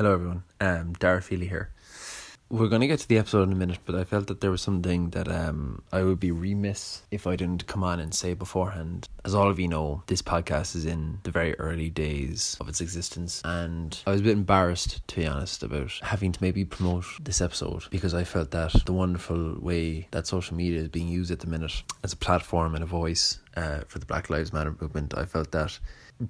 Hello, 0.00 0.14
everyone. 0.14 0.44
Um, 0.62 0.94
Dara 0.94 1.20
Feely 1.20 1.46
here. 1.46 1.68
We're 2.48 2.68
going 2.68 2.80
to 2.80 2.86
get 2.86 3.00
to 3.00 3.06
the 3.06 3.18
episode 3.18 3.42
in 3.42 3.52
a 3.52 3.54
minute, 3.54 3.80
but 3.84 3.94
I 3.94 4.04
felt 4.04 4.28
that 4.28 4.40
there 4.40 4.50
was 4.50 4.62
something 4.62 5.10
that 5.10 5.28
um, 5.28 5.82
I 5.92 6.04
would 6.04 6.18
be 6.18 6.30
remiss 6.30 7.02
if 7.10 7.26
I 7.26 7.36
didn't 7.36 7.66
come 7.66 7.84
on 7.84 8.00
and 8.00 8.14
say 8.14 8.32
beforehand. 8.32 9.10
As 9.26 9.34
all 9.34 9.50
of 9.50 9.60
you 9.60 9.68
know, 9.68 10.02
this 10.06 10.22
podcast 10.22 10.74
is 10.74 10.86
in 10.86 11.18
the 11.24 11.30
very 11.30 11.54
early 11.56 11.90
days 11.90 12.56
of 12.62 12.68
its 12.70 12.80
existence, 12.80 13.42
and 13.44 13.98
I 14.06 14.12
was 14.12 14.22
a 14.22 14.24
bit 14.24 14.32
embarrassed, 14.32 15.06
to 15.06 15.16
be 15.16 15.26
honest, 15.26 15.62
about 15.62 15.92
having 16.02 16.32
to 16.32 16.42
maybe 16.42 16.64
promote 16.64 17.04
this 17.20 17.42
episode 17.42 17.82
because 17.90 18.14
I 18.14 18.24
felt 18.24 18.52
that 18.52 18.72
the 18.86 18.94
wonderful 18.94 19.60
way 19.60 20.08
that 20.12 20.26
social 20.26 20.56
media 20.56 20.80
is 20.80 20.88
being 20.88 21.08
used 21.08 21.30
at 21.30 21.40
the 21.40 21.46
minute 21.46 21.82
as 22.02 22.14
a 22.14 22.16
platform 22.16 22.74
and 22.74 22.82
a 22.82 22.86
voice 22.86 23.38
uh, 23.54 23.80
for 23.86 23.98
the 23.98 24.06
Black 24.06 24.30
Lives 24.30 24.50
Matter 24.50 24.74
movement, 24.80 25.12
I 25.14 25.26
felt 25.26 25.50
that 25.50 25.78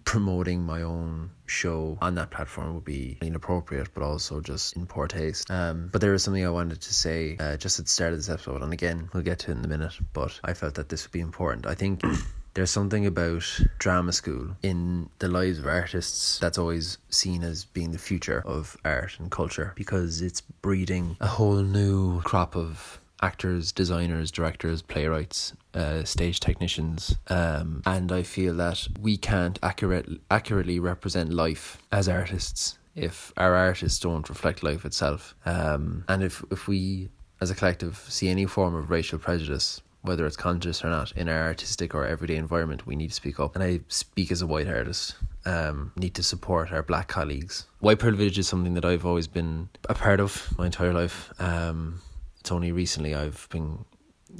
promoting 0.04 0.62
my 0.62 0.82
own 0.82 1.30
show 1.46 1.98
on 2.00 2.14
that 2.14 2.30
platform 2.30 2.74
would 2.74 2.84
be 2.84 3.18
inappropriate, 3.22 3.88
but 3.94 4.02
also 4.02 4.40
just 4.40 4.76
in 4.76 4.86
poor 4.86 5.06
taste. 5.06 5.50
Um, 5.50 5.88
but 5.92 6.00
there 6.00 6.14
is 6.14 6.22
something 6.22 6.44
I 6.44 6.50
wanted 6.50 6.80
to 6.80 6.94
say 6.94 7.36
uh, 7.38 7.56
just 7.56 7.78
at 7.78 7.86
the 7.86 7.90
start 7.90 8.12
of 8.12 8.18
this 8.18 8.28
episode, 8.28 8.62
and 8.62 8.72
again, 8.72 9.08
we'll 9.12 9.22
get 9.22 9.40
to 9.40 9.50
it 9.50 9.58
in 9.58 9.64
a 9.64 9.68
minute, 9.68 9.98
but 10.12 10.38
I 10.44 10.54
felt 10.54 10.74
that 10.74 10.88
this 10.88 11.04
would 11.04 11.12
be 11.12 11.20
important. 11.20 11.66
I 11.66 11.74
think. 11.74 12.02
There's 12.54 12.72
something 12.72 13.06
about 13.06 13.44
drama 13.78 14.12
school 14.12 14.56
in 14.60 15.08
the 15.20 15.28
lives 15.28 15.60
of 15.60 15.68
artists 15.68 16.40
that's 16.40 16.58
always 16.58 16.98
seen 17.08 17.44
as 17.44 17.64
being 17.64 17.92
the 17.92 17.98
future 17.98 18.42
of 18.44 18.76
art 18.84 19.20
and 19.20 19.30
culture 19.30 19.72
because 19.76 20.20
it's 20.20 20.40
breeding 20.40 21.16
a 21.20 21.28
whole 21.28 21.62
new 21.62 22.20
crop 22.22 22.56
of 22.56 23.00
actors, 23.22 23.72
designers, 23.72 24.30
directors, 24.30 24.82
playwrights, 24.82 25.54
uh, 25.74 26.04
stage 26.04 26.40
technicians, 26.40 27.16
um, 27.28 27.82
and 27.86 28.10
I 28.10 28.22
feel 28.22 28.54
that 28.54 28.88
we 29.00 29.16
can't 29.16 29.58
accurate, 29.62 30.08
accurately 30.30 30.78
represent 30.78 31.32
life 31.32 31.78
as 31.92 32.08
artists 32.08 32.78
if 32.96 33.32
our 33.36 33.54
artists 33.54 33.98
don't 33.98 34.28
reflect 34.28 34.62
life 34.62 34.84
itself. 34.84 35.34
Um, 35.46 36.04
and 36.08 36.22
if, 36.22 36.44
if 36.50 36.68
we, 36.68 37.08
as 37.40 37.50
a 37.50 37.54
collective, 37.54 37.96
see 38.08 38.28
any 38.28 38.46
form 38.46 38.74
of 38.74 38.90
racial 38.90 39.18
prejudice, 39.18 39.80
whether 40.02 40.26
it's 40.26 40.36
conscious 40.36 40.84
or 40.84 40.90
not, 40.90 41.12
in 41.12 41.28
our 41.28 41.44
artistic 41.44 41.94
or 41.94 42.06
everyday 42.06 42.36
environment, 42.36 42.86
we 42.86 42.96
need 42.96 43.08
to 43.08 43.14
speak 43.14 43.38
up. 43.38 43.54
And 43.54 43.62
I 43.62 43.80
speak 43.88 44.32
as 44.32 44.42
a 44.42 44.46
white 44.46 44.68
artist. 44.68 45.14
Um, 45.46 45.92
need 45.96 46.14
to 46.16 46.22
support 46.22 46.70
our 46.70 46.82
black 46.82 47.08
colleagues. 47.08 47.66
White 47.78 47.98
privilege 47.98 48.38
is 48.38 48.46
something 48.46 48.74
that 48.74 48.84
I've 48.84 49.06
always 49.06 49.26
been 49.26 49.70
a 49.88 49.94
part 49.94 50.20
of 50.20 50.52
my 50.58 50.66
entire 50.66 50.92
life. 50.92 51.32
Um, 51.40 52.02
it's 52.40 52.50
only 52.52 52.72
recently 52.72 53.14
I've 53.14 53.48
been 53.50 53.84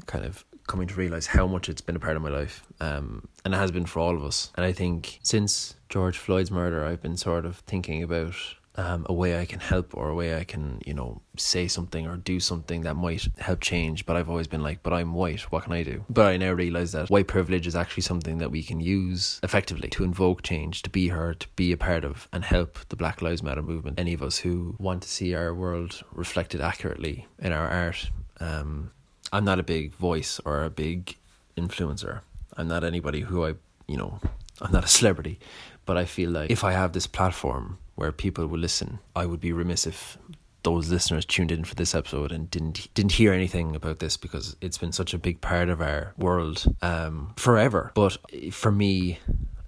kind 0.07 0.25
of 0.25 0.45
coming 0.67 0.87
to 0.87 0.95
realize 0.95 1.27
how 1.27 1.47
much 1.47 1.69
it's 1.69 1.81
been 1.81 1.97
a 1.97 2.01
part 2.01 2.17
of 2.17 2.23
my 2.23 2.29
life 2.29 2.65
um, 2.81 3.27
and 3.45 3.53
it 3.55 3.57
has 3.57 3.73
been 3.73 3.87
for 3.87 3.99
all 3.99 4.17
of 4.17 4.25
us. 4.25 4.53
And 4.57 4.65
i 4.65 4.73
think 4.73 5.19
since 5.23 5.75
george 5.89 6.17
floyd's 6.17 6.51
murder 6.51 6.85
i've 6.85 7.03
been 7.03 7.17
sort 7.17 7.45
of 7.45 7.57
thinking 7.59 8.03
about 8.03 8.35
um, 8.81 9.01
a 9.09 9.13
way 9.13 9.31
i 9.43 9.45
can 9.45 9.61
help 9.61 9.89
or 9.99 10.09
a 10.09 10.15
way 10.15 10.31
i 10.37 10.45
can 10.53 10.81
you 10.87 10.95
know 10.95 11.21
say 11.37 11.65
something 11.77 12.07
or 12.07 12.17
do 12.17 12.39
something 12.41 12.81
that 12.83 12.95
might 12.95 13.25
help 13.39 13.61
change 13.61 14.07
but 14.07 14.17
i've 14.17 14.31
always 14.33 14.47
been 14.47 14.63
like 14.63 14.83
but 14.83 14.93
i'm 14.93 15.13
white 15.15 15.43
what 15.53 15.65
can 15.65 15.73
i 15.73 15.83
do? 15.83 16.05
But 16.09 16.27
i 16.27 16.37
now 16.37 16.53
realize 16.53 16.93
that 16.93 17.11
white 17.11 17.29
privilege 17.37 17.67
is 17.67 17.77
actually 17.77 18.03
something 18.03 18.39
that 18.39 18.51
we 18.51 18.63
can 18.63 18.81
use 18.81 19.41
effectively 19.43 19.89
to 19.91 20.05
invoke 20.05 20.43
change 20.43 20.83
to 20.83 20.91
be 20.91 21.09
heard 21.09 21.41
to 21.41 21.49
be 21.57 21.73
a 21.73 21.77
part 21.77 22.05
of 22.05 22.29
and 22.33 22.45
help 22.45 22.79
the 22.89 22.97
black 22.97 23.23
lives 23.23 23.43
matter 23.43 23.63
movement. 23.63 23.99
Any 23.99 24.15
of 24.15 24.23
us 24.23 24.39
who 24.39 24.77
want 24.79 25.03
to 25.03 25.09
see 25.09 25.35
our 25.35 25.53
world 25.55 26.03
reflected 26.13 26.61
accurately 26.61 27.27
in 27.39 27.53
our 27.53 27.69
art 27.69 28.11
um, 28.41 28.91
I'm 29.33 29.45
not 29.45 29.59
a 29.61 29.63
big 29.63 29.93
voice 29.95 30.41
or 30.45 30.65
a 30.65 30.71
big 30.71 31.17
influencer. 31.57 32.21
I'm 32.57 32.69
not 32.69 32.83
anybody 32.83 33.21
who 33.21 33.45
I, 33.45 33.55
you 33.87 33.97
know, 33.97 34.19
I'm 34.61 34.73
not 34.73 34.85
a 34.85 34.89
celebrity, 34.89 35.39
but 35.87 35.97
I 35.97 36.05
feel 36.05 36.31
like 36.31 36.51
if 36.51 36.65
I 36.65 36.73
have 36.73 36.93
this 36.93 37.07
platform 37.07 37.79
where 38.01 38.13
people 38.13 38.47
will 38.47 38.59
listen, 38.59 38.99
I 39.15 39.27
would 39.27 39.41
be 39.41 39.53
remiss 39.53 39.87
if 39.87 40.17
those 40.63 40.91
listeners 40.91 41.25
tuned 41.27 41.53
in 41.53 41.65
for 41.65 41.75
this 41.75 41.95
episode 41.95 42.33
and 42.33 42.51
didn't 42.51 42.93
didn't 42.95 43.13
hear 43.13 43.33
anything 43.33 43.77
about 43.77 43.99
this 43.99 44.17
because 44.17 44.57
it's 44.61 44.79
been 44.79 44.93
such 44.93 45.15
a 45.15 45.19
big 45.19 45.41
part 45.41 45.69
of 45.69 45.81
our 45.81 46.15
world 46.17 46.65
um, 46.83 47.35
forever. 47.37 47.93
But 47.95 48.17
for 48.53 48.73
me, 48.73 49.19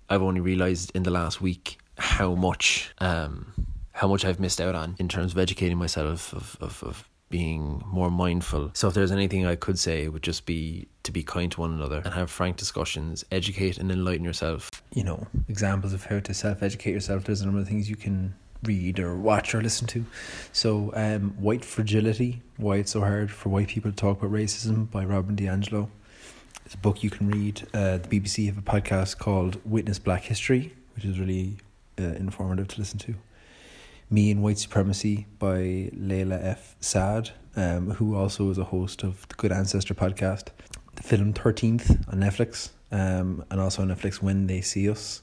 I've 0.09 0.23
only 0.23 0.41
realized 0.41 0.93
in 0.95 1.03
the 1.03 1.11
last 1.11 1.41
week 1.41 1.79
how 1.99 2.35
much 2.35 2.95
um, 2.99 3.53
how 3.93 4.09
much 4.09 4.25
I've 4.25 4.41
missed 4.41 4.61
out 4.61 4.75
on 4.75 4.97
in 4.99 5.09
terms 5.09 5.33
of 5.33 5.39
educating 5.39 5.77
myself 5.77 6.33
of, 6.33 6.57
of, 6.61 6.83
of 6.83 7.09
being 7.29 7.83
more 7.87 8.11
mindful. 8.11 8.71
So 8.75 8.89
if 8.89 8.95
there's 8.95 9.13
anything 9.13 9.47
I 9.47 9.57
could 9.57 9.79
say, 9.79 10.05
it 10.05 10.13
would 10.13 10.23
just 10.23 10.47
be 10.47 10.89
to 11.03 11.13
be 11.13 11.23
kind 11.23 11.51
to 11.53 11.61
one 11.61 11.73
another 11.73 12.03
and 12.05 12.15
have 12.15 12.31
frank 12.31 12.57
discussions, 12.57 13.25
educate 13.31 13.79
and 13.79 13.91
enlighten 13.91 14.25
yourself. 14.25 14.71
You 14.95 15.05
know, 15.05 15.27
examples 15.49 15.93
of 15.93 16.05
how 16.05 16.21
to 16.21 16.35
self 16.35 16.63
educate 16.63 16.93
yourself. 16.93 17.25
There's 17.25 17.41
a 17.41 17.47
number 17.47 17.61
of 17.61 17.69
things 17.69 17.91
you 17.91 17.97
can 17.97 18.35
read 18.63 19.01
or 19.01 19.17
watch 19.17 19.55
or 19.55 19.63
listen 19.63 19.87
to. 19.89 20.05
So, 20.53 20.93
um, 20.95 21.31
White 21.39 21.65
Fragility 21.65 22.43
Why 22.57 22.77
It's 22.77 22.93
So 22.93 23.01
Hard 23.01 23.31
for 23.31 23.49
White 23.49 23.69
People 23.69 23.91
to 23.91 23.97
Talk 23.97 24.19
About 24.19 24.33
Racism 24.33 24.91
by 24.91 25.05
Robin 25.05 25.37
DiAngelo. 25.37 25.89
It's 26.65 26.75
a 26.75 26.79
book 26.79 27.03
you 27.03 27.11
can 27.11 27.29
read. 27.29 27.63
Uh, 27.75 27.99
the 27.99 28.09
BBC 28.09 28.47
have 28.47 28.59
a 28.59 28.63
podcast 28.63 29.19
called 29.19 29.61
Witness 29.65 29.99
Black 29.99 30.23
History, 30.23 30.73
which 30.95 31.05
is 31.05 31.19
really 31.19 31.59
uh, 31.99 32.05
informative 32.05 32.69
to 32.69 32.79
listen 32.79 32.99
to. 33.01 33.15
Me 34.09 34.31
and 34.31 34.43
White 34.43 34.59
Supremacy 34.59 35.27
by 35.39 35.91
Layla 35.97 36.43
F. 36.45 36.77
Saad, 36.81 37.31
um, 37.57 37.93
who 37.93 38.15
also 38.15 38.51
is 38.51 38.59
a 38.59 38.65
host 38.65 39.03
of 39.03 39.27
the 39.29 39.35
Good 39.35 39.53
Ancestor 39.53 39.95
podcast. 39.95 40.49
The 40.97 41.03
film 41.03 41.33
13th 41.33 42.13
on 42.13 42.21
Netflix, 42.21 42.71
um, 42.91 43.45
and 43.51 43.61
also 43.61 43.83
on 43.83 43.89
Netflix 43.89 44.17
When 44.23 44.47
They 44.47 44.61
See 44.61 44.91
Us. 44.91 45.23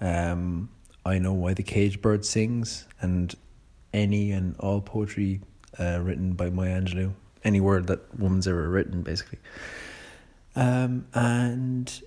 Um, 0.00 0.68
I 1.04 1.18
Know 1.18 1.32
Why 1.32 1.54
the 1.54 1.62
Cage 1.62 2.00
Bird 2.02 2.24
Sings, 2.24 2.86
and 3.00 3.34
any 3.92 4.32
and 4.32 4.56
all 4.58 4.80
poetry 4.80 5.40
uh, 5.78 6.00
written 6.02 6.32
by 6.34 6.50
Maya 6.50 6.80
Angelou. 6.80 7.12
Any 7.42 7.60
word 7.60 7.86
that 7.86 8.18
woman's 8.18 8.46
ever 8.46 8.68
written, 8.68 9.02
basically. 9.02 9.38
Um, 10.54 11.06
and 11.14 12.02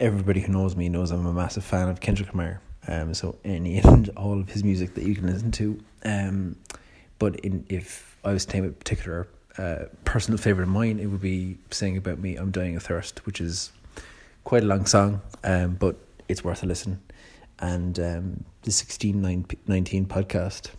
everybody 0.00 0.40
who 0.40 0.52
knows 0.52 0.76
me 0.76 0.88
knows 0.88 1.10
I'm 1.10 1.26
a 1.26 1.32
massive 1.32 1.64
fan 1.64 1.88
of 1.88 2.00
Kendrick 2.00 2.30
Lamar. 2.30 2.60
Um, 2.88 3.14
so 3.14 3.36
any 3.44 3.78
and 3.84 4.08
all 4.16 4.40
of 4.40 4.50
his 4.50 4.64
music 4.64 4.94
that 4.94 5.04
you 5.04 5.14
can 5.14 5.26
listen 5.26 5.50
to. 5.52 5.80
Um, 6.04 6.56
but 7.18 7.36
in 7.40 7.64
if 7.68 8.16
I 8.24 8.32
was 8.32 8.44
to 8.46 8.56
name 8.56 8.64
a 8.64 8.72
particular 8.72 9.28
uh, 9.58 9.84
personal 10.04 10.38
favorite 10.38 10.64
of 10.64 10.70
mine, 10.70 10.98
it 10.98 11.06
would 11.06 11.20
be 11.20 11.58
"Sing 11.70 11.96
About 11.96 12.18
Me." 12.18 12.36
I'm 12.36 12.50
dying 12.50 12.76
of 12.76 12.82
thirst, 12.82 13.24
which 13.26 13.40
is 13.40 13.72
quite 14.44 14.62
a 14.62 14.66
long 14.66 14.86
song, 14.86 15.20
um, 15.44 15.74
but 15.74 15.96
it's 16.28 16.44
worth 16.44 16.62
a 16.62 16.66
listen. 16.66 17.00
And 17.58 17.98
um, 17.98 18.44
the 18.62 18.70
sixteen 18.70 19.22
nineteen 19.66 20.06
podcast 20.06 20.70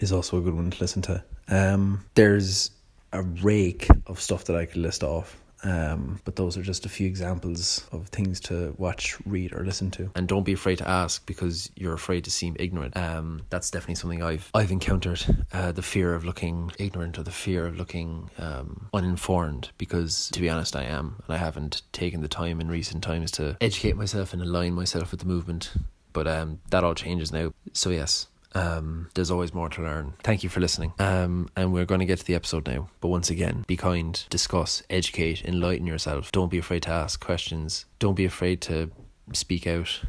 is 0.00 0.12
also 0.12 0.38
a 0.38 0.40
good 0.40 0.54
one 0.54 0.70
to 0.70 0.80
listen 0.80 1.02
to. 1.02 1.22
Um, 1.48 2.04
there's 2.14 2.70
a 3.12 3.22
rake 3.22 3.88
of 4.06 4.20
stuff 4.20 4.44
that 4.44 4.56
I 4.56 4.66
could 4.66 4.78
list 4.78 5.02
off 5.02 5.40
um, 5.64 6.20
but 6.24 6.36
those 6.36 6.56
are 6.56 6.62
just 6.62 6.86
a 6.86 6.88
few 6.88 7.06
examples 7.06 7.86
of 7.92 8.08
things 8.08 8.40
to 8.40 8.74
watch, 8.78 9.16
read, 9.26 9.52
or 9.52 9.64
listen 9.64 9.90
to. 9.92 10.10
And 10.14 10.28
don't 10.28 10.44
be 10.44 10.52
afraid 10.52 10.78
to 10.78 10.88
ask 10.88 11.24
because 11.26 11.70
you're 11.76 11.94
afraid 11.94 12.24
to 12.24 12.30
seem 12.30 12.56
ignorant. 12.58 12.96
Um, 12.96 13.42
that's 13.50 13.70
definitely 13.70 13.96
something 13.96 14.22
I've 14.22 14.50
I've 14.54 14.70
encountered. 14.70 15.24
Uh, 15.52 15.72
the 15.72 15.82
fear 15.82 16.14
of 16.14 16.24
looking 16.24 16.72
ignorant 16.78 17.18
or 17.18 17.22
the 17.22 17.30
fear 17.30 17.66
of 17.66 17.76
looking 17.76 18.30
um, 18.38 18.88
uninformed. 18.94 19.70
Because 19.78 20.30
to 20.30 20.40
be 20.40 20.48
honest, 20.48 20.76
I 20.76 20.84
am, 20.84 21.22
and 21.26 21.34
I 21.34 21.38
haven't 21.38 21.82
taken 21.92 22.20
the 22.20 22.28
time 22.28 22.60
in 22.60 22.68
recent 22.68 23.02
times 23.02 23.30
to 23.32 23.56
educate 23.60 23.96
myself 23.96 24.32
and 24.32 24.42
align 24.42 24.74
myself 24.74 25.10
with 25.10 25.20
the 25.20 25.26
movement. 25.26 25.72
But 26.12 26.26
um, 26.26 26.60
that 26.70 26.84
all 26.84 26.94
changes 26.94 27.32
now. 27.32 27.52
So 27.72 27.90
yes, 27.90 28.28
um, 28.54 29.08
there's 29.14 29.30
always 29.30 29.52
more 29.52 29.68
to 29.68 29.82
learn. 29.82 30.14
Thank 30.22 30.42
you 30.42 30.48
for 30.48 30.60
listening. 30.60 30.92
Um, 30.98 31.48
and 31.56 31.72
we're 31.72 31.84
going 31.84 32.00
to 32.00 32.06
get 32.06 32.18
to 32.18 32.24
the 32.24 32.34
episode 32.34 32.66
now. 32.66 32.88
But 33.00 33.08
once 33.08 33.30
again, 33.30 33.64
be 33.66 33.76
kind, 33.76 34.22
discuss, 34.30 34.82
educate, 34.88 35.44
enlighten 35.44 35.86
yourself. 35.86 36.32
Don't 36.32 36.50
be 36.50 36.58
afraid 36.58 36.82
to 36.84 36.90
ask 36.90 37.20
questions. 37.20 37.84
Don't 37.98 38.14
be 38.14 38.24
afraid 38.24 38.60
to 38.62 38.90
speak 39.32 39.66
out. 39.66 40.00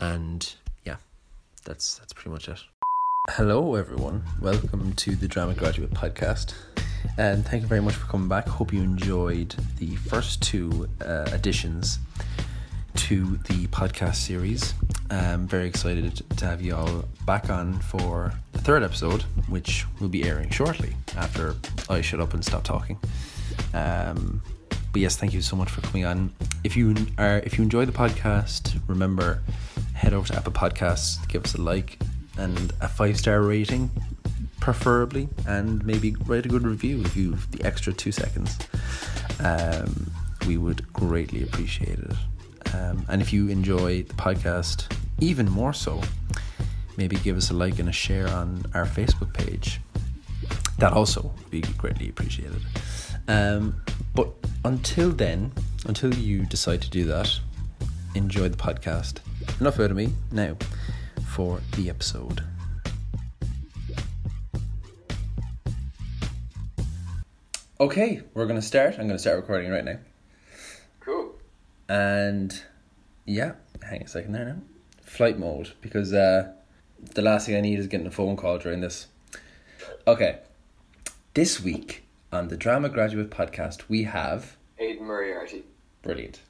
And 0.00 0.52
yeah, 0.84 0.96
that's 1.64 1.98
that's 1.98 2.12
pretty 2.12 2.30
much 2.30 2.48
it. 2.48 2.60
Hello, 3.30 3.76
everyone. 3.76 4.24
Welcome 4.40 4.94
to 4.94 5.14
the 5.14 5.28
Drama 5.28 5.54
Graduate 5.54 5.92
Podcast. 5.92 6.54
And 7.18 7.46
thank 7.46 7.62
you 7.62 7.68
very 7.68 7.80
much 7.80 7.94
for 7.94 8.06
coming 8.06 8.28
back. 8.28 8.48
Hope 8.48 8.72
you 8.72 8.82
enjoyed 8.82 9.54
the 9.78 9.94
first 9.96 10.42
two 10.42 10.88
uh, 11.00 11.28
editions 11.32 11.98
to 12.94 13.36
the 13.48 13.66
podcast 13.68 14.16
series. 14.16 14.74
I'm 15.10 15.46
very 15.46 15.66
excited 15.66 16.22
to 16.36 16.44
have 16.44 16.62
you 16.62 16.74
all 16.74 17.04
back 17.26 17.50
on 17.50 17.78
for 17.80 18.32
the 18.52 18.58
third 18.58 18.82
episode, 18.82 19.22
which 19.48 19.86
will 20.00 20.08
be 20.08 20.24
airing 20.24 20.50
shortly 20.50 20.94
after 21.16 21.54
I 21.88 22.00
shut 22.00 22.20
up 22.20 22.34
and 22.34 22.44
stop 22.44 22.64
talking. 22.64 22.98
Um, 23.74 24.42
but 24.92 25.00
yes, 25.00 25.16
thank 25.16 25.32
you 25.32 25.42
so 25.42 25.56
much 25.56 25.70
for 25.70 25.80
coming 25.80 26.04
on. 26.04 26.32
If 26.64 26.76
you 26.76 26.94
are 27.18 27.38
if 27.38 27.58
you 27.58 27.64
enjoy 27.64 27.84
the 27.86 27.92
podcast, 27.92 28.78
remember 28.86 29.42
head 29.94 30.12
over 30.12 30.28
to 30.28 30.36
Apple 30.36 30.52
Podcasts, 30.52 31.26
give 31.28 31.44
us 31.44 31.54
a 31.54 31.60
like 31.60 31.98
and 32.38 32.72
a 32.80 32.88
five 32.88 33.18
star 33.18 33.40
rating, 33.42 33.90
preferably, 34.60 35.28
and 35.46 35.84
maybe 35.84 36.14
write 36.26 36.46
a 36.46 36.48
good 36.48 36.66
review 36.66 37.00
if 37.02 37.16
you've 37.16 37.50
the 37.52 37.64
extra 37.64 37.92
two 37.92 38.12
seconds. 38.12 38.58
Um, 39.40 40.10
we 40.46 40.56
would 40.56 40.92
greatly 40.92 41.42
appreciate 41.42 41.98
it. 41.98 42.12
Um, 42.74 43.04
and 43.08 43.20
if 43.20 43.32
you 43.32 43.48
enjoy 43.48 44.02
the 44.02 44.14
podcast 44.14 44.94
even 45.20 45.48
more 45.48 45.72
so, 45.72 46.00
maybe 46.96 47.16
give 47.16 47.36
us 47.36 47.50
a 47.50 47.54
like 47.54 47.78
and 47.78 47.88
a 47.88 47.92
share 47.92 48.28
on 48.28 48.64
our 48.74 48.86
Facebook 48.86 49.32
page. 49.32 49.80
That 50.78 50.92
also 50.92 51.32
would 51.36 51.50
be 51.50 51.60
greatly 51.60 52.08
appreciated. 52.08 52.62
Um, 53.28 53.80
but 54.14 54.32
until 54.64 55.10
then, 55.10 55.52
until 55.86 56.14
you 56.14 56.44
decide 56.46 56.82
to 56.82 56.90
do 56.90 57.04
that, 57.04 57.38
enjoy 58.14 58.48
the 58.48 58.56
podcast. 58.56 59.18
Enough 59.60 59.80
out 59.80 59.90
of 59.90 59.96
me 59.96 60.12
now 60.30 60.56
for 61.28 61.60
the 61.76 61.88
episode. 61.88 62.42
Okay, 67.80 68.22
we're 68.34 68.46
going 68.46 68.60
to 68.60 68.66
start. 68.66 68.94
I'm 68.94 69.08
going 69.08 69.10
to 69.10 69.18
start 69.18 69.36
recording 69.36 69.70
right 69.70 69.84
now. 69.84 69.98
And 71.92 72.58
yeah, 73.26 73.52
hang 73.82 74.02
a 74.02 74.08
second 74.08 74.32
there 74.32 74.46
now. 74.46 74.56
Flight 75.02 75.38
mode 75.38 75.72
because 75.82 76.14
uh, 76.14 76.50
the 77.14 77.20
last 77.20 77.44
thing 77.44 77.54
I 77.54 77.60
need 77.60 77.78
is 77.78 77.86
getting 77.86 78.06
a 78.06 78.10
phone 78.10 78.34
call 78.34 78.56
during 78.56 78.80
this. 78.80 79.08
Okay, 80.06 80.38
this 81.34 81.60
week 81.60 82.04
on 82.32 82.48
the 82.48 82.56
Drama 82.56 82.88
Graduate 82.88 83.28
Podcast, 83.28 83.90
we 83.90 84.04
have 84.04 84.56
Aidan 84.78 85.06
Moriarty. 85.06 85.64
brilliant. 86.00 86.40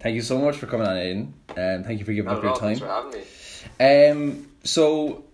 Thank 0.00 0.14
you 0.14 0.22
so 0.22 0.38
much 0.38 0.56
for 0.56 0.66
coming 0.66 0.86
on, 0.86 0.96
Aidan, 0.96 1.34
and 1.54 1.84
thank 1.84 1.98
you 1.98 2.06
for 2.06 2.14
giving 2.14 2.30
Not 2.30 2.38
up 2.38 2.42
your 2.42 2.52
all. 2.52 2.58
Thanks 2.58 2.80
time. 2.80 2.88
for 2.88 3.18
having 3.18 4.16
me. 4.16 4.30
Um, 4.38 4.48
so 4.64 5.24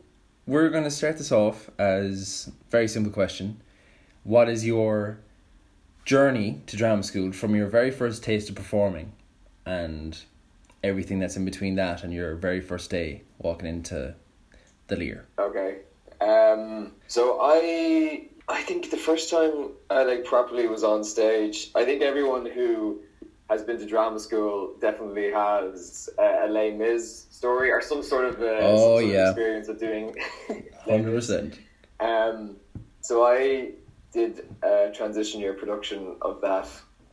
we're 0.44 0.70
going 0.70 0.82
to 0.82 0.91
start 0.91 1.19
this 1.19 1.31
off 1.31 1.70
as 1.79 2.50
very 2.69 2.88
simple 2.88 3.12
question: 3.12 3.61
What 4.25 4.49
is 4.49 4.67
your 4.67 5.20
journey 6.05 6.62
to 6.67 6.76
drama 6.76 7.05
school 7.05 7.31
from 7.31 7.55
your 7.55 7.69
very 7.69 7.93
first 7.93 8.25
taste 8.25 8.49
of 8.49 8.56
performing, 8.56 9.12
and 9.67 10.19
everything 10.82 11.19
that's 11.19 11.37
in 11.37 11.44
between 11.44 11.76
that 11.76 12.03
and 12.03 12.12
your 12.12 12.35
very 12.35 12.61
first 12.61 12.91
day 12.91 13.23
walking 13.38 13.69
into 13.69 14.14
the 14.88 14.97
Lir? 14.97 15.26
Okay. 15.38 15.79
Um, 16.20 16.93
so 17.09 17.38
I 17.41 18.29
I 18.49 18.62
think 18.62 18.91
the 18.91 18.97
first 18.97 19.31
time 19.31 19.70
I 19.91 20.03
like 20.05 20.25
properly 20.25 20.67
was 20.67 20.85
on 20.85 21.05
stage. 21.05 21.70
I 21.75 21.85
think 21.85 22.03
everyone 22.03 22.47
who 22.47 23.00
has 23.49 23.62
been 23.62 23.79
to 23.79 23.87
drama 23.87 24.19
school 24.19 24.75
definitely 24.81 25.31
has 25.31 26.09
a, 26.19 26.47
a 26.47 26.49
Les 26.49 26.70
Mis 26.73 27.26
story 27.31 27.70
or 27.70 27.81
some 27.81 28.03
sort 28.03 28.25
of 28.25 28.41
uh, 28.41 28.59
Oh, 28.61 29.00
sort 29.00 29.05
of 29.05 29.29
experience 29.29 29.69
of 29.69 29.79
doing 29.79 30.14
Hundred 30.85 31.12
percent. 31.14 31.59
Um, 32.00 32.56
so 33.00 33.25
I 33.25 33.73
did 34.12 34.47
a 34.62 34.91
transition 34.94 35.41
year 35.41 35.55
production 35.55 36.17
of 36.23 36.41
that, 36.41 36.69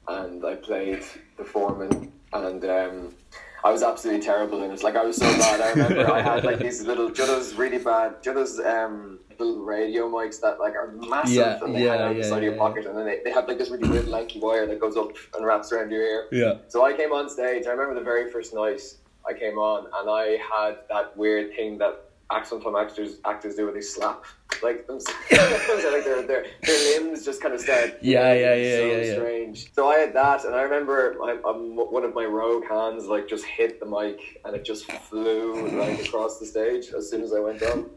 and 0.07 0.43
I 0.45 0.55
played 0.55 1.03
the 1.37 1.43
foreman, 1.43 2.11
and 2.33 2.63
um, 2.65 3.15
I 3.63 3.71
was 3.71 3.83
absolutely 3.83 4.21
terrible 4.23 4.63
in 4.63 4.71
it. 4.71 4.83
Like 4.83 4.95
I 4.95 5.03
was 5.03 5.17
so 5.17 5.25
bad. 5.37 5.61
I 5.61 5.71
remember 5.71 6.11
I 6.11 6.21
had 6.21 6.43
like 6.43 6.59
these 6.59 6.81
little 6.81 7.09
Juddo's 7.09 7.55
really 7.55 7.77
bad 7.77 8.21
Juddo's 8.23 8.59
um 8.59 9.19
little 9.37 9.63
radio 9.63 10.09
mics 10.09 10.39
that 10.41 10.59
like 10.59 10.75
are 10.75 10.91
massive 10.91 11.35
Yeah, 11.35 11.63
and 11.63 11.75
they 11.75 11.85
yeah, 11.85 11.91
hang 11.91 12.01
out 12.01 12.15
yeah, 12.15 12.21
the 12.21 12.27
side 12.27 12.37
of 12.37 12.43
yeah, 12.43 12.49
your 12.49 12.57
pocket, 12.57 12.85
and 12.85 12.97
then 12.97 13.05
they, 13.05 13.19
they 13.23 13.31
have 13.31 13.47
like 13.47 13.57
this 13.57 13.69
really 13.69 13.87
weird 13.89 14.07
lanky 14.07 14.39
wire 14.39 14.65
that 14.67 14.79
goes 14.79 14.97
up 14.97 15.11
and 15.35 15.45
wraps 15.45 15.71
around 15.71 15.91
your 15.91 16.01
ear. 16.01 16.27
Yeah. 16.31 16.55
So 16.67 16.85
I 16.85 16.93
came 16.93 17.11
on 17.11 17.29
stage. 17.29 17.65
I 17.65 17.71
remember 17.71 17.95
the 17.95 18.03
very 18.03 18.31
first 18.31 18.53
night 18.53 18.81
I 19.27 19.33
came 19.33 19.57
on, 19.57 19.85
and 19.93 20.09
I 20.09 20.37
had 20.37 20.79
that 20.89 21.15
weird 21.17 21.55
thing 21.55 21.77
that 21.79 22.08
act- 22.31 22.47
sometimes 22.47 22.75
actors 22.77 23.17
actors 23.25 23.55
do 23.55 23.65
where 23.65 23.73
they 23.73 23.81
slap 23.81 24.23
like 24.61 24.87
them, 24.87 24.97
like 25.31 26.03
their, 26.03 26.21
their 26.23 26.45
their 26.61 26.99
limbs 26.99 27.23
just 27.25 27.41
kind 27.41 27.53
of 27.53 27.61
start. 27.61 27.97
Yeah, 28.01 28.33
yeah, 28.33 28.55
yeah, 28.55 28.77
so 28.77 28.85
yeah, 28.85 29.01
yeah. 29.01 29.13
strange. 29.13 29.73
So 29.73 29.87
I 29.89 29.99
had 29.99 30.13
that, 30.13 30.45
and 30.45 30.55
I 30.55 30.61
remember 30.61 31.15
my, 31.19 31.37
um, 31.45 31.75
one 31.75 32.03
of 32.03 32.13
my 32.13 32.25
rogue 32.25 32.65
hands 32.67 33.05
like 33.05 33.27
just 33.27 33.45
hit 33.45 33.79
the 33.79 33.85
mic, 33.85 34.41
and 34.45 34.55
it 34.55 34.65
just 34.65 34.91
flew 34.91 35.67
like 35.79 36.05
across 36.05 36.39
the 36.39 36.45
stage 36.45 36.89
as 36.89 37.09
soon 37.09 37.21
as 37.21 37.33
I 37.33 37.39
went 37.39 37.61
on. 37.63 37.89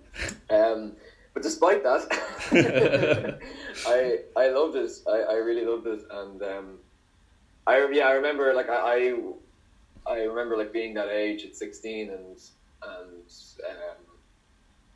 Um, 0.50 0.92
but 1.34 1.42
despite 1.42 1.82
that, 1.82 2.06
I 3.86 4.18
I 4.36 4.48
loved 4.50 4.76
it. 4.76 4.92
I, 5.08 5.18
I 5.20 5.34
really 5.34 5.64
loved 5.64 5.86
it, 5.86 6.02
and 6.10 6.42
um, 6.42 6.78
I 7.66 7.88
yeah 7.92 8.06
I 8.08 8.12
remember 8.12 8.52
like 8.54 8.68
I, 8.68 9.14
I 10.06 10.12
I 10.12 10.18
remember 10.24 10.56
like 10.56 10.72
being 10.72 10.94
that 10.94 11.08
age 11.08 11.44
at 11.44 11.56
sixteen 11.56 12.10
and 12.10 12.38
and 12.82 13.22
um, 13.68 14.11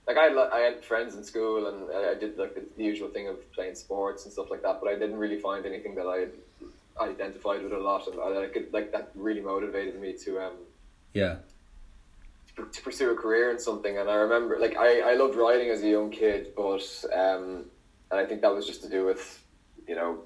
like 0.06 0.16
I 0.16 0.24
had, 0.24 0.36
I 0.36 0.60
had 0.60 0.84
friends 0.84 1.14
in 1.16 1.24
school 1.24 1.66
and 1.66 1.90
I, 1.90 2.14
did 2.14 2.38
like 2.38 2.54
the, 2.54 2.64
the 2.76 2.84
usual 2.84 3.08
thing 3.08 3.28
of 3.28 3.36
playing 3.52 3.74
sports 3.74 4.24
and 4.24 4.32
stuff 4.32 4.50
like 4.50 4.62
that, 4.62 4.80
but 4.80 4.88
I 4.88 4.94
didn't 4.94 5.16
really 5.16 5.40
find 5.40 5.66
anything 5.66 5.94
that 5.96 6.06
I 6.06 6.26
identified 7.02 7.62
with 7.62 7.72
a 7.72 7.78
lot, 7.78 8.06
and 8.06 8.20
I, 8.20 8.44
I 8.44 8.46
could 8.46 8.72
like 8.72 8.92
that 8.92 9.10
really 9.14 9.40
motivated 9.40 10.00
me 10.00 10.14
to 10.24 10.40
um 10.40 10.52
Yeah. 11.12 11.36
to 12.72 12.82
pursue 12.82 13.10
a 13.10 13.16
career 13.16 13.50
in 13.50 13.58
something. 13.58 13.98
And 13.98 14.08
I 14.08 14.14
remember, 14.14 14.58
like, 14.58 14.76
I, 14.78 15.12
I 15.12 15.14
loved 15.14 15.34
writing 15.34 15.68
as 15.68 15.82
a 15.82 15.88
young 15.88 16.10
kid, 16.10 16.52
but 16.56 17.04
um, 17.12 17.66
and 18.10 18.20
I 18.20 18.24
think 18.24 18.40
that 18.42 18.54
was 18.54 18.66
just 18.66 18.82
to 18.84 18.88
do 18.88 19.04
with, 19.04 19.42
you 19.86 19.94
know, 19.94 20.20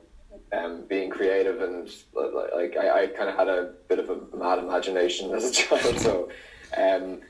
um, 0.53 0.85
being 0.89 1.11
creative 1.11 1.61
and 1.61 1.91
like 2.15 2.77
I, 2.77 3.03
I 3.03 3.07
kind 3.09 3.29
of 3.31 3.37
had 3.37 3.49
a 3.49 3.73
bit 3.89 3.99
of 3.99 4.11
a 4.11 4.37
mad 4.37 4.59
imagination 4.59 5.33
as 5.35 5.45
a 5.45 5.53
child. 5.53 5.99
So, 5.99 6.29
um, 6.77 7.21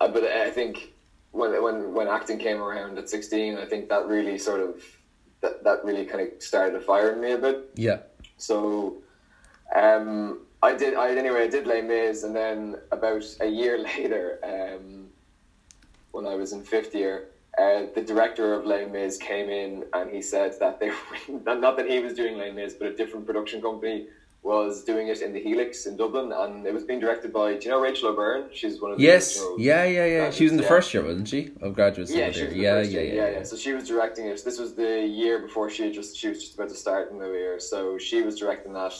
uh, 0.00 0.08
but 0.08 0.24
I 0.24 0.50
think 0.50 0.92
when 1.32 1.62
when 1.62 1.94
when 1.94 2.08
acting 2.08 2.38
came 2.38 2.62
around 2.62 2.98
at 2.98 3.08
sixteen, 3.08 3.58
I 3.58 3.66
think 3.66 3.88
that 3.88 4.06
really 4.06 4.38
sort 4.38 4.60
of 4.60 4.82
that 5.40 5.64
that 5.64 5.84
really 5.84 6.04
kind 6.04 6.20
of 6.20 6.42
started 6.42 6.76
a 6.76 6.80
fire 6.80 7.12
in 7.12 7.20
me 7.20 7.32
a 7.32 7.38
bit. 7.38 7.70
Yeah. 7.74 7.98
So, 8.36 9.02
um, 9.74 10.40
I 10.62 10.74
did. 10.74 10.94
I 10.94 11.14
anyway. 11.16 11.44
I 11.44 11.48
did 11.48 11.66
Les 11.66 11.82
Mis, 11.82 12.22
and 12.22 12.36
then 12.36 12.76
about 12.92 13.24
a 13.40 13.46
year 13.46 13.78
later, 13.90 14.38
um, 14.44 15.08
when 16.12 16.26
I 16.26 16.34
was 16.34 16.52
in 16.52 16.62
fifth 16.62 16.94
year, 16.94 17.28
uh, 17.58 17.86
the 17.94 18.02
director 18.02 18.54
of 18.54 18.66
Les 18.66 18.86
Mis 18.86 19.16
came 19.16 19.48
in, 19.48 19.84
and 19.94 20.10
he 20.10 20.20
said 20.20 20.54
that 20.60 20.80
they 20.80 20.92
not 21.28 21.60
not 21.66 21.76
that 21.78 21.88
he 21.88 21.98
was 21.98 22.12
doing 22.14 22.36
Les 22.36 22.52
Mis, 22.52 22.74
but 22.74 22.88
a 22.88 22.96
different 22.96 23.26
production 23.26 23.62
company 23.62 24.06
was 24.42 24.82
doing 24.82 25.06
it 25.08 25.22
in 25.22 25.32
the 25.32 25.40
Helix 25.40 25.86
in 25.86 25.96
Dublin, 25.96 26.32
and 26.32 26.66
it 26.66 26.74
was 26.74 26.82
being 26.82 26.98
directed 26.98 27.32
by. 27.32 27.54
Do 27.54 27.64
you 27.64 27.70
know 27.70 27.80
Rachel 27.80 28.08
O'Byrne? 28.08 28.48
She's 28.52 28.80
one 28.80 28.90
of 28.92 28.98
the 28.98 29.04
Yes. 29.04 29.40
Yeah. 29.56 29.84
Yeah. 29.84 30.04
Yeah. 30.04 30.30
She 30.30 30.44
was 30.44 30.50
in 30.52 30.56
the 30.56 30.64
Yeah. 30.64 30.68
first 30.68 30.92
year, 30.92 31.04
wasn't 31.04 31.28
she? 31.28 31.52
Of 31.60 31.74
graduate 31.74 32.08
school. 32.08 32.20
yeah, 32.20 32.30
she 32.32 32.44
was 32.44 32.52
the 32.52 32.58
yeah, 32.58 32.80
yeah, 32.80 33.00
year. 33.00 33.14
yeah, 33.14 33.30
yeah, 33.38 33.42
So 33.44 33.56
she 33.56 33.72
was 33.72 33.86
directing 33.86 34.26
it. 34.26 34.42
This 34.44 34.58
was 34.58 34.74
the 34.74 35.06
year 35.06 35.38
before 35.38 35.70
she 35.70 35.92
just 35.92 36.16
she 36.16 36.28
was 36.28 36.40
just 36.42 36.54
about 36.56 36.70
to 36.70 36.74
start 36.74 37.12
in 37.12 37.18
the 37.18 37.26
year. 37.28 37.60
So 37.60 37.98
she 37.98 38.22
was 38.22 38.36
directing 38.38 38.72
that, 38.72 38.94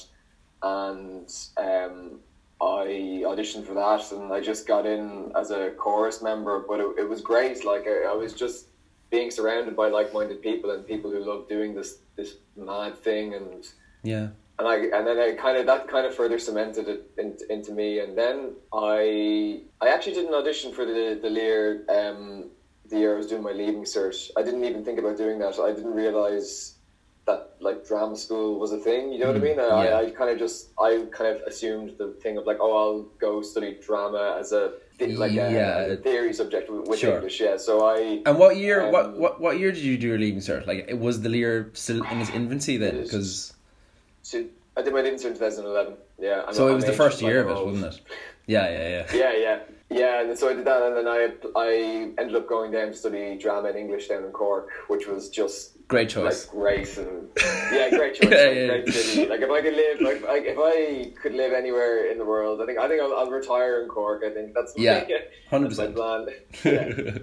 and 0.62 1.28
um, 1.56 2.20
I 2.60 3.22
auditioned 3.26 3.66
for 3.66 3.74
that, 3.74 4.12
and 4.12 4.32
I 4.32 4.40
just 4.40 4.66
got 4.68 4.86
in 4.86 5.32
as 5.36 5.50
a 5.50 5.70
chorus 5.72 6.22
member. 6.22 6.60
But 6.68 6.78
it, 6.80 6.86
it 7.00 7.08
was 7.08 7.20
great. 7.20 7.64
Like 7.64 7.86
I, 7.88 8.04
I 8.12 8.14
was 8.14 8.32
just 8.32 8.66
being 9.10 9.30
surrounded 9.30 9.76
by 9.76 9.88
like-minded 9.88 10.40
people 10.40 10.70
and 10.70 10.87
people 10.87 11.11
who 11.11 11.18
love 11.25 11.49
doing 11.49 11.75
this 11.75 11.99
this 12.16 12.37
mad 12.56 12.96
thing 12.96 13.34
and 13.34 13.66
Yeah. 14.04 14.28
And 14.59 14.68
I 14.68 14.76
and 14.97 15.06
then 15.06 15.18
I 15.18 15.32
kind 15.32 15.56
of 15.59 15.66
that 15.66 15.88
kind 15.88 16.06
of 16.06 16.14
further 16.14 16.38
cemented 16.38 16.87
it 16.88 17.11
in, 17.18 17.37
into 17.50 17.73
me. 17.73 17.99
And 18.00 18.16
then 18.16 18.52
I 18.73 19.62
I 19.80 19.88
actually 19.88 20.14
did 20.14 20.26
an 20.26 20.35
audition 20.35 20.73
for 20.73 20.85
the 20.85 21.18
the 21.21 21.30
Lir 21.30 21.85
um, 21.88 22.50
the 22.88 22.99
year 22.99 23.14
I 23.14 23.16
was 23.16 23.26
doing 23.26 23.42
my 23.42 23.52
leaving 23.52 23.85
cert. 23.85 24.30
I 24.37 24.42
didn't 24.42 24.64
even 24.64 24.85
think 24.85 24.99
about 24.99 25.16
doing 25.16 25.38
that. 25.40 25.59
I 25.59 25.73
didn't 25.73 25.94
realize 25.94 26.75
that 27.26 27.54
like 27.61 27.87
drama 27.87 28.16
school 28.16 28.59
was 28.59 28.73
a 28.73 28.78
thing. 28.78 29.12
You 29.12 29.21
know 29.21 29.28
what 29.28 29.37
I 29.37 29.40
mean? 29.40 29.56
yeah. 29.56 29.64
I, 29.66 30.00
I 30.06 30.11
kind 30.11 30.30
of 30.30 30.38
just 30.38 30.71
I 30.78 31.06
kind 31.12 31.35
of 31.35 31.42
assumed 31.47 31.94
the 31.99 32.09
thing 32.23 32.37
of 32.37 32.47
like 32.47 32.59
oh 32.61 32.73
I'll 32.76 33.02
go 33.26 33.40
study 33.42 33.78
drama 33.85 34.37
as 34.38 34.52
a 34.52 34.75
like 35.00 35.32
a, 35.32 35.35
Yeah. 35.35 35.78
a 35.94 35.97
theory 35.97 36.32
subject 36.32 36.71
with, 36.71 36.99
Sure. 36.99 37.14
English. 37.16 37.40
Yeah. 37.40 37.56
So 37.56 37.85
I 37.87 38.23
And 38.26 38.38
what 38.38 38.56
year? 38.56 38.88
what 38.90 39.06
Um, 39.06 39.18
what 39.18 39.40
what 39.40 39.59
year 39.59 39.73
did 39.73 39.82
you 39.82 39.97
do 39.97 40.09
your 40.09 40.18
leaving 40.18 40.40
cert? 40.40 40.66
Like, 40.66 40.85
it 40.88 40.99
was 40.99 41.23
the 41.23 41.28
Lir 41.30 41.71
still 41.73 42.02
in 42.12 42.21
its 42.21 42.30
infancy 42.30 42.76
then? 42.76 43.02
Because 43.02 43.52
so 44.23 44.45
I 44.76 44.83
did 44.83 44.93
my 44.93 45.00
leaving 45.00 45.14
in 45.14 45.19
2011. 45.21 45.95
Yeah. 46.19 46.41
I'm- 46.43 46.55
so 46.55 46.69
it 46.69 46.75
was 46.75 46.85
the 46.85 46.93
first 46.93 47.21
year 47.23 47.41
of 47.43 47.49
it, 47.49 47.52
old- 47.52 47.73
wasn't 47.73 47.95
it? 47.95 48.00
Yeah, 48.47 48.69
yeah, 48.71 48.88
yeah. 48.88 49.07
Yeah, 49.14 49.33
yeah, 49.37 49.59
yeah. 49.91 50.21
And 50.23 50.37
so 50.38 50.49
I 50.50 50.55
did 50.55 50.64
that, 50.64 50.83
and 50.83 50.97
then 50.97 51.07
I 51.07 51.31
I 51.55 52.11
ended 52.19 52.35
up 52.35 52.49
going 52.49 52.73
down 52.73 52.88
to 52.88 52.95
study 52.95 53.38
drama 53.38 53.69
and 53.69 53.79
English 53.79 54.09
down 54.09 54.25
in 54.25 54.31
Cork, 54.33 54.69
which 54.88 55.07
was 55.07 55.29
just 55.29 55.71
Great 55.87 56.09
choice. 56.09 56.47
like 56.47 56.52
great 56.57 56.97
and 56.99 57.29
yeah, 57.73 57.91
great 57.91 58.14
choice, 58.14 58.31
Yeah, 58.31 58.38
like, 58.47 58.57
yeah. 58.57 58.67
great 58.69 58.88
city. 58.95 59.26
Like 59.29 59.43
if 59.43 59.50
I 59.50 59.61
could 59.62 59.75
live, 59.75 60.00
like, 60.00 60.45
if 60.47 60.59
I 60.59 61.12
could 61.23 61.35
live 61.35 61.52
anywhere 61.52 62.11
in 62.11 62.19
the 62.19 62.25
world, 62.25 62.61
I 62.62 62.67
think 62.67 62.79
I 62.81 62.88
think 62.88 63.00
I'll, 63.00 63.14
I'll 63.14 63.31
retire 63.31 63.83
in 63.83 63.88
Cork. 63.88 64.23
I 64.26 64.31
think 64.31 64.55
that's 64.55 64.73
Yeah, 64.76 65.05
hundred 65.50 65.69
percent. 65.69 65.95
plan. 65.95 66.26
Yeah. 66.64 67.19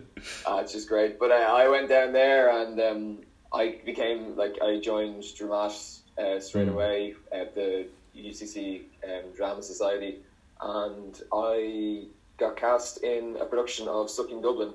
Uh, 0.47 0.59
it's 0.61 0.71
just 0.71 0.87
great. 0.87 1.19
But 1.19 1.31
uh, 1.31 1.35
I 1.35 1.67
went 1.67 1.89
down 1.89 2.13
there 2.13 2.49
and 2.61 2.79
um, 2.79 3.17
I 3.51 3.79
became 3.85 4.37
like 4.37 4.55
I 4.63 4.79
joined 4.79 5.23
Dramat 5.23 5.99
uh, 6.19 6.39
straight 6.39 6.67
Mm. 6.67 6.73
away 6.73 7.15
at 7.31 7.55
the 7.55 7.87
UCC 8.15 8.81
um, 9.05 9.31
Drama 9.35 9.61
Society, 9.63 10.19
and 10.61 11.21
I 11.33 12.05
got 12.37 12.55
cast 12.57 13.03
in 13.03 13.37
a 13.39 13.45
production 13.45 13.87
of 13.87 14.09
Sucking 14.09 14.41
Dublin. 14.41 14.73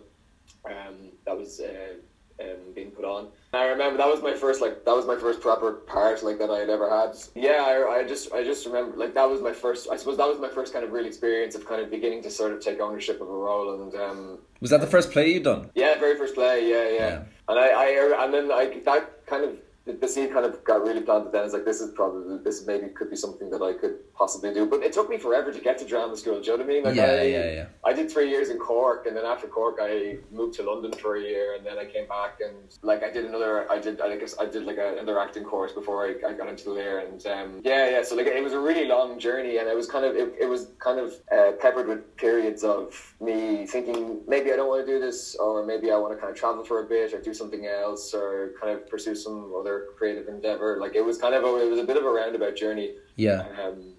Um, 0.65 1.11
that 1.27 1.37
was 1.37 1.61
uh, 1.61 1.95
um, 2.41 2.73
being 2.75 2.91
put 2.91 3.05
on. 3.05 3.29
And 3.53 3.63
I 3.63 3.67
remember 3.67 3.99
that 3.99 4.09
was 4.09 4.23
my 4.23 4.33
first 4.35 4.61
like 4.61 4.85
that 4.85 4.97
was 4.97 5.07
my 5.07 5.17
first 5.17 5.41
proper 5.41 5.73
part 5.73 6.23
like 6.23 6.39
that 6.39 6.51
I 6.51 6.59
had 6.61 6.71
ever 6.71 6.89
had. 6.89 7.15
Yeah, 7.35 7.63
I, 7.67 7.99
I 8.01 8.05
just 8.05 8.33
I 8.33 8.43
just 8.43 8.65
remember 8.67 8.97
like 8.97 9.15
that 9.15 9.29
was 9.29 9.41
my 9.43 9.53
first. 9.53 9.89
I 9.91 9.97
suppose 9.97 10.17
that 10.17 10.27
was 10.27 10.39
my 10.41 10.49
first 10.49 10.73
kind 10.73 10.85
of 10.85 10.93
real 10.93 11.07
experience 11.07 11.55
of 11.55 11.67
kind 11.67 11.81
of 11.83 11.91
beginning 11.91 12.23
to 12.23 12.31
sort 12.31 12.53
of 12.53 12.61
take 12.61 12.81
ownership 12.81 13.21
of 13.21 13.29
a 13.29 13.33
role 13.33 13.83
and. 13.83 13.95
Um, 13.95 14.39
was 14.61 14.71
that 14.71 14.81
the 14.81 14.87
first 14.87 15.11
play 15.13 15.31
you 15.33 15.41
done? 15.41 15.71
Yeah, 15.75 15.99
very 15.99 16.17
first 16.17 16.35
play. 16.35 16.69
Yeah, 16.69 16.89
yeah. 16.89 16.99
yeah. 16.99 17.23
And 17.49 17.59
I, 17.59 17.69
I 17.69 18.25
and 18.25 18.33
then 18.35 18.51
I 18.51 18.81
that 18.85 19.27
kind 19.27 19.45
of 19.45 19.59
the 19.87 20.09
seed 20.09 20.33
kind 20.33 20.47
of 20.47 20.65
got 20.65 20.83
really 20.83 21.03
planted 21.03 21.33
then. 21.33 21.45
It's 21.45 21.53
like 21.53 21.67
this 21.67 21.81
is 21.81 21.91
probably 21.91 22.39
this 22.43 22.67
maybe 22.67 22.89
could 22.89 23.11
be 23.11 23.17
something 23.17 23.51
that 23.51 23.61
I 23.61 23.75
could 23.75 23.97
possibly 24.15 24.53
do. 24.55 24.65
But 24.65 24.83
it 24.83 24.95
took 24.95 25.11
me 25.11 25.19
forever 25.19 25.53
to 25.53 25.61
get 25.61 25.77
to 25.79 25.85
drama 25.85 26.17
school. 26.17 26.41
Do 26.41 26.51
you 26.51 26.57
know 26.57 26.65
what 26.65 26.71
I 26.71 26.75
mean? 26.75 26.85
Like 26.85 26.95
yeah, 26.95 27.05
I, 27.05 27.23
yeah, 27.23 27.51
yeah. 27.53 27.67
I 27.85 27.93
did 27.93 28.11
three 28.11 28.31
years 28.31 28.49
in 28.49 28.57
Cork, 28.59 29.07
and 29.07 29.15
then 29.15 29.27
after 29.27 29.47
Cork, 29.47 29.77
I 29.81 30.19
moved 30.33 30.55
to 30.55 30.63
London 30.63 30.93
for 30.93 31.17
a 31.17 31.21
year, 31.21 31.55
and 31.55 31.67
then 31.67 31.79
I 31.79 31.85
came 31.85 32.09
back 32.09 32.39
and 32.41 32.55
like 32.83 33.03
I 33.03 33.11
did 33.11 33.27
another. 33.27 33.71
I 33.71 33.79
did 33.79 34.01
I 34.01 34.17
guess 34.17 34.35
I 34.41 34.47
did 34.47 34.65
like 34.65 34.79
a, 34.79 34.97
another 34.97 35.21
acting 35.21 35.45
course 35.45 35.73
before 35.73 36.07
I, 36.07 36.31
I 36.31 36.33
got 36.33 36.49
into 36.49 36.65
the 36.65 36.71
Lir, 36.71 37.01
and 37.01 37.27
um, 37.27 37.61
yeah, 37.63 37.91
yeah. 37.91 38.03
So 38.03 38.17
like 38.17 38.27
it 38.27 38.43
was 38.43 38.55
a 38.55 38.61
really 38.61 38.87
long 38.87 39.19
journey, 39.19 39.59
and 39.59 39.69
it 39.69 39.77
was 39.77 39.87
kind 39.87 40.07
of 40.07 40.17
it, 40.17 40.35
it 40.41 40.47
was 40.47 40.69
kind 40.79 40.99
of 40.99 41.13
uh, 41.31 41.53
peppered 41.61 41.89
with 41.89 42.17
periods 42.17 42.65
of 42.65 43.15
me 43.21 43.67
thinking 43.67 44.21
maybe 44.27 44.51
I 44.51 44.57
don't 44.57 44.69
want 44.69 44.87
to 44.87 44.91
do 44.91 44.99
this, 44.99 45.35
or 45.35 45.67
maybe 45.67 45.91
I 45.91 45.97
want 45.97 46.15
to 46.15 46.19
kind 46.19 46.31
of 46.31 46.39
travel 46.39 46.65
for 46.65 46.83
a 46.83 46.89
bit, 46.89 47.13
or 47.13 47.21
do 47.21 47.35
something 47.35 47.67
else, 47.67 48.15
or 48.15 48.55
kind 48.59 48.73
of 48.73 48.89
pursue 48.89 49.15
some 49.15 49.53
other 49.55 49.74
creative 49.97 50.29
endeavor. 50.29 50.79
Like 50.81 50.95
it 50.95 51.05
was 51.05 51.19
kind 51.19 51.35
of 51.35 51.45
a, 51.45 51.67
it 51.67 51.71
was 51.71 51.81
a 51.81 51.85
bit 51.85 51.97
of 51.97 52.05
a 52.05 52.11
roundabout 52.11 52.57
journey. 52.57 52.95
Yeah. 53.17 53.47
Um, 53.63 53.95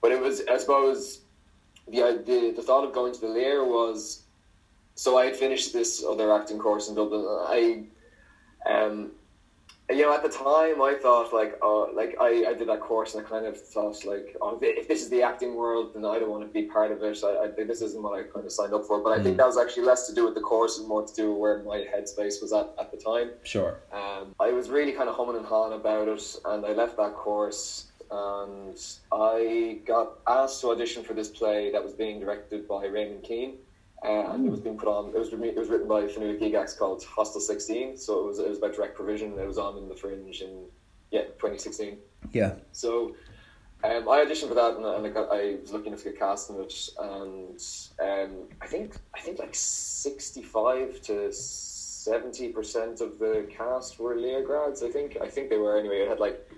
but 0.00 0.12
it 0.12 0.20
was, 0.20 0.42
I 0.50 0.58
suppose, 0.58 1.20
the 1.88 2.02
idea, 2.02 2.52
the 2.52 2.62
thought 2.62 2.84
of 2.84 2.92
going 2.92 3.12
to 3.14 3.20
the 3.20 3.28
Lir 3.28 3.64
was, 3.64 4.22
so 4.94 5.18
I 5.18 5.26
had 5.26 5.36
finished 5.36 5.72
this 5.72 6.04
other 6.04 6.32
acting 6.32 6.58
course 6.58 6.88
in 6.88 6.94
Dublin. 6.94 7.24
I, 7.26 7.84
um, 8.68 9.12
you 9.88 10.02
know, 10.02 10.12
at 10.12 10.22
the 10.22 10.28
time, 10.28 10.82
I 10.82 10.96
thought 11.00 11.32
like, 11.32 11.58
oh, 11.62 11.90
like 11.94 12.16
I, 12.20 12.46
I 12.48 12.54
did 12.54 12.68
that 12.68 12.80
course, 12.80 13.14
and 13.14 13.24
I 13.24 13.28
kind 13.28 13.46
of 13.46 13.60
thought 13.60 14.04
like, 14.04 14.36
oh, 14.40 14.58
if 14.60 14.88
this 14.88 15.02
is 15.02 15.10
the 15.10 15.22
acting 15.22 15.54
world, 15.54 15.94
then 15.94 16.04
I 16.04 16.18
don't 16.18 16.30
want 16.30 16.42
to 16.42 16.52
be 16.52 16.64
part 16.64 16.90
of 16.90 17.02
it. 17.02 17.18
I, 17.22 17.44
I 17.44 17.48
think 17.48 17.68
this 17.68 17.82
isn't 17.82 18.02
what 18.02 18.18
I 18.18 18.24
kind 18.24 18.44
of 18.44 18.50
signed 18.50 18.74
up 18.74 18.84
for. 18.84 19.00
But 19.00 19.10
I 19.10 19.18
mm. 19.18 19.22
think 19.22 19.36
that 19.36 19.46
was 19.46 19.56
actually 19.56 19.84
less 19.84 20.08
to 20.08 20.14
do 20.14 20.24
with 20.24 20.34
the 20.34 20.40
course 20.40 20.78
and 20.78 20.88
more 20.88 21.06
to 21.06 21.14
do 21.14 21.30
with 21.30 21.38
where 21.38 21.62
my 21.62 21.78
headspace 21.78 22.42
was 22.42 22.52
at 22.52 22.74
at 22.80 22.90
the 22.90 22.96
time. 22.96 23.30
Sure. 23.44 23.78
Um, 23.92 24.34
I 24.40 24.50
was 24.50 24.70
really 24.70 24.92
kind 24.92 25.08
of 25.08 25.14
humming 25.14 25.36
and 25.36 25.46
hawing 25.46 25.78
about 25.78 26.08
it, 26.08 26.36
and 26.44 26.66
I 26.66 26.72
left 26.72 26.96
that 26.96 27.14
course, 27.14 27.86
and 28.10 28.76
I 29.12 29.78
got 29.86 30.18
asked 30.26 30.62
to 30.62 30.70
audition 30.72 31.04
for 31.04 31.14
this 31.14 31.28
play 31.28 31.70
that 31.70 31.82
was 31.82 31.92
being 31.92 32.18
directed 32.18 32.66
by 32.66 32.86
Raymond 32.86 33.22
Keane 33.22 33.58
and 34.02 34.46
it 34.46 34.50
was 34.50 34.60
being 34.60 34.76
put 34.78 34.88
on. 34.88 35.08
It 35.08 35.18
was 35.18 35.32
it 35.32 35.56
was 35.56 35.68
written 35.68 35.88
by 35.88 36.02
Fionnuala 36.02 36.40
Gygax 36.40 36.78
called 36.78 37.04
Hostel 37.04 37.40
Sixteen. 37.40 37.96
So 37.96 38.20
it 38.20 38.26
was 38.26 38.38
it 38.38 38.48
was 38.48 38.58
about 38.58 38.74
direct 38.74 38.94
provision. 38.94 39.38
It 39.38 39.46
was 39.46 39.58
on 39.58 39.78
in 39.78 39.88
the 39.88 39.94
Fringe 39.94 40.40
in 40.42 40.66
yeah 41.10 41.22
2016. 41.22 41.98
Yeah. 42.32 42.54
So 42.72 43.14
um, 43.84 44.08
I 44.08 44.24
auditioned 44.24 44.48
for 44.48 44.54
that, 44.54 44.76
and, 44.76 44.84
and 44.84 45.06
I, 45.06 45.10
got, 45.10 45.30
I 45.30 45.56
was 45.60 45.72
lucky 45.72 45.88
enough 45.88 46.02
to 46.02 46.10
get 46.10 46.18
cast 46.18 46.50
in 46.50 46.56
it. 46.56 46.88
And 46.98 47.60
um, 48.00 48.48
I 48.60 48.66
think 48.66 48.96
I 49.14 49.20
think 49.20 49.38
like 49.38 49.54
sixty 49.54 50.42
five 50.42 51.00
to 51.02 51.32
seventy 51.32 52.48
percent 52.48 53.00
of 53.00 53.18
the 53.18 53.46
cast 53.50 53.98
were 53.98 54.16
Lir 54.16 54.44
grads. 54.44 54.82
I 54.82 54.90
think 54.90 55.18
I 55.20 55.28
think 55.28 55.50
they 55.50 55.58
were 55.58 55.78
anyway. 55.78 56.00
It 56.00 56.08
had 56.08 56.20
like 56.20 56.50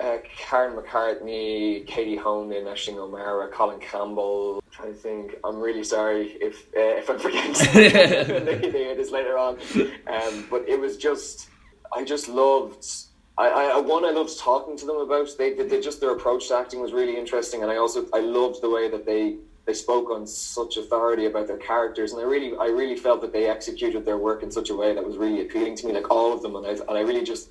uh, 0.00 0.18
Karen 0.36 0.76
McCartney, 0.76 1.86
Katie 1.86 2.16
Honan, 2.16 2.64
Aisling 2.64 2.96
O'Meara, 2.96 3.48
Colin 3.48 3.80
Campbell. 3.80 4.62
I'm 4.64 4.70
trying 4.70 4.92
to 4.92 4.98
think. 4.98 5.36
I'm 5.44 5.58
really 5.58 5.84
sorry 5.84 6.36
if 6.40 6.66
uh, 6.76 6.98
if 7.00 7.10
I'm 7.10 7.18
forgetting 7.18 7.54
they, 7.74 8.70
they 8.70 8.70
hear 8.70 8.94
this 8.94 9.10
later 9.10 9.36
on. 9.36 9.58
Um, 10.06 10.46
but 10.50 10.68
it 10.68 10.78
was 10.80 10.96
just, 10.96 11.48
I 11.94 12.04
just 12.04 12.28
loved. 12.28 12.86
I, 13.36 13.48
I 13.48 13.80
one 13.80 14.04
I 14.04 14.10
loved 14.10 14.38
talking 14.38 14.76
to 14.76 14.86
them 14.86 14.96
about. 14.96 15.28
They, 15.36 15.54
they 15.54 15.80
just 15.80 16.00
their 16.00 16.12
approach 16.12 16.48
to 16.48 16.56
acting 16.56 16.80
was 16.80 16.92
really 16.92 17.16
interesting, 17.16 17.62
and 17.62 17.70
I 17.70 17.76
also 17.76 18.06
I 18.12 18.20
loved 18.20 18.62
the 18.62 18.70
way 18.70 18.88
that 18.90 19.06
they 19.06 19.36
they 19.66 19.74
spoke 19.74 20.10
on 20.10 20.26
such 20.26 20.76
authority 20.76 21.26
about 21.26 21.46
their 21.46 21.58
characters, 21.58 22.12
and 22.12 22.20
I 22.20 22.24
really 22.24 22.56
I 22.56 22.66
really 22.66 22.96
felt 22.96 23.20
that 23.20 23.32
they 23.32 23.46
executed 23.48 24.04
their 24.04 24.18
work 24.18 24.42
in 24.42 24.50
such 24.50 24.70
a 24.70 24.76
way 24.76 24.94
that 24.94 25.04
was 25.04 25.16
really 25.16 25.42
appealing 25.42 25.76
to 25.76 25.86
me, 25.86 25.92
like 25.92 26.10
all 26.10 26.32
of 26.32 26.42
them, 26.42 26.56
and 26.56 26.66
I 26.66 26.70
and 26.70 26.90
I 26.90 27.00
really 27.00 27.22
just 27.22 27.50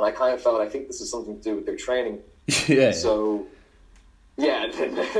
and 0.00 0.06
I 0.06 0.16
kind 0.16 0.34
of 0.34 0.40
felt 0.40 0.60
I 0.60 0.68
think 0.68 0.86
this 0.86 1.00
is 1.00 1.10
something 1.10 1.36
to 1.36 1.42
do 1.42 1.56
with 1.56 1.66
their 1.66 1.76
training. 1.76 2.20
yeah. 2.66 2.92
So, 2.92 3.46
yeah, 4.36 4.66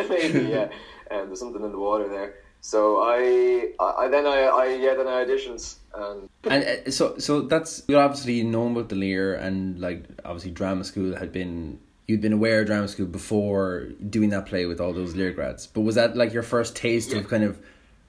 maybe 0.08 0.48
yeah, 0.48 0.68
and 1.10 1.20
um, 1.20 1.26
there's 1.26 1.40
something 1.40 1.62
in 1.62 1.72
the 1.72 1.78
water 1.78 2.08
there. 2.08 2.34
So 2.62 2.98
I, 3.02 3.72
I 3.80 4.08
then 4.08 4.26
I, 4.26 4.42
I 4.42 4.66
yeah 4.74 4.94
then 4.94 5.06
I 5.06 5.24
auditioned 5.24 5.76
and 5.94 6.28
and 6.44 6.64
uh, 6.64 6.90
so 6.90 7.16
so 7.18 7.42
that's 7.42 7.82
you're 7.88 8.00
obviously 8.00 8.42
known 8.42 8.72
about 8.72 8.90
the 8.90 8.96
Lir 8.96 9.34
and 9.34 9.80
like 9.80 10.04
obviously 10.24 10.50
drama 10.50 10.84
school 10.84 11.16
had 11.16 11.32
been 11.32 11.80
you'd 12.06 12.20
been 12.20 12.34
aware 12.34 12.60
of 12.60 12.66
drama 12.66 12.86
school 12.86 13.06
before 13.06 13.86
doing 14.08 14.30
that 14.30 14.46
play 14.46 14.66
with 14.66 14.80
all 14.80 14.92
those 14.92 15.14
Lir 15.14 15.32
grads. 15.32 15.66
But 15.66 15.82
was 15.82 15.94
that 15.94 16.16
like 16.16 16.32
your 16.32 16.42
first 16.42 16.76
taste 16.76 17.12
yeah. 17.12 17.18
of 17.18 17.28
kind 17.28 17.44
of 17.44 17.58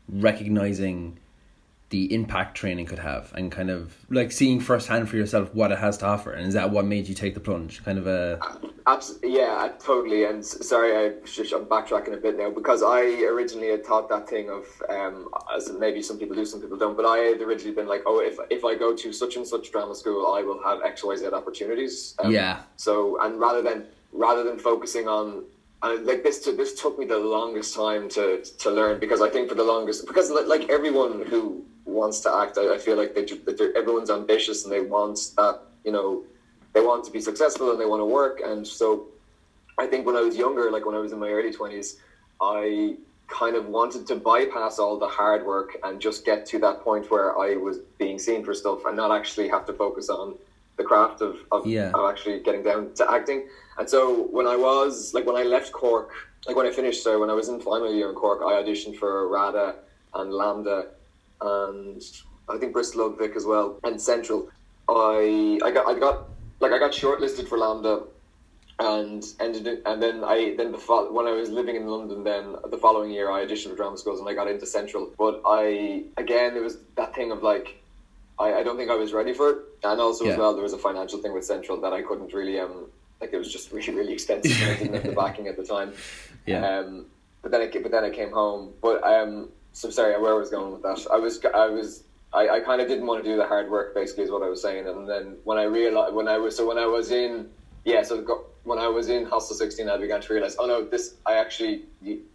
recognizing 0.10 1.18
the 1.92 2.14
impact 2.14 2.56
training 2.58 2.86
could 2.86 3.00
have 3.00 3.32
and 3.36 3.52
kind 3.52 3.70
of 3.70 3.96
like 4.10 4.32
seeing 4.32 4.60
firsthand 4.60 5.10
for 5.10 5.18
yourself 5.18 5.54
what 5.54 5.72
it 5.72 5.78
has 5.78 5.98
to 5.98 6.06
offer. 6.06 6.32
And 6.32 6.48
is 6.48 6.54
that 6.56 6.72
what 6.72 6.86
made 6.86 7.08
you 7.08 7.16
take 7.16 7.34
the 7.34 7.40
plunge? 7.40 7.84
Kind 7.84 7.98
of 7.98 8.08
a 8.08 8.40
absolutely 8.88 9.36
yeah 9.36 9.72
totally 9.80 10.26
and 10.26 10.44
sorry 10.44 10.98
I, 10.98 11.06
i'm 11.06 11.66
backtracking 11.66 12.14
a 12.14 12.18
bit 12.18 12.36
now 12.36 12.50
because 12.50 12.82
i 12.82 13.02
originally 13.26 13.70
had 13.70 13.86
thought 13.86 14.10
that 14.10 14.28
thing 14.28 14.50
of 14.50 14.66
um 14.90 15.30
as 15.56 15.72
maybe 15.72 16.02
some 16.02 16.18
people 16.18 16.36
do 16.36 16.44
some 16.46 16.60
people 16.60 16.78
don't 16.78 16.98
but 16.98 17.06
i 17.06 17.20
had 17.20 17.42
originally 17.42 17.76
been 17.76 17.88
like 17.88 18.02
oh 18.08 18.22
if 18.22 18.40
if 18.50 18.66
i 18.66 18.74
go 18.74 18.96
to 18.96 19.14
such 19.14 19.36
and 19.36 19.46
such 19.46 19.72
drama 19.72 19.94
school 19.94 20.34
i 20.34 20.42
will 20.42 20.62
have 20.64 20.80
xyz 20.80 21.32
opportunities. 21.32 22.16
Um, 22.20 22.32
yeah. 22.32 22.62
So 22.78 23.22
and 23.22 23.40
rather 23.40 23.62
than 23.62 23.86
rather 24.12 24.44
than 24.44 24.58
focusing 24.58 25.08
on 25.08 25.44
and 25.84 26.06
like 26.06 26.24
this 26.24 26.44
took 26.44 26.58
this 26.58 26.80
took 26.80 26.98
me 27.00 27.06
the 27.06 27.18
longest 27.18 27.76
time 27.76 28.10
to 28.10 28.44
to 28.44 28.70
learn 28.70 29.00
because 29.00 29.22
I 29.22 29.30
think 29.30 29.50
for 29.50 29.56
the 29.56 29.64
longest 29.64 30.06
because 30.06 30.30
like 30.30 30.70
everyone 30.70 31.26
who 31.26 31.66
wants 31.92 32.20
to 32.22 32.34
act. 32.34 32.58
I, 32.58 32.76
I 32.76 32.78
feel 32.78 32.98
like 32.98 33.14
they, 33.16 33.26
everyone's 33.76 34.10
ambitious 34.10 34.64
and 34.64 34.72
they 34.74 34.82
want 34.82 35.32
that, 35.38 35.62
you 35.84 35.92
know, 35.92 36.24
they 36.74 36.82
want 36.82 37.04
to 37.06 37.12
be 37.12 37.22
successful 37.22 37.72
and 37.72 37.80
they 37.80 37.86
want 37.86 38.02
to 38.02 38.06
work. 38.06 38.42
And 38.44 38.66
so 38.66 39.08
I 39.78 39.88
think 39.88 40.06
when 40.06 40.16
I 40.16 40.22
was 40.22 40.36
younger, 40.36 40.72
like 40.72 40.86
when 40.86 40.96
I 40.96 41.00
was 41.00 41.12
in 41.12 41.20
my 41.20 41.30
early 41.30 41.52
20s, 41.52 41.98
I 42.42 42.96
kind 43.28 43.56
of 43.56 43.68
wanted 43.68 44.06
to 44.08 44.16
bypass 44.16 44.78
all 44.78 45.00
the 45.00 45.08
hard 45.08 45.46
work 45.46 45.78
and 45.84 46.02
just 46.02 46.26
get 46.26 46.46
to 46.46 46.60
that 46.60 46.82
point 46.82 47.10
where 47.10 47.38
I 47.38 47.56
was 47.56 47.80
being 47.98 48.20
seen 48.20 48.44
for 48.44 48.54
stuff 48.54 48.86
and 48.86 48.96
not 48.96 49.12
actually 49.12 49.48
have 49.50 49.66
to 49.68 49.74
focus 49.74 50.10
on 50.10 50.36
the 50.78 50.84
craft 50.84 51.22
of, 51.22 51.38
of, 51.52 51.66
yeah. 51.66 51.92
of 51.94 52.10
actually 52.10 52.40
getting 52.40 52.64
down 52.64 52.94
to 52.96 53.12
acting. 53.12 53.48
And 53.78 53.90
so 53.90 54.28
when 54.28 54.48
I 54.48 54.56
was, 54.56 55.14
like 55.14 55.26
when 55.26 55.36
I 55.36 55.44
left 55.44 55.72
Cork, 55.72 56.12
like 56.48 56.56
when 56.56 56.66
I 56.66 56.72
finished, 56.72 57.04
so 57.04 57.20
when 57.20 57.30
I 57.30 57.34
was 57.34 57.50
in 57.50 57.60
final 57.62 57.94
year 57.94 58.10
in 58.10 58.16
Cork, 58.16 58.42
I 58.42 58.62
auditioned 58.62 58.98
for 58.98 59.28
RADA 59.28 59.76
and 60.16 60.32
LAMDA 60.32 60.88
and 61.42 62.02
I 62.50 62.58
think 62.58 62.74
Bristol 62.74 63.02
Old 63.02 63.18
Vic 63.18 63.36
as 63.36 63.46
well, 63.46 63.80
and 63.84 64.00
Central. 64.00 64.50
I 64.90 65.60
I 65.64 65.72
got 65.72 65.88
I 65.88 65.98
got 65.98 66.26
like 66.60 66.72
I 66.72 66.80
got 66.80 66.92
shortlisted 66.92 67.48
for 67.48 67.58
LAMDA, 67.58 68.08
and 68.82 69.24
ended 69.40 69.68
it, 69.68 69.84
and 69.86 70.02
then 70.02 70.24
I 70.24 70.56
then 70.58 70.72
the 70.72 70.78
when 71.12 71.28
I 71.28 71.32
was 71.32 71.50
living 71.50 71.76
in 71.76 71.86
London, 71.88 72.24
then 72.24 72.56
the 72.70 72.78
following 72.78 73.12
year 73.12 73.30
I 73.32 73.46
auditioned 73.46 73.70
for 73.70 73.76
drama 73.76 73.98
schools 73.98 74.20
and 74.20 74.28
I 74.28 74.34
got 74.34 74.48
into 74.48 74.66
Central. 74.66 75.12
But 75.18 75.42
I 75.46 76.04
again 76.18 76.56
it 76.56 76.64
was 76.64 76.78
that 76.96 77.14
thing 77.14 77.32
of 77.32 77.44
like 77.44 77.82
I, 78.40 78.56
I 78.56 78.64
don't 78.64 78.78
think 78.78 78.90
I 78.90 78.96
was 78.96 79.14
ready 79.14 79.34
for 79.34 79.50
it, 79.52 79.58
and 79.84 80.02
also 80.02 80.26
yeah. 80.26 80.32
as 80.32 80.38
well 80.38 80.54
there 80.54 80.64
was 80.64 80.74
a 80.74 80.80
financial 80.80 81.20
thing 81.20 81.34
with 81.34 81.46
Central 81.46 81.80
that 81.82 81.94
I 81.94 82.02
couldn't 82.02 82.34
really 82.34 82.60
um 82.60 82.88
like 83.20 83.34
it 83.34 83.38
was 83.38 83.52
just 83.52 83.72
really 83.74 83.94
really 83.94 84.14
expensive 84.14 84.60
and 84.62 84.72
I 84.72 84.76
didn't 84.76 84.94
have 84.96 85.04
the 85.04 85.12
backing 85.12 85.48
at 85.48 85.58
the 85.58 85.66
time. 85.66 85.94
Yeah. 86.46 86.80
Um, 86.80 87.06
but 87.44 87.52
then 87.52 87.62
I 87.62 87.68
but 87.68 87.92
then 87.92 88.04
I 88.04 88.10
came 88.10 88.32
home, 88.32 88.74
but 88.82 89.04
um 89.04 89.50
so 89.74 89.90
sorry, 89.90 90.20
where 90.20 90.34
I 90.34 90.38
was 90.38 90.50
going 90.50 90.72
with 90.72 90.82
that. 90.84 91.06
I 91.12 91.18
was, 91.18 91.44
I 91.46 91.68
was, 91.68 92.04
I, 92.34 92.50
I 92.50 92.60
kind 92.60 92.82
of 92.82 92.88
didn't 92.88 93.06
want 93.06 93.24
to 93.24 93.30
do 93.30 93.38
the 93.38 93.46
hard 93.46 93.70
work. 93.70 93.96
Basically, 93.96 94.24
is 94.24 94.32
what 94.32 94.44
I 94.44 94.50
was 94.50 94.62
saying. 94.62 94.88
And 94.88 95.08
then 95.08 95.38
when 95.44 95.58
I 95.58 95.64
realized, 95.64 96.14
when 96.14 96.28
I 96.28 96.38
was, 96.38 96.56
so 96.56 96.68
when 96.68 96.78
I 96.78 96.86
was 96.86 97.12
in, 97.12 97.50
yeah, 97.86 98.04
so 98.04 98.46
when 98.64 98.80
I 98.80 98.88
was 98.88 99.10
in 99.10 99.26
Hostel 99.26 99.56
16, 99.56 99.90
I 99.90 99.98
began 99.98 100.22
to 100.22 100.34
realize, 100.34 100.56
oh 100.60 100.66
no, 100.66 100.84
this, 100.84 101.16
I 101.26 101.36
actually, 101.36 101.84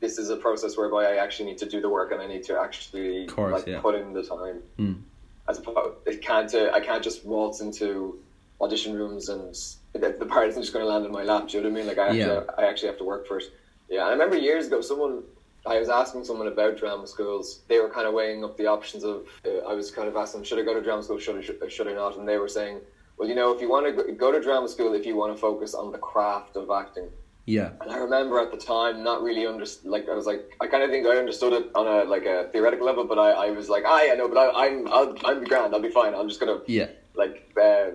this 0.00 0.18
is 0.18 0.30
a 0.30 0.36
process 0.36 0.76
whereby 0.76 1.04
I 1.04 1.16
actually 1.16 1.46
need 1.46 1.58
to 1.58 1.68
do 1.68 1.80
the 1.80 1.88
work 1.88 2.10
and 2.10 2.20
I 2.20 2.26
need 2.26 2.42
to 2.44 2.58
actually 2.58 3.26
course, 3.26 3.52
like 3.52 3.66
yeah. 3.66 3.80
put 3.80 3.94
in 3.94 4.12
the 4.12 4.22
time. 4.22 4.62
Mm. 4.78 5.00
As 5.48 5.58
opposed, 5.58 5.98
it 6.06 6.22
can't, 6.22 6.52
uh, 6.52 6.70
I 6.74 6.80
can't 6.80 7.02
just 7.02 7.24
waltz 7.24 7.60
into 7.60 8.18
audition 8.60 8.94
rooms 8.94 9.28
and 9.28 9.54
the, 9.92 10.16
the 10.18 10.26
part 10.26 10.48
isn't 10.48 10.62
just 10.62 10.72
going 10.72 10.84
to 10.84 10.88
land 10.90 11.04
in 11.06 11.12
my 11.12 11.22
lap. 11.22 11.48
Do 11.48 11.58
you 11.58 11.62
know 11.62 11.68
what 11.68 11.76
I 11.76 11.78
mean? 11.78 11.86
Like 11.86 11.98
I 11.98 12.06
actually, 12.08 12.20
yeah. 12.20 12.42
I 12.58 12.64
actually 12.66 12.88
have 12.88 12.98
to 12.98 13.04
work 13.04 13.28
first. 13.28 13.50
Yeah, 13.88 14.00
I 14.00 14.10
remember 14.10 14.36
years 14.36 14.66
ago, 14.66 14.80
someone 14.80 15.22
I 15.66 15.78
was 15.78 15.88
asking 15.88 16.25
someone 16.25 16.46
about 16.49 16.76
drama 16.78 17.06
schools. 17.06 17.61
They 17.68 17.78
were 17.80 17.90
kind 17.90 18.06
of 18.06 18.14
weighing 18.14 18.44
up 18.44 18.56
the 18.56 18.66
options 18.66 19.04
of. 19.04 19.26
Uh, 19.44 19.58
I 19.68 19.75
was 19.75 19.90
kind 19.90 20.08
of 20.08 20.16
asking, 20.16 20.44
should 20.44 20.58
I 20.58 20.62
go 20.62 20.75
to 20.75 20.82
drama 20.82 21.02
school? 21.02 21.18
Should 21.18 21.58
I, 21.62 21.68
should 21.68 21.88
I 21.88 21.92
not? 21.94 22.16
And 22.16 22.28
they 22.28 22.38
were 22.38 22.49
saying, 22.49 22.80
well, 23.18 23.28
you 23.28 23.35
know, 23.35 23.52
if 23.54 23.61
you 23.61 23.68
want 23.68 23.87
to 23.96 24.12
go 24.12 24.30
to 24.30 24.40
drama 24.40 24.68
school, 24.68 24.92
if 24.94 25.04
you 25.06 25.16
want 25.16 25.35
to 25.35 25.40
focus 25.40 25.75
on 25.75 25.90
the 25.92 25.99
craft 25.99 26.56
of 26.56 26.70
acting, 26.70 27.08
Yeah. 27.46 27.70
And 27.80 27.90
I 27.90 27.96
remember 27.96 28.38
at 28.40 28.50
the 28.50 28.58
time 28.58 29.02
not 29.02 29.23
really 29.23 29.46
under 29.46 29.64
like 29.85 30.08
I 30.08 30.14
was 30.14 30.26
like 30.26 30.42
I 30.61 30.66
kind 30.66 30.82
of 30.82 30.90
think 30.90 31.06
I 31.06 31.16
understood 31.16 31.52
it 31.52 31.70
on 31.75 31.87
a 31.87 32.04
like 32.04 32.26
a 32.26 32.49
theoretical 32.52 32.87
level, 32.87 33.04
but 33.04 33.18
I, 33.18 33.30
I 33.46 33.50
was 33.50 33.68
like 33.68 33.85
ah 33.87 34.02
yeah 34.02 34.14
no, 34.14 34.28
but 34.28 34.38
I, 34.38 34.46
I'm 34.66 34.87
I'll 34.88 35.14
I'm 35.25 35.44
grand, 35.44 35.73
I'll 35.75 35.80
be 35.90 35.94
fine. 36.00 36.12
I'm 36.14 36.28
just 36.28 36.40
gonna 36.40 36.58
Yeah. 36.66 36.88
like 37.14 37.37
uh, 37.68 37.87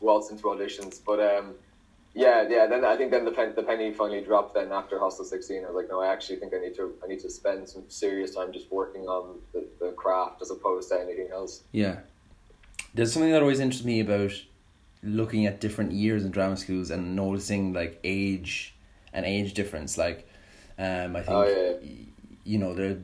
waltz 0.00 0.30
into 0.30 0.44
auditions. 0.44 1.00
But 1.04 1.18
um, 1.30 1.54
yeah, 2.14 2.46
yeah. 2.48 2.66
Then 2.66 2.84
I 2.84 2.96
think 2.96 3.10
then 3.10 3.24
the 3.24 3.30
pen, 3.30 3.52
the 3.54 3.62
penny 3.62 3.92
finally 3.92 4.20
dropped. 4.22 4.54
Then 4.54 4.72
after 4.72 4.98
Hostel 4.98 5.24
sixteen, 5.24 5.64
I 5.64 5.68
was 5.68 5.76
like, 5.76 5.88
no, 5.88 6.00
I 6.00 6.08
actually 6.12 6.36
think 6.36 6.52
I 6.54 6.58
need 6.58 6.74
to 6.76 6.94
I 7.02 7.06
need 7.06 7.20
to 7.20 7.30
spend 7.30 7.68
some 7.68 7.84
serious 7.88 8.34
time 8.34 8.52
just 8.52 8.70
working 8.70 9.02
on 9.02 9.38
the, 9.52 9.66
the 9.80 9.92
craft 9.92 10.42
as 10.42 10.50
opposed 10.50 10.88
to 10.90 11.00
anything 11.00 11.28
else. 11.32 11.62
Yeah. 11.72 12.00
There's 12.94 13.12
something 13.12 13.32
that 13.32 13.42
always 13.42 13.60
interests 13.60 13.84
me 13.84 14.00
about 14.00 14.32
looking 15.02 15.46
at 15.46 15.60
different 15.60 15.92
years 15.92 16.24
in 16.24 16.30
drama 16.30 16.56
schools 16.56 16.90
and 16.90 17.14
noticing 17.14 17.72
like 17.72 18.00
age 18.02 18.74
and 19.12 19.24
age 19.24 19.54
difference. 19.54 19.96
Like, 19.96 20.28
um, 20.78 21.14
I 21.14 21.20
think 21.22 21.28
Oh, 21.30 21.44
yeah. 21.46 21.88
you 22.44 22.58
know 22.58 22.74
there 22.74 22.90
are 22.92 22.98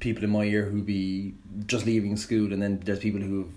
people 0.00 0.24
in 0.24 0.30
my 0.30 0.44
year 0.44 0.64
who 0.64 0.82
be 0.82 1.34
just 1.66 1.84
leaving 1.86 2.16
school, 2.16 2.52
and 2.52 2.62
then 2.62 2.80
there's 2.84 3.00
people 3.00 3.20
who 3.20 3.38
have 3.42 3.52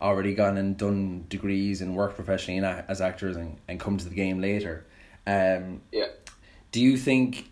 already 0.00 0.34
gone 0.34 0.56
and 0.56 0.76
done 0.76 1.24
degrees 1.28 1.80
and 1.80 1.96
worked 1.96 2.16
professionally 2.16 2.58
in 2.58 2.64
as 2.64 3.00
actors 3.00 3.36
and, 3.36 3.56
and 3.68 3.80
come 3.80 3.96
to 3.98 4.08
the 4.08 4.14
game 4.14 4.40
later. 4.40 4.84
Um, 5.26 5.80
Yeah. 5.92 6.06
do 6.72 6.80
you 6.80 6.96
think 6.96 7.50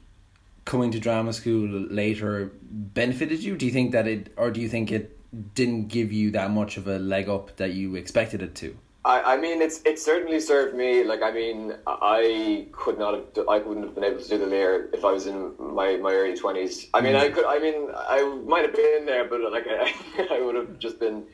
coming 0.64 0.90
to 0.92 1.00
drama 1.00 1.32
school 1.32 1.68
later 1.68 2.52
benefited 2.62 3.40
you? 3.42 3.56
Do 3.56 3.66
you 3.66 3.72
think 3.72 3.92
that 3.92 4.06
it, 4.06 4.32
or 4.36 4.50
do 4.50 4.60
you 4.60 4.68
think 4.68 4.92
it 4.92 5.18
didn't 5.54 5.88
give 5.88 6.12
you 6.12 6.30
that 6.32 6.50
much 6.50 6.76
of 6.76 6.86
a 6.86 6.98
leg 6.98 7.28
up 7.28 7.56
that 7.56 7.72
you 7.72 7.96
expected 7.96 8.42
it 8.42 8.54
to? 8.56 8.76
I, 9.06 9.34
I 9.34 9.36
mean, 9.36 9.60
it's 9.60 9.82
it 9.84 9.98
certainly 9.98 10.40
served 10.40 10.74
me. 10.74 11.04
Like, 11.04 11.20
I 11.22 11.30
mean, 11.30 11.74
I 11.86 12.68
could 12.72 12.98
not 12.98 13.12
have, 13.14 13.48
I 13.48 13.58
wouldn't 13.58 13.84
have 13.84 13.94
been 13.94 14.04
able 14.04 14.22
to 14.22 14.28
do 14.28 14.38
the 14.38 14.46
Lir 14.46 14.88
if 14.94 15.04
I 15.04 15.12
was 15.12 15.26
in 15.26 15.52
my, 15.58 15.96
my 15.98 16.12
early 16.12 16.34
twenties. 16.36 16.88
I 16.94 17.02
mean, 17.02 17.14
I 17.14 17.28
could, 17.28 17.44
I 17.44 17.58
mean, 17.58 17.88
I 17.94 18.24
might 18.46 18.62
have 18.62 18.74
been 18.74 19.04
there, 19.04 19.26
but 19.26 19.40
like, 19.52 19.66
I, 19.68 19.92
I 20.30 20.40
would 20.40 20.54
have 20.54 20.78
just 20.78 20.98
been, 20.98 21.24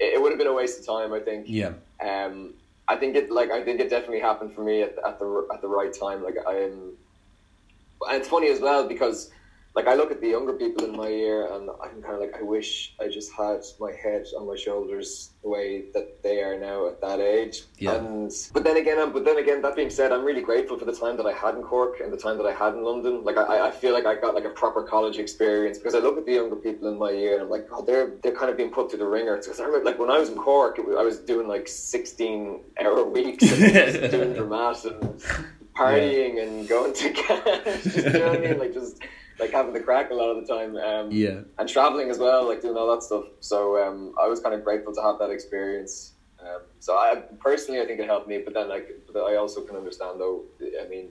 it, 0.00 0.14
it 0.14 0.22
would 0.22 0.32
have 0.32 0.38
been 0.38 0.48
a 0.48 0.52
waste 0.52 0.80
of 0.80 0.86
time. 0.86 1.12
I 1.12 1.20
think. 1.20 1.46
Yeah, 1.48 1.72
Um, 2.00 2.54
I 2.88 2.96
think 2.96 3.14
it, 3.14 3.30
like, 3.30 3.50
I 3.52 3.62
think 3.62 3.78
it 3.78 3.88
definitely 3.88 4.18
happened 4.20 4.52
for 4.52 4.64
me 4.64 4.82
at, 4.82 4.96
at 5.06 5.18
the 5.20 5.46
at 5.54 5.60
the 5.60 5.68
right 5.68 5.92
time. 5.92 6.24
Like, 6.24 6.34
I'm, 6.46 6.92
and 8.08 8.16
it's 8.18 8.28
funny 8.28 8.48
as 8.50 8.60
well 8.60 8.88
because 8.88 9.30
like 9.74 9.86
I 9.86 9.94
look 9.94 10.10
at 10.10 10.20
the 10.20 10.28
younger 10.28 10.52
people 10.54 10.84
in 10.84 10.96
my 10.96 11.08
year 11.08 11.46
and 11.52 11.70
I'm 11.82 12.02
kind 12.02 12.14
of 12.14 12.20
like 12.20 12.34
I 12.36 12.42
wish 12.42 12.94
I 13.00 13.06
just 13.06 13.32
had 13.32 13.62
my 13.78 13.92
head 13.92 14.26
on 14.36 14.48
my 14.48 14.56
shoulders 14.56 15.30
the 15.42 15.48
way 15.48 15.84
that 15.94 16.22
they 16.24 16.42
are 16.42 16.58
now 16.58 16.88
at 16.88 17.00
that 17.00 17.20
age. 17.20 17.62
Yeah. 17.78 17.94
And 17.94 18.32
but 18.52 18.64
then 18.64 18.76
again, 18.76 19.12
but 19.12 19.24
then 19.24 19.38
again, 19.38 19.62
that 19.62 19.76
being 19.76 19.90
said, 19.90 20.10
I'm 20.12 20.24
really 20.24 20.42
grateful 20.42 20.76
for 20.76 20.86
the 20.86 20.92
time 20.92 21.16
that 21.18 21.26
I 21.26 21.32
had 21.32 21.54
in 21.54 21.62
Cork 21.62 22.00
and 22.00 22.12
the 22.12 22.16
time 22.16 22.36
that 22.38 22.46
I 22.46 22.52
had 22.52 22.74
in 22.74 22.82
London. 22.82 23.22
Like 23.22 23.36
I, 23.36 23.68
I 23.68 23.70
feel 23.70 23.92
like 23.92 24.06
I 24.06 24.16
got 24.16 24.34
like 24.34 24.44
a 24.44 24.50
proper 24.50 24.82
college 24.82 25.18
experience 25.18 25.78
because 25.78 25.94
I 25.94 25.98
look 25.98 26.18
at 26.18 26.26
the 26.26 26.32
younger 26.32 26.56
people 26.56 26.88
in 26.88 26.98
my 26.98 27.12
year 27.12 27.34
and 27.34 27.42
I'm 27.42 27.50
like, 27.50 27.68
oh, 27.70 27.84
they're 27.84 28.14
they're 28.24 28.34
kind 28.34 28.50
of 28.50 28.56
being 28.56 28.70
put 28.70 28.90
through 28.90 28.98
the 28.98 29.06
ringer. 29.06 29.36
Because 29.36 29.60
I 29.60 29.64
remember 29.64 29.88
like 29.88 30.00
when 30.00 30.10
I 30.10 30.18
was 30.18 30.30
in 30.30 30.36
Cork, 30.36 30.80
it 30.80 30.84
was, 30.84 30.96
I 30.96 31.02
was 31.02 31.20
doing 31.20 31.46
like 31.46 31.68
16 31.68 32.60
hour 32.82 33.04
weeks 33.04 33.44
and 33.44 34.10
doing 34.10 34.32
dramas 34.34 34.84
and 34.84 35.22
partying 35.76 36.42
and 36.42 36.68
going 36.68 36.92
to 36.92 37.10
cash. 37.12 37.86
you 37.96 38.02
know 38.12 38.28
what 38.30 38.36
I 38.36 38.40
mean? 38.40 38.58
Like 38.58 38.74
just 38.74 39.00
like 39.40 39.50
having 39.52 39.72
the 39.72 39.80
crack 39.80 40.10
a 40.10 40.14
lot 40.14 40.28
of 40.30 40.46
the 40.46 40.52
time. 40.54 40.76
Um, 40.76 41.10
yeah, 41.10 41.40
and 41.58 41.68
traveling 41.68 42.10
as 42.10 42.18
well, 42.18 42.46
like 42.46 42.60
doing 42.62 42.76
all 42.76 42.90
that 42.94 43.02
stuff. 43.02 43.24
So 43.40 43.82
um, 43.84 44.14
I 44.20 44.26
was 44.28 44.40
kind 44.40 44.54
of 44.54 44.62
grateful 44.64 44.94
to 44.94 45.02
have 45.02 45.18
that 45.18 45.30
experience. 45.30 46.12
Um, 46.40 46.62
so 46.78 46.94
I 46.94 47.16
personally, 47.38 47.80
I 47.80 47.86
think 47.86 48.00
it 48.00 48.06
helped 48.06 48.28
me. 48.28 48.38
But 48.38 48.54
then, 48.54 48.68
like, 48.68 48.88
I 49.14 49.36
also 49.36 49.60
can 49.62 49.76
understand 49.76 50.20
though. 50.20 50.42
I 50.60 50.88
mean, 50.88 51.08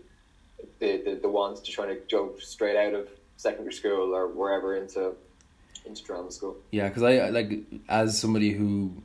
the 0.79 1.01
the, 1.05 1.19
the 1.21 1.29
want 1.29 1.63
to 1.63 1.71
try 1.71 1.85
to 1.87 1.99
jump 2.07 2.41
straight 2.41 2.75
out 2.77 2.93
of 2.93 3.09
secondary 3.37 3.73
school 3.73 4.13
or 4.15 4.27
wherever 4.27 4.75
into 4.75 5.13
into 5.85 6.03
drama 6.03 6.29
school. 6.29 6.57
yeah. 6.71 6.87
Because 6.89 7.03
I 7.03 7.17
I, 7.17 7.29
like 7.29 7.63
as 7.87 8.19
somebody 8.19 8.51
who 8.51 9.01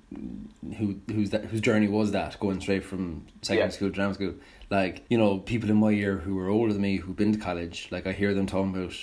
who 0.78 0.96
whose 1.08 1.30
that 1.30 1.44
whose 1.44 1.60
journey 1.60 1.88
was 1.88 2.10
that 2.12 2.38
going 2.40 2.60
straight 2.60 2.84
from 2.84 3.26
secondary 3.42 3.68
Yeah. 3.68 3.74
school 3.76 3.88
to 3.90 3.94
drama 3.94 4.14
school. 4.14 4.34
Like 4.70 5.04
you 5.08 5.16
know, 5.18 5.38
people 5.38 5.70
in 5.70 5.76
my 5.76 5.90
year 5.90 6.16
who 6.18 6.34
were 6.34 6.48
older 6.48 6.72
than 6.72 6.82
me 6.82 6.96
who've 6.96 7.14
been 7.16 7.32
to 7.32 7.38
college. 7.38 7.88
Like 7.90 8.06
I 8.06 8.12
hear 8.12 8.34
them 8.34 8.46
talking 8.46 8.74
about 8.74 8.94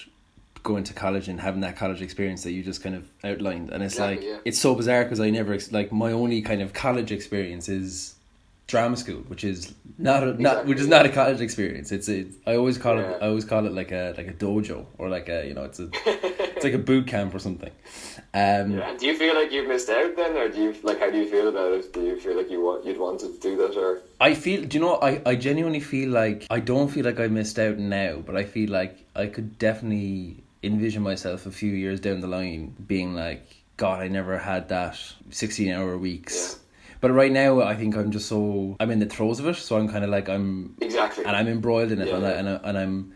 going 0.64 0.84
to 0.86 0.94
college 0.94 1.28
and 1.28 1.40
having 1.40 1.62
that 1.62 1.76
college 1.76 2.02
experience 2.02 2.44
that 2.44 2.52
you 2.52 2.64
just 2.64 2.84
kind 2.84 2.96
of 2.96 3.10
outlined, 3.24 3.70
and 3.72 3.84
it's 3.84 3.96
Exactly, 3.96 4.16
like 4.18 4.26
yeah. 4.26 4.38
it's 4.46 4.60
so 4.60 4.76
bizarre 4.76 5.04
because 5.04 5.20
I 5.20 5.30
never 5.30 5.58
like 5.72 5.92
my 5.92 6.12
only 6.12 6.42
kind 6.42 6.62
of 6.62 6.74
college 6.74 7.12
experience 7.12 7.70
is 7.70 8.16
drama 8.68 8.96
school, 8.96 9.22
which 9.28 9.44
is 9.44 9.74
not 9.98 10.24
a, 10.24 10.28
not 10.28 10.38
Exactly, 10.40 10.70
which 10.70 10.80
is 10.80 10.88
yeah. 10.88 10.98
not 10.98 11.06
a 11.06 11.10
college 11.10 11.42
experience. 11.42 11.92
It's 11.92 12.10
a 12.10 12.26
I 12.48 12.56
always 12.56 12.78
call 12.78 13.00
it 13.00 13.18
I 13.22 13.28
always 13.28 13.46
call 13.46 13.66
it 13.66 13.74
like 13.74 13.92
a 13.92 14.14
like 14.18 14.28
a 14.28 14.34
dojo 14.34 14.86
or 14.98 15.10
like 15.10 15.30
a 15.30 15.46
you 15.48 15.54
know 15.54 15.64
it's 15.64 15.80
a 15.80 15.90
it's 16.06 16.64
like 16.64 16.74
a 16.74 16.78
boot 16.78 17.08
camp 17.08 17.34
or 17.34 17.40
something. 17.40 17.72
Um, 18.34 18.78
Yeah. 18.78 18.96
Do 18.98 19.06
you 19.08 19.18
feel 19.18 19.36
like 19.36 19.52
you've 19.52 19.68
missed 19.68 19.90
out 19.90 20.16
then, 20.16 20.38
or 20.38 20.48
do 20.48 20.62
you 20.62 20.76
like 20.84 21.00
how 21.00 21.10
do 21.10 21.18
you 21.18 21.30
feel 21.30 21.48
about 21.50 21.74
it? 21.74 21.92
Do 21.92 22.02
you 22.02 22.18
feel 22.20 22.38
like 22.38 22.50
you 22.50 22.62
want 22.62 22.86
you'd 22.86 22.98
want 23.00 23.20
to 23.22 23.34
do 23.40 23.58
that, 23.58 23.76
or 23.76 24.02
I 24.22 24.36
feel, 24.36 24.64
do 24.66 24.78
you 24.78 24.84
know, 24.84 25.00
I, 25.02 25.20
I 25.26 25.36
genuinely 25.36 25.80
feel 25.80 26.12
like, 26.12 26.46
I 26.52 26.60
don't 26.60 26.90
feel 26.90 27.04
like 27.04 27.20
I 27.20 27.26
missed 27.26 27.58
out 27.58 27.80
now, 27.80 28.18
but 28.18 28.38
I 28.38 28.44
feel 28.44 28.70
like 28.70 29.04
I 29.16 29.26
could 29.26 29.58
definitely 29.58 30.44
envision 30.64 31.02
myself 31.04 31.46
a 31.46 31.52
few 31.52 31.72
years 31.74 32.00
down 32.00 32.20
the 32.22 32.28
line 32.28 32.76
being 32.88 33.14
like, 33.16 33.46
God, 33.78 34.02
I 34.02 34.08
never 34.08 34.38
had 34.38 34.70
that 34.70 34.98
16 35.32 35.72
hour 35.72 35.98
weeks. 35.98 36.60
But 37.00 37.12
right 37.12 37.32
now, 37.32 37.62
I 37.62 37.76
think 37.76 37.96
I'm 37.96 38.12
just 38.12 38.28
so, 38.30 38.76
I'm 38.80 38.92
in 38.92 39.00
the 39.00 39.08
throes 39.08 39.40
of 39.40 39.48
it, 39.48 39.56
so 39.56 39.78
I'm 39.78 39.88
kind 39.88 40.04
of 40.04 40.12
like, 40.12 40.30
I'm, 40.30 40.76
exactly? 40.82 41.26
and 41.26 41.36
I'm 41.36 41.48
embroiled 41.48 41.92
in 41.92 42.00
it, 42.00 42.08
Yeah. 42.10 42.18
and, 42.18 42.26
I, 42.26 42.30
and, 42.32 42.50
I, 42.50 42.54
and 42.64 42.78
I'm, 42.78 43.14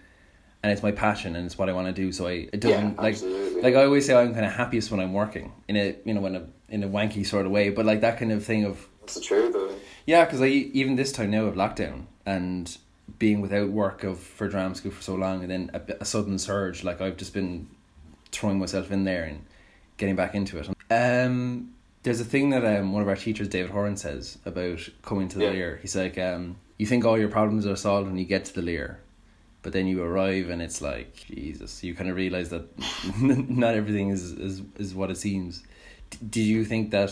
and 0.63 0.71
it's 0.71 0.81
my 0.81 0.91
passion, 0.91 1.35
and 1.35 1.45
it's 1.45 1.55
what 1.55 1.69
I 1.69 1.73
want 1.73 1.85
to 1.87 1.93
do, 1.93 2.11
so 2.11 2.25
I, 2.25 2.49
it 2.51 2.61
doesn't, 2.61 2.95
Yeah, 2.95 3.01
like, 3.01 3.17
like 3.63 3.75
I 3.75 3.83
always 3.83 4.07
say, 4.07 4.15
I'm 4.15 4.33
kind 4.33 4.43
of 4.45 4.53
happiest 4.53 4.89
when 4.89 4.99
I'm 4.99 5.13
working, 5.13 5.53
in 5.67 5.75
a, 5.75 5.95
you 6.03 6.15
know, 6.15 6.25
in 6.25 6.35
a, 6.35 6.47
in 6.69 6.83
a 6.83 6.89
wanky 6.89 7.23
sort 7.23 7.45
of 7.45 7.51
way, 7.51 7.69
but 7.69 7.85
like 7.85 8.01
that 8.01 8.17
kind 8.17 8.31
of 8.31 8.43
thing 8.43 8.65
of, 8.65 8.87
That's 9.01 9.13
the 9.13 9.21
truth. 9.21 9.53
Though. 9.53 9.71
yeah, 10.07 10.25
because 10.25 10.41
I 10.41 10.47
even 10.47 10.95
this 10.95 11.11
time 11.11 11.29
now 11.29 11.43
of 11.45 11.53
lockdown 11.53 12.05
and 12.25 12.75
being 13.19 13.41
without 13.41 13.69
work 13.69 14.03
of 14.03 14.19
for 14.19 14.47
drama 14.47 14.75
school 14.75 14.91
for 14.91 15.01
so 15.01 15.15
long, 15.15 15.41
and 15.41 15.51
then 15.51 15.71
a, 15.73 15.81
a 16.01 16.05
sudden 16.05 16.37
surge, 16.39 16.83
like 16.83 17.01
I've 17.01 17.17
just 17.17 17.33
been 17.33 17.67
throwing 18.31 18.59
myself 18.59 18.91
in 18.91 19.03
there 19.03 19.23
and 19.23 19.45
getting 19.97 20.15
back 20.15 20.35
into 20.35 20.57
it. 20.57 20.67
Um, 20.91 21.73
there's 22.03 22.19
a 22.19 22.25
thing 22.25 22.49
that 22.51 22.65
um 22.65 22.93
one 22.93 23.01
of 23.01 23.07
our 23.07 23.15
teachers, 23.15 23.47
David 23.47 23.71
Horan, 23.71 23.97
says 23.97 24.37
about 24.45 24.79
coming 25.01 25.27
to 25.29 25.37
the 25.39 25.45
Yeah. 25.45 25.51
Lir. 25.51 25.79
He's 25.81 25.95
like, 25.95 26.17
um, 26.17 26.57
you 26.77 26.85
think 26.85 27.05
all 27.05 27.17
your 27.17 27.29
problems 27.29 27.65
are 27.65 27.75
solved 27.75 28.07
when 28.07 28.17
you 28.17 28.25
get 28.25 28.45
to 28.45 28.53
the 28.53 28.61
Lir, 28.61 28.99
but 29.61 29.71
then 29.73 29.87
you 29.87 30.03
arrive 30.03 30.49
and 30.49 30.61
it's 30.61 30.81
like 30.81 31.15
Jesus. 31.15 31.83
You 31.83 31.95
kind 31.95 32.09
of 32.09 32.15
realize 32.15 32.49
that 32.49 32.67
not 33.21 33.75
everything 33.75 34.09
is 34.09 34.31
is 34.31 34.61
is 34.77 34.93
what 34.93 35.09
it 35.09 35.17
seems. 35.17 35.63
D- 36.09 36.17
did 36.29 36.41
you 36.41 36.65
think 36.65 36.91
that 36.91 37.11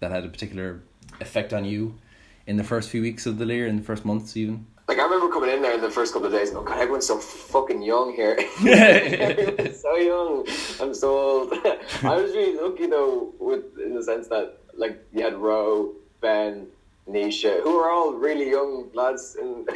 that 0.00 0.10
had 0.10 0.24
a 0.24 0.28
particular 0.28 0.80
effect 1.20 1.52
on 1.52 1.64
you 1.64 1.94
in 2.46 2.56
the 2.56 2.64
first 2.64 2.88
few 2.90 3.02
weeks 3.02 3.26
of 3.26 3.38
the 3.38 3.44
Lir, 3.46 3.66
in 3.66 3.76
the 3.76 3.82
first 3.82 4.04
months 4.04 4.36
even? 4.36 4.66
Like 4.88 4.98
I 4.98 5.04
remember 5.04 5.28
coming 5.28 5.50
in 5.50 5.60
there 5.60 5.74
in 5.74 5.82
the 5.82 5.90
first 5.90 6.14
couple 6.14 6.28
of 6.28 6.32
days 6.32 6.48
and 6.48 6.56
going, 6.56 6.66
God, 6.66 6.78
everyone's 6.78 7.06
so 7.06 7.18
fucking 7.18 7.82
young 7.82 8.14
here. 8.14 8.38
everyone's 8.66 9.80
so 9.82 9.96
young. 9.96 10.46
I'm 10.80 10.94
so 10.94 11.18
old. 11.18 11.52
I 12.02 12.16
was 12.16 12.32
really 12.32 12.58
lucky 12.58 12.86
though, 12.86 13.34
with 13.38 13.78
in 13.78 13.94
the 13.94 14.02
sense 14.02 14.28
that 14.28 14.56
like 14.74 14.98
you 15.12 15.22
had 15.22 15.36
Ro, 15.36 15.92
Ben, 16.22 16.68
Nisha, 17.06 17.62
who 17.62 17.76
were 17.76 17.90
all 17.90 18.14
really 18.14 18.48
young 18.48 18.88
lads 18.94 19.36
in 19.36 19.66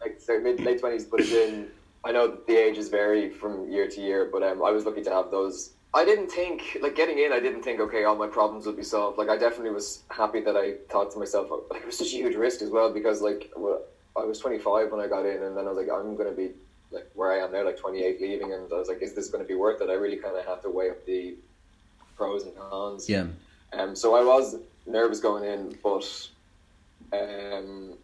like 0.00 0.42
mid 0.42 0.60
late 0.60 0.78
twenties, 0.78 1.04
but 1.04 1.20
then 1.26 1.66
I 2.04 2.12
know 2.12 2.38
the 2.46 2.56
ages 2.56 2.88
vary 2.90 3.28
from 3.28 3.68
year 3.70 3.88
to 3.88 4.00
year, 4.00 4.28
but 4.30 4.44
um, 4.44 4.62
I 4.62 4.70
was 4.70 4.84
lucky 4.84 5.02
to 5.02 5.10
have 5.10 5.32
those. 5.32 5.70
I 5.94 6.04
didn't 6.04 6.28
think 6.28 6.78
like 6.82 6.96
getting 6.96 7.18
in. 7.20 7.32
I 7.32 7.38
didn't 7.38 7.62
think 7.62 7.80
okay, 7.80 8.04
all 8.04 8.16
my 8.16 8.26
problems 8.26 8.66
would 8.66 8.76
be 8.76 8.82
solved. 8.82 9.16
Like 9.16 9.28
I 9.28 9.36
definitely 9.36 9.70
was 9.70 10.02
happy 10.10 10.40
that 10.40 10.56
I 10.56 10.74
thought 10.90 11.12
to 11.12 11.18
myself, 11.18 11.48
like 11.70 11.82
it 11.82 11.86
was 11.86 11.96
such 11.96 12.08
a 12.08 12.16
huge 12.16 12.34
risk 12.34 12.62
as 12.62 12.70
well 12.70 12.92
because 12.92 13.22
like 13.22 13.52
well, 13.56 13.80
I 14.16 14.24
was 14.24 14.40
twenty 14.40 14.58
five 14.58 14.90
when 14.90 15.00
I 15.00 15.06
got 15.06 15.24
in, 15.24 15.42
and 15.42 15.56
then 15.56 15.66
I 15.66 15.70
was 15.70 15.78
like, 15.78 15.88
I'm 15.88 16.16
gonna 16.16 16.32
be 16.32 16.50
like 16.90 17.08
where 17.14 17.32
I 17.32 17.44
am 17.44 17.52
now, 17.52 17.64
like 17.64 17.78
twenty 17.78 18.02
eight, 18.02 18.20
leaving, 18.20 18.52
and 18.52 18.72
I 18.72 18.76
was 18.76 18.88
like, 18.88 19.02
is 19.02 19.14
this 19.14 19.28
going 19.28 19.44
to 19.44 19.48
be 19.48 19.54
worth 19.54 19.80
it? 19.80 19.88
I 19.88 19.94
really 19.94 20.16
kind 20.16 20.36
of 20.36 20.44
had 20.44 20.62
to 20.62 20.70
weigh 20.70 20.90
up 20.90 21.04
the 21.06 21.36
pros 22.16 22.44
and 22.44 22.56
cons. 22.56 23.08
Yeah. 23.08 23.26
Um, 23.72 23.94
so 23.94 24.14
I 24.14 24.24
was 24.24 24.56
nervous 24.86 25.20
going 25.20 25.44
in, 25.44 25.76
but 25.82 26.28
um, 27.12 27.94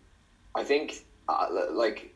I 0.54 0.64
think 0.64 1.04
uh, 1.28 1.46
like 1.72 2.14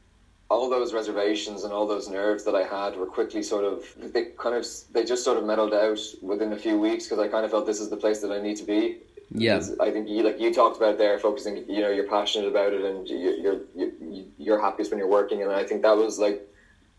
all 0.55 0.69
those 0.71 0.91
reservations 1.01 1.59
and 1.65 1.73
all 1.77 1.87
those 1.95 2.07
nerves 2.21 2.43
that 2.47 2.55
I 2.63 2.65
had 2.77 2.91
were 3.01 3.07
quickly 3.19 3.43
sort 3.43 3.65
of 3.71 3.77
they 4.15 4.23
kind 4.45 4.55
of 4.61 4.65
they 4.95 5.03
just 5.13 5.23
sort 5.29 5.37
of 5.39 5.45
mellowed 5.51 5.75
out 5.87 5.99
within 6.31 6.51
a 6.53 6.61
few 6.67 6.77
weeks 6.87 7.03
because 7.05 7.19
I 7.25 7.29
kind 7.35 7.45
of 7.45 7.51
felt 7.51 7.65
this 7.73 7.81
is 7.85 7.91
the 7.95 8.01
place 8.05 8.19
that 8.23 8.31
I 8.37 8.41
need 8.47 8.57
to 8.63 8.67
be. 8.75 8.83
Yeah. 9.47 9.61
I 9.87 9.91
think 9.91 10.05
you 10.09 10.21
like 10.29 10.39
you 10.45 10.51
talked 10.61 10.77
about 10.77 10.97
there 11.03 11.19
focusing. 11.19 11.55
You 11.77 11.81
know, 11.85 11.91
you're 11.97 12.11
passionate 12.19 12.49
about 12.55 12.73
it 12.77 12.83
and 12.91 12.99
you- 13.09 13.37
you're 13.45 13.61
you're 13.79 13.93
you're 14.47 14.61
happiest 14.67 14.89
when 14.91 14.99
you're 15.01 15.15
working, 15.21 15.39
and 15.43 15.51
I 15.51 15.65
think 15.69 15.83
that 15.83 15.97
was 16.05 16.19
like 16.27 16.39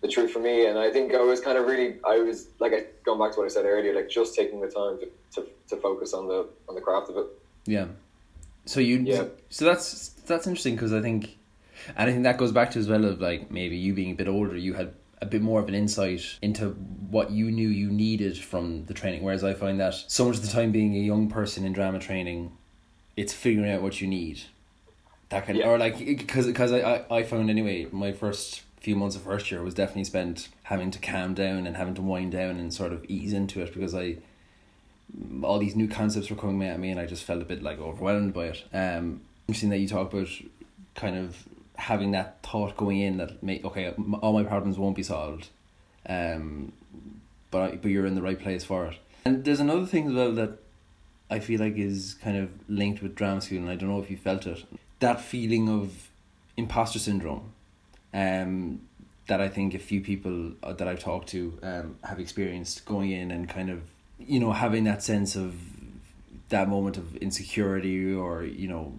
the 0.02 0.10
truth 0.16 0.32
for 0.36 0.40
me. 0.50 0.56
And 0.68 0.78
I 0.78 0.90
think 0.96 1.14
I 1.22 1.22
was 1.32 1.40
kind 1.48 1.58
of 1.58 1.64
really 1.72 1.90
I 2.14 2.18
was 2.30 2.38
like 2.64 2.74
I, 2.78 2.80
going 3.08 3.20
back 3.22 3.32
to 3.34 3.38
what 3.40 3.46
I 3.46 3.54
said 3.58 3.66
earlier, 3.66 3.94
like 4.00 4.10
just 4.10 4.36
taking 4.36 4.60
the 4.66 4.72
time 4.80 4.96
to, 5.02 5.08
to, 5.36 5.40
to 5.70 5.76
focus 5.88 6.14
on 6.14 6.24
the 6.32 6.40
on 6.68 6.74
the 6.76 6.82
craft 6.88 7.08
of 7.12 7.16
it. 7.22 7.28
Yeah. 7.78 7.88
So 8.66 8.80
you 8.90 8.96
Yeah. 9.14 9.26
so 9.50 9.62
that's 9.70 10.10
that's 10.30 10.46
interesting 10.50 10.76
because 10.76 10.94
I 11.00 11.02
think 11.08 11.38
And 11.96 12.10
I 12.10 12.12
think 12.14 12.24
that 12.24 12.38
goes 12.38 12.52
back 12.52 12.72
to 12.72 12.80
as 12.80 12.88
well 12.88 13.06
of 13.06 13.22
like 13.22 13.52
maybe 13.52 13.78
you 13.78 13.94
being 13.94 14.12
a 14.12 14.16
bit 14.16 14.28
older, 14.28 14.56
you 14.58 14.74
had 14.74 14.94
a 15.22 15.26
bit 15.26 15.42
more 15.42 15.60
of 15.62 15.68
an 15.68 15.76
insight 15.76 16.38
into 16.42 16.70
what 17.10 17.32
you 17.32 17.50
knew 17.52 17.70
you 17.70 17.90
needed 17.90 18.38
from 18.38 18.86
the 18.86 18.94
training. 18.94 19.24
Whereas 19.24 19.44
I 19.44 19.54
find 19.54 19.80
that 19.80 19.94
so 20.08 20.26
much 20.26 20.36
of 20.38 20.42
the 20.42 20.50
time 20.50 20.72
being 20.72 20.96
a 20.96 21.00
young 21.00 21.30
person 21.30 21.64
in 21.66 21.74
drama 21.74 22.00
training, 22.00 22.52
it's 23.16 23.34
figuring 23.34 23.72
out 23.72 23.82
what 23.82 24.02
you 24.02 24.08
need. 24.08 24.42
That 25.30 25.46
kind 25.46 25.58
Yeah. 25.58 25.70
or 25.70 25.78
like 25.80 25.98
because 25.98 26.46
because 26.48 26.72
I, 26.72 26.80
I 27.10 27.18
I 27.20 27.24
found 27.24 27.50
anyway 27.50 27.88
my 27.92 28.12
first 28.12 28.62
few 28.80 28.96
months 28.96 29.16
of 29.16 29.24
first 29.24 29.50
year 29.50 29.64
was 29.64 29.74
definitely 29.74 30.04
spent 30.04 30.50
having 30.64 30.92
to 30.92 31.00
calm 31.00 31.34
down 31.34 31.66
and 31.66 31.76
having 31.76 31.96
to 31.96 32.02
wind 32.04 32.32
down 32.32 32.58
and 32.60 32.72
sort 32.72 32.94
of 32.94 33.04
ease 33.08 33.34
into 33.34 33.62
it 33.64 33.74
because 33.74 33.96
I 33.96 34.18
all 35.44 35.60
these 35.60 35.76
new 35.76 35.88
concepts 35.88 36.30
were 36.30 36.36
coming 36.36 36.68
at 36.68 36.80
me 36.80 36.92
and 36.92 37.00
I 37.00 37.06
just 37.06 37.24
felt 37.24 37.42
a 37.42 37.46
bit 37.46 37.64
like 37.64 37.80
overwhelmed 37.80 38.34
by 38.34 38.48
it. 38.48 38.64
Um, 38.74 39.22
interesting 39.48 39.70
that 39.70 39.78
you 39.78 39.88
talk 39.88 40.12
about 40.14 40.28
kind 40.94 41.16
of 41.18 41.48
having 41.78 42.12
that 42.12 42.42
thought 42.44 42.78
going 42.78 43.00
in 43.00 43.18
that 43.18 43.42
may 43.44 43.62
okay 43.64 43.94
all 44.22 44.34
my 44.34 44.44
problems 44.44 44.78
won't 44.78 44.96
be 44.96 45.04
solved, 45.04 45.50
um, 46.08 46.72
but 47.52 47.62
I, 47.62 47.76
but 47.76 47.92
you're 47.92 48.06
in 48.06 48.16
the 48.16 48.22
right 48.22 48.40
place 48.40 48.64
for 48.64 48.88
it. 48.88 48.98
And 49.24 49.44
there's 49.44 49.60
another 49.60 49.86
thing 49.86 50.08
as 50.08 50.14
well 50.14 50.32
that 50.34 50.60
I 51.30 51.40
feel 51.40 51.60
like 51.60 51.78
is 51.78 52.16
kind 52.22 52.38
of 52.38 52.50
linked 52.68 53.02
with 53.02 53.16
drama 53.16 53.42
school, 53.42 53.60
and 53.60 53.70
I 53.70 53.76
don't 53.76 53.90
know 53.90 54.00
if 54.00 54.10
you 54.10 54.18
felt 54.18 54.46
it. 54.46 54.64
That 55.00 55.22
feeling 55.22 55.70
of 55.70 56.10
imposter 56.58 57.00
syndrome, 57.00 57.52
um, 58.14 58.82
that 59.28 59.42
I 59.42 59.50
think 59.50 59.74
a 59.74 59.80
few 59.80 60.02
people 60.02 60.52
uh, 60.64 60.74
that 60.74 60.88
I've 60.88 61.00
talked 61.00 61.30
to 61.30 61.58
um 61.64 61.98
have 62.04 62.20
experienced 62.20 62.86
going 62.86 63.12
in 63.12 63.32
and 63.32 63.50
kind 63.50 63.70
of 63.70 63.82
you 64.20 64.40
know 64.40 64.52
having 64.52 64.84
that 64.86 65.04
sense 65.04 65.36
of 65.36 65.56
that 66.50 66.70
moment 66.70 66.98
of 66.98 67.16
insecurity 67.18 68.14
or 68.14 68.44
you 68.44 68.68
know 68.68 68.94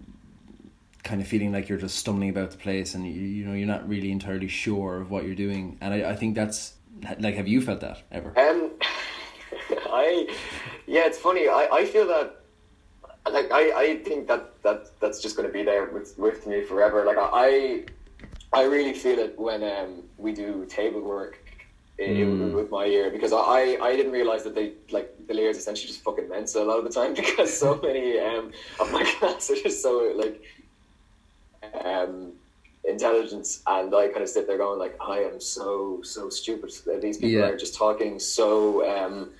kind 1.03 1.21
of 1.21 1.27
feeling 1.27 1.51
like 1.51 1.69
you're 1.69 1.77
just 1.77 1.97
stumbling 1.97 2.29
about 2.29 2.51
the 2.51 2.57
place 2.57 2.93
and 2.95 3.05
you, 3.07 3.13
you 3.21 3.45
know 3.45 3.53
you're 3.53 3.67
not 3.67 3.87
really 3.87 4.11
entirely 4.11 4.47
sure 4.47 4.99
of 4.99 5.09
what 5.09 5.23
you're 5.23 5.35
doing 5.35 5.77
and 5.79 5.93
I, 5.93 6.11
I 6.11 6.15
think 6.15 6.35
that's 6.35 6.73
like 7.19 7.35
have 7.35 7.47
you 7.47 7.61
felt 7.61 7.79
that 7.81 8.01
ever 8.11 8.33
Um, 8.37 8.71
I, 9.89 10.27
yeah, 10.85 11.05
it's 11.05 11.17
funny. 11.17 11.47
I, 11.47 11.67
I 11.71 11.85
feel 11.85 12.07
that, 12.07 12.41
like, 13.31 13.51
I, 13.51 13.71
I 13.83 13.97
think 13.97 14.27
that, 14.27 14.61
that 14.63 14.91
that's 14.99 15.21
just 15.21 15.35
going 15.35 15.47
to 15.47 15.53
be 15.53 15.63
there 15.63 15.85
with, 15.85 16.17
with 16.17 16.45
me 16.47 16.63
forever. 16.63 17.05
Like, 17.05 17.17
I, 17.19 17.85
I 18.53 18.63
really 18.63 18.93
feel 18.93 19.19
it 19.19 19.37
when 19.37 19.63
um, 19.63 20.03
we 20.17 20.33
do 20.33 20.65
table 20.67 21.01
work 21.01 21.39
Mm. 21.99 22.51
with 22.53 22.69
my 22.69 22.85
ear 22.85 23.09
because 23.09 23.33
I, 23.33 23.75
I 23.81 23.95
didn't 23.95 24.11
realize 24.11 24.43
that 24.43 24.53
they 24.53 24.73
like 24.91 25.11
the 25.27 25.33
Lir's 25.33 25.57
essentially 25.57 25.87
just 25.87 26.03
fucking 26.03 26.29
mental 26.29 26.61
a 26.61 26.65
lot 26.65 26.77
of 26.77 26.83
the 26.83 26.91
time 26.91 27.13
because 27.15 27.51
so 27.57 27.79
many 27.81 28.19
um, 28.19 28.51
of 28.79 28.91
my 28.91 29.03
class 29.19 29.49
are 29.49 29.55
just 29.55 29.81
so 29.81 30.13
like 30.15 30.43
um, 31.85 32.33
intelligence 32.83 33.61
and 33.67 33.93
I 33.93 34.07
kind 34.07 34.21
of 34.21 34.29
sit 34.29 34.47
there 34.47 34.57
going 34.57 34.79
like 34.79 34.97
I 35.01 35.19
am 35.19 35.39
so 35.41 36.01
so 36.03 36.29
stupid. 36.29 36.71
These 37.01 37.17
people 37.17 37.39
Yeah. 37.39 37.47
are 37.47 37.57
just 37.57 37.75
talking 37.75 38.19
so 38.19 38.87
um, 38.89 39.31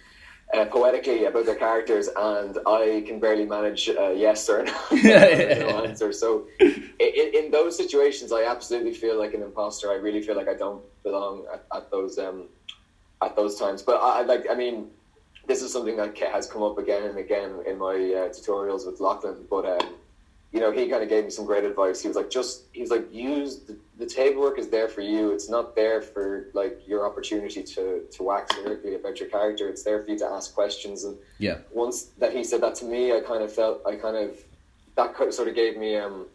uh, 0.53 0.65
poetically 0.65 1.25
about 1.25 1.45
their 1.45 1.55
characters 1.55 2.09
and 2.15 2.57
I 2.67 3.03
can 3.07 3.19
barely 3.19 3.45
manage 3.45 3.89
uh, 3.89 4.09
yes 4.11 4.49
or 4.49 4.63
no, 4.63 4.73
no 4.91 5.83
answer. 5.85 6.11
So 6.13 6.47
in, 6.59 6.75
in 6.99 7.51
those 7.51 7.75
situations 7.77 8.31
I 8.31 8.43
absolutely 8.43 8.93
feel 8.93 9.17
like 9.17 9.33
an 9.33 9.41
imposter. 9.41 9.91
I 9.91 9.95
really 9.95 10.21
feel 10.21 10.35
like 10.35 10.47
I 10.49 10.53
don't 10.55 10.81
belong 11.03 11.45
at, 11.53 11.65
at 11.75 11.91
those 11.91 12.17
um, 12.17 12.49
at 13.21 13.35
those 13.35 13.57
times. 13.57 13.81
But 13.81 13.95
I, 14.01 14.19
I 14.19 14.21
like 14.23 14.45
I 14.49 14.55
mean 14.55 14.87
this 15.47 15.61
is 15.61 15.71
something 15.71 15.95
that 15.95 16.17
has 16.17 16.45
come 16.47 16.63
up 16.63 16.77
again 16.77 17.03
and 17.03 17.17
again 17.17 17.51
in 17.65 17.77
my 17.77 17.95
uh, 17.95 18.29
tutorials 18.35 18.85
with 18.85 18.99
Lachlan. 18.99 19.45
But 19.49 19.65
um, 19.65 19.95
you 20.57 20.63
know, 20.63 20.71
he 20.71 20.89
kind 20.89 21.03
of 21.03 21.09
gave 21.09 21.23
me 21.23 21.29
some 21.29 21.45
great 21.45 21.63
advice. 21.63 22.01
He 22.01 22.07
was 22.07 22.17
like, 22.17 22.31
just, 22.31 22.63
he's 22.71 22.89
like, 22.89 23.13
use 23.13 23.59
the, 23.59 23.77
the 23.99 24.07
table 24.07 24.41
work 24.41 24.57
is 24.57 24.69
there 24.69 24.87
for 24.87 25.01
you. 25.01 25.29
It's 25.29 25.47
not 25.47 25.75
there 25.75 26.01
for 26.01 26.47
like 26.55 26.81
your 26.87 27.05
opportunity 27.05 27.61
to, 27.61 28.01
to 28.11 28.23
wax 28.23 28.55
lyrically 28.57 28.95
about 28.95 29.19
your 29.19 29.29
character. 29.29 29.69
It's 29.69 29.83
there 29.83 30.01
for 30.03 30.09
you 30.09 30.17
to 30.17 30.25
ask 30.25 30.55
questions. 30.55 31.03
And 31.03 31.15
yeah 31.37 31.59
once 31.71 32.05
that 32.17 32.35
he 32.35 32.43
said 32.43 32.61
that 32.61 32.73
to 32.77 32.85
me, 32.85 33.15
I 33.15 33.19
kind 33.19 33.43
of 33.43 33.53
felt, 33.53 33.85
I 33.85 33.97
kind 33.97 34.17
of, 34.17 34.35
that 34.95 35.13
kind 35.13 35.27
of 35.27 35.35
sort 35.35 35.47
of 35.47 35.53
gave 35.53 35.77
me 35.77 35.95
um, 35.95 36.25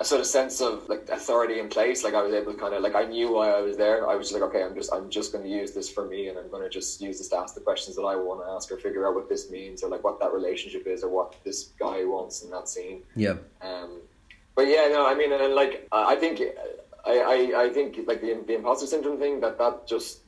a 0.00 0.04
sort 0.04 0.20
of 0.20 0.26
sense 0.26 0.60
of 0.60 0.88
like 0.88 1.08
authority 1.10 1.58
in 1.58 1.68
place. 1.68 2.04
Like 2.04 2.14
I 2.14 2.22
was 2.22 2.32
able 2.32 2.52
to 2.52 2.58
kind 2.58 2.72
of, 2.72 2.82
like 2.82 2.94
I 2.94 3.04
knew 3.04 3.32
why 3.32 3.50
I 3.50 3.60
was 3.60 3.76
there. 3.76 4.08
I 4.08 4.14
was 4.14 4.28
just 4.28 4.40
like, 4.40 4.48
okay, 4.48 4.62
I'm 4.62 4.74
just, 4.74 4.92
I'm 4.92 5.10
just 5.10 5.32
going 5.32 5.44
to 5.44 5.50
use 5.50 5.72
this 5.72 5.90
for 5.90 6.06
me, 6.06 6.28
and 6.28 6.38
I'm 6.38 6.48
going 6.50 6.62
to 6.62 6.68
just 6.68 7.00
use 7.00 7.18
this 7.18 7.28
to 7.28 7.38
ask 7.38 7.54
the 7.54 7.60
questions 7.60 7.96
that 7.96 8.02
I 8.02 8.14
want 8.14 8.44
to 8.44 8.50
ask, 8.52 8.70
or 8.70 8.76
figure 8.76 9.08
out 9.08 9.14
what 9.14 9.28
this 9.28 9.50
means, 9.50 9.82
or 9.82 9.90
like 9.90 10.04
what 10.04 10.20
that 10.20 10.32
relationship 10.32 10.86
is, 10.86 11.02
or 11.02 11.08
what 11.08 11.34
this 11.44 11.70
guy 11.78 12.04
wants 12.04 12.42
in 12.42 12.50
that 12.50 12.68
scene. 12.68 13.02
yeah 13.16 13.36
Um, 13.60 14.00
but 14.54 14.68
yeah, 14.68 14.88
no, 14.88 15.06
I 15.06 15.14
mean, 15.14 15.32
and 15.32 15.54
like 15.54 15.88
I 15.92 16.14
I 16.14 16.16
think, 16.16 16.42
I, 17.04 17.18
I, 17.20 17.62
I 17.64 17.68
think 17.70 17.98
like 18.06 18.20
the 18.20 18.40
the 18.46 18.54
imposter 18.54 18.86
syndrome 18.86 19.18
thing 19.18 19.40
that 19.40 19.58
that 19.58 19.86
just 19.86 20.20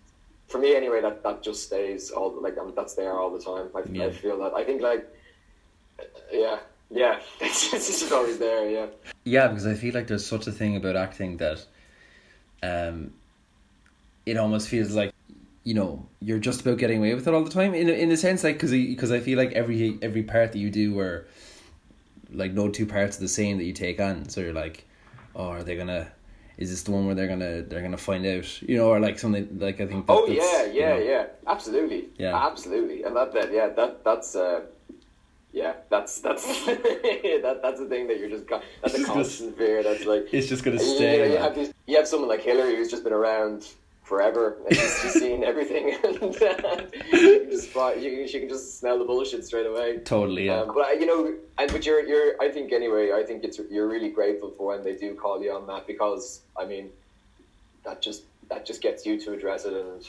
for 0.49 0.59
me 0.59 0.75
anyway 0.75 1.01
that 1.01 1.23
that 1.23 1.43
just 1.43 1.63
stays 1.65 2.11
all 2.11 2.31
like 2.43 2.59
um, 2.59 2.73
that's 2.75 2.95
there 2.95 3.19
all 3.21 3.31
the 3.31 3.39
time. 3.39 3.69
I, 3.75 3.83
Yeah. 3.91 4.07
I 4.07 4.11
feel 4.11 4.39
that 4.43 4.53
I 4.55 4.65
think 4.65 4.83
like 4.83 5.07
yeah 6.33 6.59
yeah. 6.91 7.21
It's 7.41 7.71
just 7.71 8.13
always 8.13 8.39
there 8.39 8.69
yeah. 8.69 8.87
Yeah, 9.25 9.49
because 9.49 9.67
I 9.67 9.75
feel 9.75 9.95
like 9.95 10.07
there's 10.07 10.27
such 10.27 10.47
a 10.47 10.53
thing 10.53 10.77
about 10.77 10.97
acting 10.97 11.37
that 11.39 11.65
um 12.63 13.13
it 14.27 14.37
almost 14.37 14.69
feels 14.69 14.93
like 14.95 15.13
you 15.65 15.75
know 15.75 16.07
you're 16.21 16.39
just 16.39 16.61
about 16.61 16.79
getting 16.79 16.99
away 16.99 17.15
with 17.15 17.27
it 17.27 17.35
all 17.35 17.45
the 17.45 17.51
time. 17.51 17.75
In 17.75 17.89
a, 17.89 17.93
in 17.93 18.11
a 18.11 18.17
sense 18.17 18.45
like 18.45 18.57
because 18.57 18.73
because 18.73 19.13
I 19.13 19.21
feel 19.21 19.39
like 19.39 19.53
every 19.53 19.99
every 20.03 20.23
part 20.23 20.53
that 20.53 20.59
you 20.59 20.71
do 20.71 20.99
are 20.99 21.27
like 22.33 22.53
no 22.53 22.69
two 22.69 22.87
parts 22.87 23.17
are 23.19 23.21
the 23.21 23.29
same 23.29 23.59
that 23.59 23.65
you 23.65 23.73
take 23.73 24.01
on 24.01 24.29
so 24.29 24.41
you're 24.41 24.53
like 24.53 24.87
oh 25.35 25.49
are 25.49 25.65
they 25.65 25.77
gonna 25.77 26.13
is 26.59 26.71
this 26.71 26.83
the 26.85 26.91
one 26.93 27.07
where 27.07 27.15
they're 27.15 27.27
gonna 27.27 27.63
they're 27.63 27.83
gonna 27.83 27.97
find 27.97 28.25
out 28.25 28.63
you 28.63 28.77
know 28.77 28.89
or 28.89 29.01
like 29.01 29.19
something 29.19 29.49
like 29.59 29.81
I 29.81 29.87
think 29.87 30.07
that, 30.07 30.13
oh 30.13 30.27
that's, 30.27 30.39
yeah 30.39 30.67
you 30.67 30.81
yeah 30.81 30.89
know, 30.91 30.99
yeah. 31.01 31.27
Absolutely. 31.47 32.09
Yeah. 32.19 32.37
absolutely. 32.37 33.03
And 33.03 33.17
that 33.17 33.33
that. 33.33 33.53
Yeah 33.53 33.71
that 33.71 34.05
that's 34.05 34.37
uh 34.37 34.61
yeah 35.53 35.75
that's 35.89 36.21
that's 36.21 36.45
that 36.67 37.59
that's 37.63 37.81
the 37.81 37.87
thing 37.87 38.07
that 38.09 38.19
you're 38.19 38.29
just 38.31 38.47
that's 38.49 38.65
It's 38.85 38.95
a 38.95 38.99
just 38.99 39.07
gonna- 39.09 39.21
constant 39.23 39.59
fear 39.59 39.83
that's 39.83 40.05
like 40.05 40.29
it's 40.33 40.47
just 40.49 40.63
gonna 40.65 40.79
stay 40.79 41.27
You, 41.27 41.33
you 41.33 41.39
have 41.39 41.55
these, 41.55 41.73
you 41.87 41.97
have 41.97 42.07
someone 42.07 42.29
like 42.29 42.41
Hillary 42.43 42.77
who's 42.77 42.91
just 42.91 43.03
been 43.05 43.13
around 43.13 43.67
forever 44.05 44.57
and 44.69 44.77
she's, 44.77 44.99
she's 45.03 45.13
seen 45.25 45.45
everything, 45.45 45.95
and 46.05 46.17
uh, 46.43 46.83
you 47.13 47.41
can 47.41 47.51
just 47.51 47.71
spot, 47.71 48.01
you, 48.01 48.27
she 48.27 48.41
can 48.41 48.49
just 48.49 48.79
smell 48.81 48.99
the 48.99 49.05
bullshit 49.05 49.45
straight 49.45 49.67
away. 49.67 49.99
totally 49.99 50.47
yeah 50.47 50.61
Um, 50.63 50.69
but 50.75 50.85
I- 50.87 50.93
you 50.95 51.07
know, 51.07 51.35
and 51.59 51.71
but 51.73 51.85
you're 51.87 52.03
you're 52.05 52.41
I 52.41 52.49
think 52.51 52.73
anyway. 52.73 53.13
I 53.13 53.23
think 53.23 53.45
it's 53.45 53.61
you're 53.71 53.87
really 53.89 54.11
grateful 54.11 54.51
for 54.57 54.67
when 54.69 54.83
they 54.83 54.97
do 54.97 55.15
call 55.15 55.43
you 55.43 55.53
on 55.53 55.67
that 55.69 55.87
because 55.87 56.41
I 56.57 56.65
mean, 56.65 56.91
that 57.85 58.03
just 58.03 58.23
that 58.49 58.67
just 58.67 58.81
gets 58.83 59.05
you 59.07 59.21
to 59.21 59.33
address 59.33 59.65
it 59.65 59.75
and. 59.75 60.09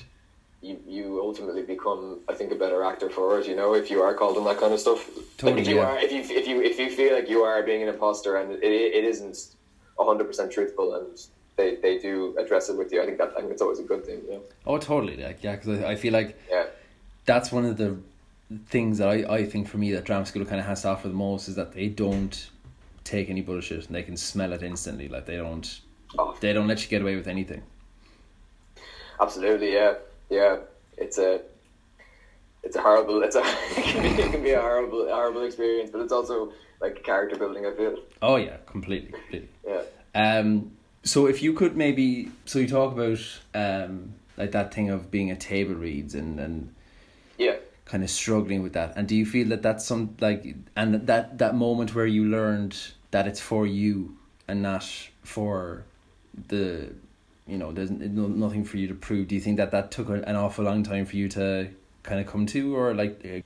You, 0.61 0.79
you 0.85 1.19
ultimately 1.19 1.63
become 1.63 2.19
I 2.29 2.35
think 2.35 2.51
a 2.51 2.55
better 2.55 2.83
actor 2.83 3.09
for 3.09 3.39
it 3.39 3.47
you 3.47 3.55
know 3.55 3.73
if 3.73 3.89
you 3.89 3.99
are 4.01 4.13
called 4.13 4.37
on 4.37 4.43
that 4.45 4.59
kind 4.59 4.73
of 4.73 4.79
stuff. 4.79 5.07
Like 5.15 5.25
Totally, 5.37 5.61
if 5.61 5.67
you 5.67 5.75
yeah. 5.77 5.85
are 5.85 5.97
if 5.97 6.11
you 6.11 6.21
if 6.21 6.47
you 6.47 6.61
if 6.61 6.77
you 6.77 6.89
feel 6.91 7.15
like 7.15 7.27
you 7.29 7.41
are 7.41 7.63
being 7.63 7.81
an 7.81 7.89
imposter 7.89 8.37
and 8.37 8.51
it, 8.51 8.63
it 8.63 9.03
isn't 9.03 9.55
hundred 9.97 10.25
percent 10.25 10.51
truthful 10.51 10.95
and 10.95 11.27
they, 11.57 11.75
they 11.75 11.99
do 11.99 12.35
address 12.39 12.69
it 12.69 12.75
with 12.77 12.91
you 12.91 13.01
I 13.03 13.05
think 13.05 13.19
that 13.19 13.33
I 13.37 13.41
think 13.41 13.51
it's 13.51 13.61
always 13.61 13.77
a 13.77 13.83
good 13.83 14.03
thing 14.03 14.21
you 14.25 14.31
know? 14.31 14.41
oh 14.65 14.77
totally 14.79 15.15
like 15.15 15.43
yeah 15.43 15.55
because 15.55 15.79
I, 15.79 15.91
I 15.91 15.95
feel 15.95 16.11
like 16.11 16.39
yeah. 16.49 16.65
that's 17.25 17.51
one 17.51 17.65
of 17.65 17.77
the 17.77 17.97
things 18.67 18.97
that 18.97 19.09
I, 19.09 19.35
I 19.35 19.45
think 19.45 19.67
for 19.67 19.77
me 19.77 19.91
that 19.91 20.03
drama 20.03 20.25
school 20.25 20.43
kind 20.45 20.59
of 20.59 20.65
has 20.65 20.81
to 20.81 20.89
offer 20.89 21.07
the 21.07 21.13
most 21.13 21.47
is 21.47 21.55
that 21.55 21.73
they 21.73 21.87
don't 21.87 22.49
take 23.03 23.29
any 23.29 23.41
bullshit 23.41 23.85
and 23.85 23.95
they 23.95 24.03
can 24.03 24.17
smell 24.17 24.53
it 24.53 24.63
instantly 24.63 25.07
like 25.07 25.25
they 25.25 25.37
don't 25.37 25.81
oh, 26.17 26.35
they 26.39 26.53
don't 26.53 26.67
let 26.67 26.81
you 26.81 26.89
get 26.89 27.01
away 27.01 27.15
with 27.15 27.27
anything. 27.27 27.63
Absolutely, 29.19 29.73
yeah, 29.73 29.95
yeah. 30.31 30.57
It's 30.97 31.19
a, 31.19 31.41
it's 32.63 32.75
a 32.75 32.81
horrible. 32.81 33.21
It's 33.21 33.35
a 33.35 33.41
it 33.77 33.83
can 33.83 34.01
be, 34.01 34.21
it 34.21 34.31
can 34.31 34.43
be 34.43 34.51
a 34.51 34.61
horrible, 34.61 35.07
horrible 35.07 35.43
experience, 35.43 35.91
but 35.91 36.01
it's 36.01 36.11
also 36.11 36.51
like 36.81 37.03
character 37.03 37.37
building. 37.37 37.65
I 37.65 37.71
feel, 37.73 37.97
oh 38.21 38.35
yeah 38.35 38.57
completely 38.65 39.11
completely 39.11 39.49
yeah. 39.67 39.81
um 40.15 40.71
so 41.03 41.27
if 41.27 41.41
you 41.41 41.53
could 41.53 41.75
maybe 41.75 42.31
so 42.45 42.59
you 42.59 42.67
talk 42.67 42.93
about 42.93 43.19
um 43.53 44.13
like 44.37 44.51
that 44.51 44.73
thing 44.73 44.89
of 44.89 45.11
being 45.11 45.31
a 45.31 45.35
table 45.35 45.75
reads 45.75 46.15
and 46.15 46.39
and 46.39 46.73
Yeah, 47.37 47.55
kind 47.85 48.03
of 48.03 48.09
struggling 48.09 48.63
with 48.63 48.73
that 48.73 48.93
and 48.95 49.07
do 49.07 49.15
you 49.15 49.25
feel 49.25 49.47
that 49.49 49.61
that's 49.61 49.85
some 49.85 50.15
like 50.19 50.55
and 50.75 51.07
that 51.07 51.37
that 51.37 51.55
moment 51.55 51.95
where 51.95 52.05
you 52.05 52.25
learned 52.25 52.77
that 53.11 53.27
it's 53.27 53.39
for 53.39 53.67
you 53.67 54.17
and 54.47 54.61
not 54.61 54.85
for 55.23 55.85
the 56.47 56.93
you 57.51 57.57
know 57.57 57.71
there's 57.71 57.91
no, 57.91 58.27
nothing 58.27 58.63
for 58.63 58.77
you 58.77 58.87
to 58.87 58.93
prove 58.95 59.27
do 59.27 59.35
you 59.35 59.41
think 59.41 59.57
that 59.57 59.71
that 59.71 59.91
took 59.91 60.09
an 60.09 60.35
awful 60.35 60.63
long 60.63 60.83
time 60.83 61.05
for 61.05 61.17
you 61.17 61.27
to 61.27 61.69
kind 62.03 62.19
of 62.19 62.25
come 62.25 62.45
to 62.45 62.75
or 62.75 62.93
like 62.93 63.21
uh, 63.25 63.41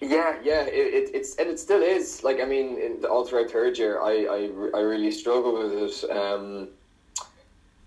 yeah, 0.00 0.36
yeah. 0.44 0.62
It, 0.62 0.94
it, 0.94 1.10
it's 1.14 1.34
and 1.36 1.48
it 1.48 1.58
still 1.58 1.82
is. 1.82 2.22
Like 2.22 2.40
I 2.40 2.44
mean, 2.44 2.78
in, 2.78 3.04
all 3.04 3.24
throughout 3.24 3.50
third 3.50 3.76
year, 3.76 4.00
I, 4.00 4.12
I, 4.30 4.78
I 4.78 4.80
really 4.80 5.10
struggle 5.10 5.58
with 5.58 5.72
it. 5.72 6.10
Um, 6.16 6.68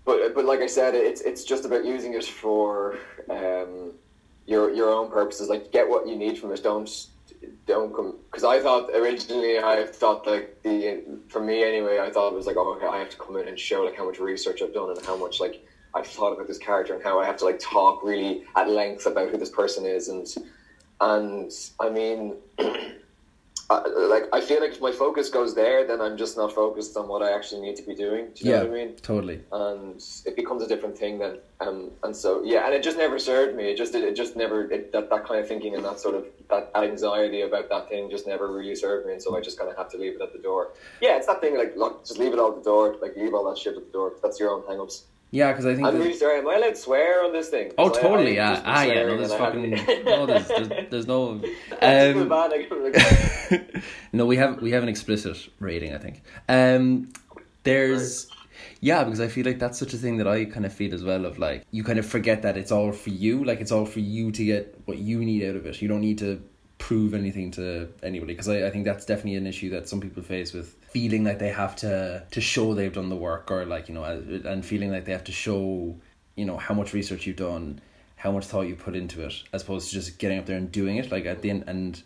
but 0.04 0.34
but 0.34 0.44
like 0.44 0.60
I 0.60 0.66
said, 0.66 0.94
it's 0.94 1.22
it's 1.22 1.42
just 1.42 1.64
about 1.64 1.84
using 1.86 2.12
it 2.12 2.24
for 2.24 2.98
um, 3.30 3.92
your 4.46 4.70
your 4.74 4.90
own 4.90 5.10
purposes. 5.10 5.48
Like 5.48 5.72
get 5.72 5.88
what 5.88 6.06
you 6.06 6.16
need 6.16 6.38
from 6.38 6.52
it. 6.52 6.62
Don't 6.62 7.06
don't 7.66 7.94
come 7.94 8.18
because 8.30 8.44
I 8.44 8.60
thought 8.60 8.90
originally 8.90 9.58
I 9.58 9.86
thought 9.86 10.26
like 10.26 10.62
the 10.62 11.04
for 11.28 11.40
me 11.40 11.64
anyway 11.64 11.98
I 12.00 12.10
thought 12.10 12.32
it 12.32 12.36
was 12.36 12.46
like 12.46 12.56
oh 12.56 12.74
okay 12.76 12.86
I 12.86 12.98
have 12.98 13.10
to 13.10 13.16
come 13.16 13.36
in 13.36 13.48
and 13.48 13.58
show 13.58 13.82
like 13.82 13.96
how 13.96 14.06
much 14.06 14.18
research 14.18 14.62
I've 14.62 14.74
done 14.74 14.90
and 14.90 15.04
how 15.04 15.16
much 15.16 15.40
like 15.40 15.64
I've 15.94 16.06
thought 16.06 16.32
about 16.32 16.48
this 16.48 16.58
character 16.58 16.94
and 16.94 17.02
how 17.02 17.20
I 17.20 17.26
have 17.26 17.36
to 17.38 17.44
like 17.44 17.58
talk 17.58 18.02
really 18.02 18.44
at 18.56 18.68
length 18.68 19.06
about 19.06 19.30
who 19.30 19.36
this 19.36 19.50
person 19.50 19.86
is 19.86 20.08
and 20.08 20.26
and 21.00 21.52
I 21.80 21.90
mean 21.90 22.36
I, 23.72 23.88
like 24.08 24.24
I 24.32 24.40
feel 24.40 24.60
like 24.60 24.72
if 24.72 24.80
my 24.80 24.92
focus 24.92 25.30
goes 25.30 25.54
there, 25.54 25.86
then 25.86 26.00
I'm 26.00 26.16
just 26.16 26.36
not 26.36 26.52
focused 26.52 26.96
on 26.96 27.08
what 27.08 27.22
I 27.22 27.32
actually 27.32 27.62
need 27.62 27.76
to 27.76 27.82
be 27.82 27.94
doing. 27.94 28.28
Do 28.34 28.44
you 28.44 28.50
yeah, 28.50 28.58
know 28.58 28.68
what 28.68 28.80
I 28.80 28.84
mean? 28.84 28.96
Totally. 28.96 29.40
And 29.52 30.02
it 30.26 30.36
becomes 30.36 30.62
a 30.62 30.68
different 30.68 30.96
thing 30.96 31.18
then. 31.18 31.38
Um, 31.60 31.90
and 32.02 32.14
so 32.14 32.42
yeah, 32.44 32.66
and 32.66 32.74
it 32.74 32.82
just 32.82 32.96
never 32.96 33.18
served 33.18 33.56
me. 33.56 33.70
It 33.70 33.76
just 33.76 33.94
it 33.94 34.14
just 34.14 34.36
never 34.36 34.70
it, 34.70 34.92
that 34.92 35.10
that 35.10 35.26
kind 35.26 35.40
of 35.40 35.48
thinking 35.48 35.74
and 35.74 35.84
that 35.84 36.00
sort 36.00 36.14
of 36.14 36.26
that 36.50 36.70
anxiety 36.74 37.42
about 37.42 37.68
that 37.70 37.88
thing 37.88 38.10
just 38.10 38.26
never 38.26 38.52
really 38.52 38.74
served 38.74 39.06
me. 39.06 39.12
And 39.12 39.22
so 39.22 39.36
I 39.36 39.40
just 39.40 39.58
kind 39.58 39.70
of 39.70 39.76
have 39.76 39.90
to 39.90 39.98
leave 39.98 40.14
it 40.16 40.22
at 40.22 40.32
the 40.32 40.38
door. 40.38 40.72
Yeah, 41.00 41.16
it's 41.16 41.26
that 41.26 41.40
thing 41.40 41.56
like 41.56 41.76
look, 41.76 42.04
just 42.04 42.18
leave 42.18 42.32
it 42.32 42.38
all 42.38 42.50
at 42.50 42.56
the 42.56 42.64
door. 42.64 42.96
Like 43.00 43.16
leave 43.16 43.34
all 43.34 43.48
that 43.48 43.58
shit 43.58 43.76
at 43.76 43.84
the 43.84 43.92
door. 43.92 44.14
That's 44.22 44.38
your 44.38 44.50
own 44.50 44.64
hang-ups. 44.68 45.04
Yeah, 45.32 45.50
because 45.50 45.64
I 45.64 45.74
think 45.74 45.86
I'm 45.88 45.96
really 45.96 46.12
sorry. 46.14 46.40
Am 46.40 46.48
I 46.48 46.56
allowed 46.56 46.68
to 46.70 46.76
swear 46.76 47.24
on 47.24 47.32
this 47.32 47.48
thing? 47.48 47.72
Oh, 47.78 47.88
totally. 47.88 48.38
I 48.38 48.44
Yeah. 48.44 48.54
just 48.54 48.62
Ah, 48.66 48.82
yeah. 48.82 49.06
No, 49.06 49.16
there's 49.16 49.32
fucking 49.34 49.70
no. 50.04 50.26
There's, 50.26 50.46
there's, 50.46 50.68
there's 50.90 51.06
no. 51.06 51.40
Um, 51.82 52.28
no, 54.12 54.26
we 54.26 54.36
have 54.36 54.60
we 54.60 54.70
have 54.72 54.82
an 54.82 54.88
explicit 54.90 55.36
rating. 55.58 55.94
I 55.94 55.98
think. 55.98 56.22
Um, 56.48 57.08
there's. 57.64 58.28
Yeah, 58.80 59.04
because 59.04 59.20
I 59.20 59.28
feel 59.28 59.46
like 59.46 59.58
that's 59.58 59.78
such 59.78 59.94
a 59.94 59.96
thing 59.96 60.18
that 60.18 60.28
I 60.28 60.44
kind 60.44 60.66
of 60.66 60.72
feel 60.72 60.92
as 60.92 61.02
well. 61.02 61.24
Of 61.24 61.38
like, 61.38 61.64
you 61.70 61.82
kind 61.82 61.98
of 61.98 62.06
forget 62.06 62.42
that 62.42 62.56
it's 62.56 62.70
all 62.70 62.92
for 62.92 63.10
you. 63.10 63.42
Like, 63.42 63.60
it's 63.60 63.72
all 63.72 63.86
for 63.86 64.00
you 64.00 64.30
to 64.32 64.44
get 64.44 64.78
what 64.84 64.98
you 64.98 65.18
need 65.24 65.48
out 65.48 65.56
of 65.56 65.66
it. 65.66 65.80
You 65.80 65.88
don't 65.88 66.00
need 66.02 66.18
to 66.18 66.42
prove 66.88 67.14
anything 67.14 67.52
to 67.52 67.88
anybody. 68.02 68.32
Because 68.32 68.48
I, 68.48 68.66
I 68.66 68.70
think 68.70 68.84
that's 68.84 69.04
definitely 69.06 69.36
an 69.36 69.46
issue 69.46 69.70
that 69.70 69.88
some 69.88 70.00
people 70.00 70.22
face 70.22 70.52
with 70.52 70.74
feeling 70.90 71.22
like 71.22 71.38
they 71.38 71.50
have 71.50 71.76
to 71.76 72.24
to 72.30 72.40
show 72.40 72.74
they've 72.74 72.92
done 72.92 73.08
the 73.08 73.16
work, 73.16 73.50
or 73.52 73.64
like 73.64 73.88
you 73.88 73.94
know, 73.94 74.02
and 74.04 74.64
feeling 74.66 74.90
like 74.90 75.04
they 75.04 75.12
have 75.12 75.24
to 75.24 75.32
show 75.32 75.94
you 76.34 76.44
know 76.44 76.56
how 76.56 76.74
much 76.74 76.92
research 76.92 77.26
you've 77.26 77.36
done, 77.36 77.80
how 78.16 78.32
much 78.32 78.46
thought 78.46 78.62
you 78.62 78.74
put 78.74 78.96
into 78.96 79.24
it, 79.24 79.34
as 79.52 79.62
opposed 79.62 79.88
to 79.88 79.94
just 79.94 80.18
getting 80.18 80.38
up 80.40 80.46
there 80.46 80.56
and 80.56 80.72
doing 80.72 80.96
it. 80.96 81.10
Like 81.12 81.24
at 81.26 81.40
the 81.42 81.50
end, 81.50 81.64
and 81.68 82.02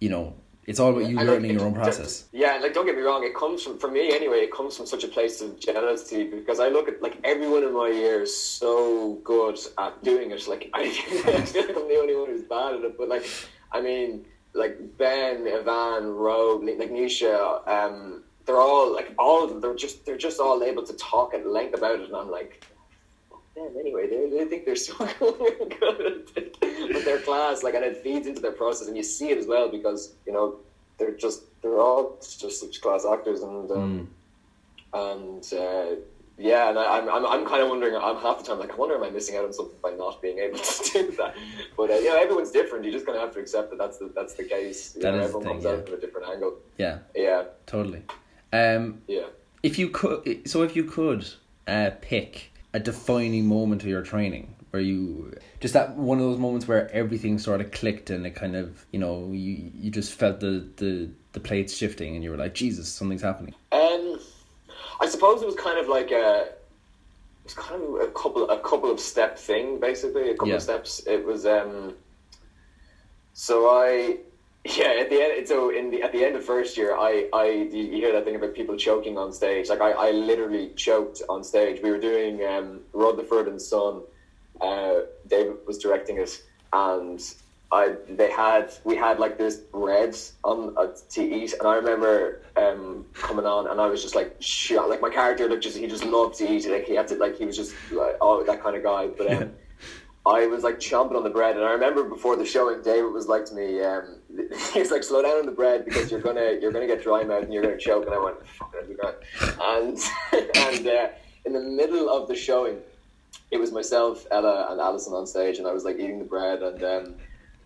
you 0.00 0.08
know, 0.08 0.34
it's 0.66 0.80
all 0.80 0.90
about 0.92 1.06
you 1.10 1.18
And, 1.18 1.28
learning 1.28 1.50
it- 1.50 1.54
your 1.58 1.66
own 1.66 1.74
process. 1.74 2.24
Yeah, 2.32 2.58
like 2.62 2.72
don't 2.72 2.86
get 2.86 2.96
me 2.96 3.02
wrong, 3.02 3.22
it 3.22 3.34
comes 3.34 3.62
from 3.64 3.78
for 3.78 3.90
me 3.90 4.14
anyway. 4.14 4.38
It 4.38 4.52
comes 4.52 4.76
from 4.78 4.86
such 4.86 5.04
a 5.04 5.08
place 5.08 5.42
of 5.42 5.60
jealousy 5.60 6.24
because 6.24 6.58
I 6.58 6.68
look 6.68 6.88
at 6.88 7.02
like 7.02 7.18
everyone 7.22 7.62
in 7.64 7.74
my 7.74 7.88
year 7.88 8.22
is 8.22 8.34
so 8.34 9.14
good 9.24 9.58
at 9.76 10.02
doing 10.02 10.30
it. 10.30 10.48
Like 10.48 10.70
I, 10.72 10.82
I 11.26 11.40
feel 11.42 11.66
like 11.66 11.76
I'm 11.76 11.86
the 11.88 11.98
only 12.04 12.16
one 12.16 12.28
who's 12.30 12.44
bad 12.56 12.74
at 12.76 12.80
it. 12.88 12.96
But 12.98 13.08
like, 13.10 13.26
I 13.72 13.80
mean, 13.80 14.26
like 14.52 14.96
Ben, 14.98 15.46
Ivan, 15.46 16.16
like 16.16 16.90
Nisha, 16.90 17.66
um, 17.68 18.22
they're 18.46 18.60
all 18.60 18.92
like 18.92 19.14
all 19.18 19.44
of 19.44 19.50
them. 19.50 19.60
They're 19.60 19.74
just 19.74 20.04
they're 20.06 20.18
just 20.18 20.40
all 20.40 20.62
able 20.62 20.84
to 20.84 20.92
talk 20.94 21.34
at 21.34 21.46
length 21.46 21.74
about 21.76 22.00
it, 22.00 22.06
and 22.06 22.16
I'm 22.16 22.30
like. 22.30 22.64
Them 23.56 23.76
anyway, 23.78 24.08
they, 24.08 24.28
they 24.30 24.46
think 24.46 24.64
they're 24.64 24.74
so 24.76 24.94
good 24.96 26.28
with 26.92 27.04
their 27.04 27.20
class, 27.20 27.62
like, 27.62 27.74
and 27.74 27.84
it 27.84 28.02
feeds 28.02 28.26
into 28.26 28.40
their 28.40 28.50
process, 28.50 28.88
and 28.88 28.96
you 28.96 29.04
see 29.04 29.30
it 29.30 29.38
as 29.38 29.46
well 29.46 29.68
because 29.68 30.14
you 30.26 30.32
know 30.32 30.56
they're 30.98 31.16
just 31.16 31.44
they're 31.62 31.80
all 31.80 32.18
just 32.20 32.60
such 32.60 32.80
class 32.80 33.06
actors 33.10 33.42
and 33.42 33.70
um, 33.70 34.10
and 34.92 35.52
uh, 35.54 35.96
yeah 36.38 36.68
and 36.70 36.78
I, 36.78 36.98
I'm, 36.98 37.08
I'm 37.08 37.26
I'm 37.26 37.46
kind 37.46 37.62
of 37.62 37.68
wondering 37.68 37.94
I'm 37.94 38.16
half 38.16 38.38
the 38.38 38.44
time 38.44 38.58
like 38.58 38.72
I 38.72 38.76
wonder 38.76 38.96
am 38.96 39.04
I 39.04 39.10
missing 39.10 39.36
out 39.36 39.44
on 39.44 39.52
something 39.52 39.76
by 39.82 39.90
not 39.92 40.20
being 40.20 40.38
able 40.38 40.58
to 40.70 40.90
do 40.92 41.10
that 41.12 41.34
but 41.76 41.90
uh, 41.90 41.94
you 41.94 42.08
know 42.10 42.20
everyone's 42.20 42.50
different 42.50 42.84
You're 42.84 42.92
just 42.92 43.06
kind 43.06 43.16
of 43.16 43.24
have 43.24 43.34
to 43.34 43.40
accept 43.40 43.70
that 43.70 43.78
that's 43.78 43.98
the 43.98 44.10
that's 44.14 44.34
the 44.34 44.44
case 44.44 44.94
you 44.96 45.02
That 45.02 45.14
know, 45.14 45.20
is 45.20 45.32
the 45.32 45.38
thing, 45.40 45.48
comes 45.48 45.64
yeah. 45.64 45.70
out 45.70 45.84
from 45.86 45.94
a 45.94 46.00
different 46.00 46.28
angle 46.28 46.54
Yeah, 46.78 46.98
yeah 47.14 47.44
totally. 47.66 48.02
Um, 48.52 49.02
yeah 49.06 49.26
if 49.62 49.78
you 49.78 49.88
could, 49.88 50.48
so 50.48 50.62
if 50.62 50.76
you 50.76 50.84
could 50.84 51.26
uh, 51.66 51.90
pick 52.02 52.52
a 52.74 52.80
defining 52.80 53.46
moment 53.46 53.82
of 53.82 53.88
your 53.88 54.02
training 54.02 54.54
where 54.70 54.82
you 54.82 55.32
just 55.60 55.72
that 55.72 55.96
one 55.96 56.18
of 56.18 56.24
those 56.24 56.38
moments 56.38 56.66
where 56.66 56.90
everything 56.92 57.38
sort 57.38 57.60
of 57.60 57.70
clicked 57.70 58.10
and 58.10 58.26
it 58.26 58.34
kind 58.34 58.56
of 58.56 58.84
you 58.90 58.98
know 58.98 59.30
you 59.30 59.70
you 59.72 59.90
just 59.90 60.12
felt 60.12 60.40
the 60.40 60.68
the 60.76 61.08
the 61.32 61.38
plates 61.40 61.74
shifting 61.76 62.14
and 62.16 62.24
you 62.24 62.30
were 62.30 62.36
like 62.36 62.54
Jesus 62.54 62.88
something's 62.88 63.22
happening. 63.22 63.54
Um, 63.72 63.80
I 63.80 63.83
suppose 65.24 65.42
it 65.42 65.46
was 65.46 65.54
kind 65.56 65.78
of 65.78 65.88
like 65.88 66.10
a, 66.10 66.42
it 66.48 67.44
was 67.44 67.54
kind 67.54 67.82
of 67.82 67.94
a 68.00 68.12
couple, 68.12 68.50
a 68.50 68.60
couple 68.60 68.90
of 68.90 69.00
step 69.00 69.38
thing, 69.38 69.80
basically 69.80 70.30
a 70.30 70.34
couple 70.34 70.48
Yeah. 70.48 70.56
of 70.56 70.62
steps. 70.62 71.02
It 71.06 71.24
was, 71.24 71.46
um, 71.46 71.94
so 73.32 73.68
I, 73.70 74.18
yeah, 74.64 75.00
at 75.00 75.10
the 75.10 75.22
end, 75.22 75.48
so 75.48 75.70
in 75.70 75.90
the 75.90 76.02
at 76.02 76.12
the 76.12 76.24
end 76.24 76.36
of 76.36 76.44
first 76.44 76.76
year, 76.76 76.96
I, 76.96 77.28
I, 77.34 77.46
you 77.46 77.82
you 77.84 77.96
hear 77.96 78.12
that 78.12 78.24
thing 78.24 78.36
about 78.36 78.54
people 78.54 78.76
choking 78.76 79.18
on 79.18 79.32
stage. 79.32 79.68
Like 79.68 79.80
I, 79.82 79.90
I 79.92 80.10
literally 80.12 80.70
choked 80.74 81.20
on 81.28 81.44
stage. 81.44 81.82
We 81.82 81.90
were 81.90 81.98
doing 81.98 82.44
um, 82.46 82.80
Rutherford 82.94 83.46
and 83.48 83.60
Son. 83.60 84.02
Uh, 84.60 85.00
David 85.26 85.56
was 85.66 85.76
directing 85.78 86.16
it, 86.18 86.42
and 86.72 87.20
I 87.74 87.96
they 88.08 88.30
had 88.30 88.72
we 88.84 88.94
had 88.94 89.18
like 89.18 89.36
this 89.36 89.56
bread 89.56 90.16
on 90.44 90.74
uh, 90.76 90.94
to 91.10 91.22
eat, 91.22 91.54
and 91.58 91.66
I 91.66 91.74
remember 91.74 92.42
um, 92.56 93.04
coming 93.14 93.46
on, 93.46 93.68
and 93.68 93.80
I 93.80 93.86
was 93.88 94.00
just 94.00 94.14
like 94.14 94.36
shot. 94.38 94.88
Like 94.88 95.00
my 95.00 95.10
character, 95.10 95.48
like 95.48 95.60
just 95.60 95.76
he 95.76 95.88
just 95.88 96.04
loved 96.04 96.38
to 96.38 96.48
eat. 96.48 96.70
Like 96.70 96.84
he 96.84 96.94
had 96.94 97.08
to, 97.08 97.16
like 97.16 97.36
he 97.36 97.44
was 97.44 97.56
just 97.56 97.74
like 97.90 98.16
oh 98.20 98.44
that 98.44 98.62
kind 98.62 98.76
of 98.76 98.84
guy. 98.84 99.08
But 99.08 99.32
um, 99.32 99.50
I 100.26 100.46
was 100.46 100.62
like 100.62 100.78
chomping 100.78 101.16
on 101.16 101.24
the 101.24 101.30
bread, 101.30 101.56
and 101.56 101.64
I 101.64 101.72
remember 101.72 102.04
before 102.04 102.36
the 102.36 102.46
showing, 102.46 102.80
David 102.82 103.12
was 103.12 103.26
like 103.26 103.44
to 103.46 103.54
me, 103.54 103.82
um, 103.82 104.18
he 104.72 104.78
was 104.78 104.92
like, 104.92 105.02
"Slow 105.02 105.22
down 105.22 105.38
on 105.40 105.46
the 105.46 105.52
bread 105.52 105.84
because 105.84 106.12
you're 106.12 106.22
gonna 106.22 106.56
you're 106.60 106.72
gonna 106.72 106.86
get 106.86 107.02
dry 107.02 107.24
mouth 107.24 107.42
and 107.42 107.52
you're 107.52 107.64
gonna 107.64 107.76
choke." 107.76 108.06
And 108.06 108.14
I 108.14 108.18
went, 108.18 108.46
"Fuck 108.46 108.72
it, 108.74 108.82
I'll 108.82 108.88
be 108.88 108.94
grand." 108.94 109.16
And 109.60 109.98
and 110.56 110.86
uh, 110.86 111.08
in 111.44 111.52
the 111.52 111.60
middle 111.60 112.08
of 112.08 112.28
the 112.28 112.36
showing, 112.36 112.78
it 113.50 113.56
was 113.56 113.72
myself, 113.72 114.28
Ella, 114.30 114.68
and 114.70 114.80
Alison 114.80 115.12
on 115.12 115.26
stage, 115.26 115.58
and 115.58 115.66
I 115.66 115.72
was 115.72 115.84
like 115.84 115.96
eating 115.96 116.20
the 116.20 116.24
bread, 116.24 116.62
and 116.62 116.84
um, 116.84 117.14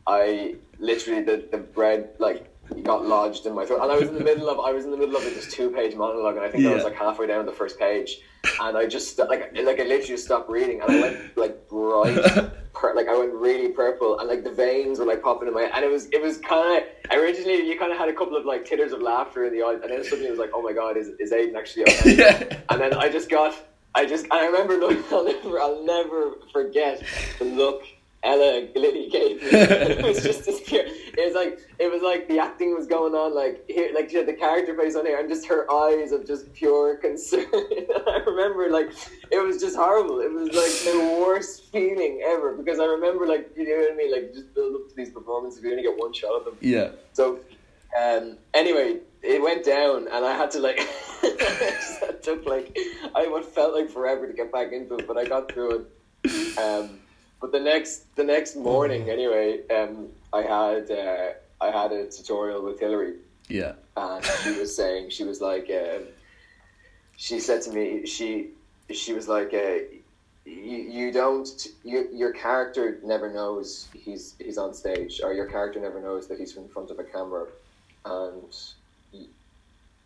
I 0.09 0.57
literally 0.79 1.23
the 1.23 1.47
the 1.51 1.59
bread 1.59 2.11
like 2.19 2.49
got 2.83 3.07
lodged 3.07 3.47
in 3.47 3.55
my 3.55 3.65
throat, 3.65 3.83
and 3.83 3.93
I 3.93 3.97
was 3.97 4.09
in 4.09 4.15
the 4.15 4.25
middle 4.25 4.49
of 4.49 4.59
I 4.59 4.73
was 4.73 4.85
in 4.85 4.91
the 4.91 4.97
middle 4.97 5.17
of 5.17 5.23
this 5.23 5.53
two 5.53 5.71
page 5.71 5.95
monologue, 5.95 6.37
and 6.37 6.45
I 6.45 6.51
think 6.51 6.67
I 6.67 6.75
was 6.75 6.85
like 6.85 6.95
halfway 6.95 7.27
down 7.27 7.47
the 7.47 7.53
first 7.53 7.79
page, 7.79 8.21
and 8.61 8.77
I 8.77 8.87
just 8.87 9.19
like 9.19 9.55
like 9.55 9.81
I 9.81 9.85
literally 9.85 10.17
stopped 10.17 10.51
reading, 10.51 10.81
and 10.81 10.91
I 10.91 11.01
went 11.01 11.37
like 11.37 11.69
bright, 11.69 12.17
like 12.95 13.09
I 13.09 13.19
went 13.19 13.33
really 13.35 13.69
purple, 13.69 14.19
and 14.19 14.29
like 14.29 14.45
the 14.45 14.51
veins 14.53 14.99
were 14.99 15.07
like 15.07 15.23
popping 15.23 15.49
in 15.49 15.55
my, 15.55 15.65
and 15.75 15.85
it 15.85 15.91
was 15.91 16.07
it 16.07 16.23
was 16.23 16.39
kind 16.39 16.83
of 16.83 17.19
originally 17.19 17.67
you 17.69 17.79
kind 17.79 17.93
of 17.93 17.99
had 17.99 18.09
a 18.09 18.15
couple 18.15 18.37
of 18.37 18.45
like 18.45 18.65
titters 18.65 18.93
of 18.93 19.03
laughter 19.03 19.45
in 19.45 19.53
the 19.53 19.63
eyes, 19.63 19.81
and 19.83 19.91
then 19.91 20.05
suddenly 20.05 20.27
it 20.27 20.31
was 20.31 20.41
like, 20.41 20.51
oh 20.55 20.63
my 20.63 20.73
god, 20.73 20.97
is 20.97 21.09
is 21.21 21.33
Aidan 21.33 21.57
actually 21.57 21.83
okay? 21.83 22.15
Yeah. 22.17 22.59
And 22.71 22.81
then 22.81 22.95
I 22.95 23.09
just 23.09 23.29
got, 23.31 23.55
I 23.95 24.07
just, 24.07 24.27
I 24.31 24.47
remember, 24.47 24.75
look, 24.75 24.99
I'll 25.13 25.25
never, 25.25 25.61
I'll 25.61 25.85
never 25.85 26.35
forget 26.53 27.03
the 27.39 27.45
look 27.45 27.83
Ella 28.25 28.67
Lily 28.75 29.09
gave 29.09 29.41
me. 29.43 29.49
it 29.51 30.05
was 30.05 30.23
just 30.23 30.45
this 30.45 30.61
pure, 30.67 30.83
it 30.85 31.25
was 31.25 31.35
like, 31.35 31.61
it 31.79 31.91
was 31.91 32.03
like 32.03 32.29
the 32.29 32.39
acting 32.39 32.75
was 32.75 32.87
going 32.87 33.15
on, 33.15 33.35
like 33.35 33.65
here, 33.69 33.91
like 33.95 34.11
she 34.11 34.17
had 34.17 34.27
the 34.27 34.33
character 34.33 34.77
face 34.77 34.97
on 34.97 35.07
here, 35.07 35.19
and 35.19 35.29
just 35.29 35.47
her 35.47 35.71
eyes 35.71 36.11
of 36.11 36.27
just 36.27 36.53
pure 36.53 36.97
concern. 36.97 37.47
I 37.53 38.23
remember, 38.27 38.71
like, 38.71 38.91
it 39.31 39.45
was 39.45 39.61
just 39.61 39.77
horrible. 39.77 40.21
It 40.21 40.33
was 40.33 40.49
like 40.49 40.93
the 40.93 41.19
worst 41.21 41.71
feeling 41.71 42.21
ever 42.27 42.57
because 42.57 42.81
I 42.81 42.87
remember, 42.87 43.27
like, 43.27 43.51
you 43.57 43.69
know 43.69 43.77
what 43.77 43.93
I 43.93 43.97
mean, 43.97 44.13
like, 44.13 44.35
just 44.35 44.53
build 44.55 44.75
up 44.75 44.89
to 44.89 44.97
these 44.97 45.11
performances. 45.11 45.59
If 45.61 45.65
you 45.65 45.71
only 45.71 45.83
get 45.85 45.97
one 45.97 46.13
shot 46.13 46.33
of 46.33 46.45
them. 46.45 46.57
Yeah. 46.61 46.91
So, 47.13 47.39
um, 48.01 48.37
anyway, 48.53 48.99
it 49.23 49.43
went 49.43 49.65
down, 49.65 50.09
and 50.09 50.25
I 50.25 50.37
had 50.37 50.51
to 50.53 50.59
like, 50.59 50.79
it 51.23 52.23
took 52.23 52.47
like, 52.47 52.77
I 53.15 53.29
what 53.29 53.45
felt 53.45 53.75
like 53.75 53.91
forever 53.91 54.27
to 54.27 54.33
get 54.33 54.53
back 54.53 54.73
into 54.73 54.97
it, 54.97 55.07
but 55.07 55.17
I 55.17 55.25
got 55.25 55.53
through 55.53 55.87
it. 56.25 56.59
Um, 56.59 56.99
but 57.41 57.53
the 57.53 57.61
next, 57.61 58.15
the 58.17 58.25
next 58.25 58.57
morning, 58.57 59.09
anyway, 59.11 59.61
um, 59.69 60.09
I 60.33 60.43
had, 60.43 60.91
uh, 60.91 61.31
I 61.61 61.71
had 61.71 61.93
a 61.93 62.07
tutorial 62.11 62.63
with 62.65 62.81
Hillary, 62.81 63.15
Yeah. 63.49 63.73
and 63.97 64.25
she 64.43 64.59
was 64.59 64.75
saying, 64.75 65.11
she 65.11 65.25
was 65.25 65.41
like, 65.41 65.71
um, 65.71 66.03
she 67.17 67.39
said 67.41 67.63
to 67.63 67.71
me, 67.73 68.07
she, 68.07 68.49
she 68.93 69.13
was 69.13 69.29
like, 69.29 69.53
uh, 69.55 69.79
you, 70.45 70.77
you 70.79 71.13
don't, 71.13 71.67
you, 71.85 72.09
your 72.13 72.33
character 72.33 73.01
never 73.05 73.31
knows 73.31 73.89
he's 73.95 74.35
he's 74.39 74.57
on 74.57 74.73
stage, 74.73 75.21
or 75.23 75.35
your 75.35 75.45
character 75.47 75.79
never 75.79 76.01
knows 76.01 76.27
that 76.29 76.39
he's 76.39 76.57
in 76.57 76.67
front 76.69 76.91
of 76.91 76.99
a 76.99 77.05
camera, 77.05 77.47
and 78.07 78.57
you, 79.13 79.27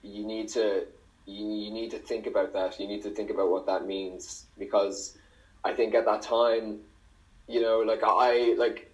you 0.02 0.26
need 0.26 0.48
to, 0.48 0.84
you, 1.26 1.46
you 1.46 1.70
need 1.70 1.92
to 1.92 1.98
think 1.98 2.26
about 2.26 2.52
that. 2.54 2.80
You 2.80 2.88
need 2.88 3.02
to 3.04 3.10
think 3.10 3.30
about 3.30 3.50
what 3.50 3.66
that 3.66 3.86
means 3.86 4.46
because 4.58 5.16
I 5.64 5.72
think 5.74 5.94
at 5.94 6.04
that 6.06 6.22
time, 6.22 6.80
you 7.48 7.60
know, 7.60 7.80
like 7.80 8.00
I 8.02 8.54
like 8.58 8.92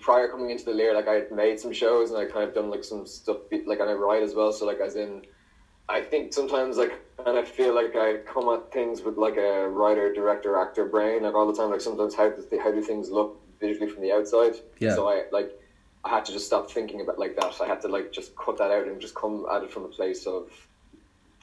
prior 0.00 0.28
coming 0.28 0.50
into 0.50 0.64
the 0.64 0.72
Lir, 0.72 0.94
like 0.94 1.08
I 1.08 1.14
had 1.14 1.32
made 1.32 1.58
some 1.60 1.72
shows 1.72 2.10
and 2.10 2.18
I 2.18 2.24
kind 2.24 2.48
of 2.48 2.54
done 2.54 2.70
like 2.70 2.84
some 2.84 3.06
stuff, 3.06 3.38
like 3.66 3.80
and 3.80 3.90
I 3.90 3.94
write 3.94 4.22
as 4.22 4.34
well. 4.34 4.52
So 4.52 4.66
like 4.66 4.80
as 4.80 4.96
in, 4.96 5.22
I 5.88 6.00
think 6.02 6.32
sometimes 6.32 6.76
like, 6.76 6.92
and 7.26 7.38
I 7.38 7.44
feel 7.44 7.74
like 7.74 7.96
I 7.96 8.18
come 8.18 8.48
at 8.48 8.72
things 8.72 9.02
with 9.02 9.16
like 9.16 9.36
a 9.36 9.68
writer, 9.68 10.12
director, 10.12 10.58
actor 10.58 10.84
brain, 10.84 11.22
like 11.22 11.34
all 11.34 11.46
the 11.46 11.56
time. 11.56 11.70
Like 11.70 11.80
sometimes 11.80 12.14
how 12.14 12.30
do 12.30 12.58
how 12.62 12.70
do 12.70 12.82
things 12.82 13.10
look 13.10 13.40
visually 13.60 13.90
from 13.90 14.02
the 14.02 14.12
outside? 14.12 14.54
Yeah. 14.78 14.94
So 14.94 15.08
I 15.08 15.24
like 15.32 15.58
I 16.04 16.10
had 16.10 16.24
to 16.26 16.32
just 16.32 16.46
stop 16.46 16.70
thinking 16.70 17.00
about 17.00 17.18
like 17.18 17.36
that. 17.36 17.54
I 17.60 17.66
had 17.66 17.80
to 17.82 17.88
like 17.88 18.12
just 18.12 18.36
cut 18.36 18.58
that 18.58 18.70
out 18.70 18.86
and 18.86 19.00
just 19.00 19.14
come 19.14 19.46
at 19.52 19.62
it 19.64 19.72
from 19.72 19.84
a 19.84 19.88
place 19.88 20.26
of 20.26 20.50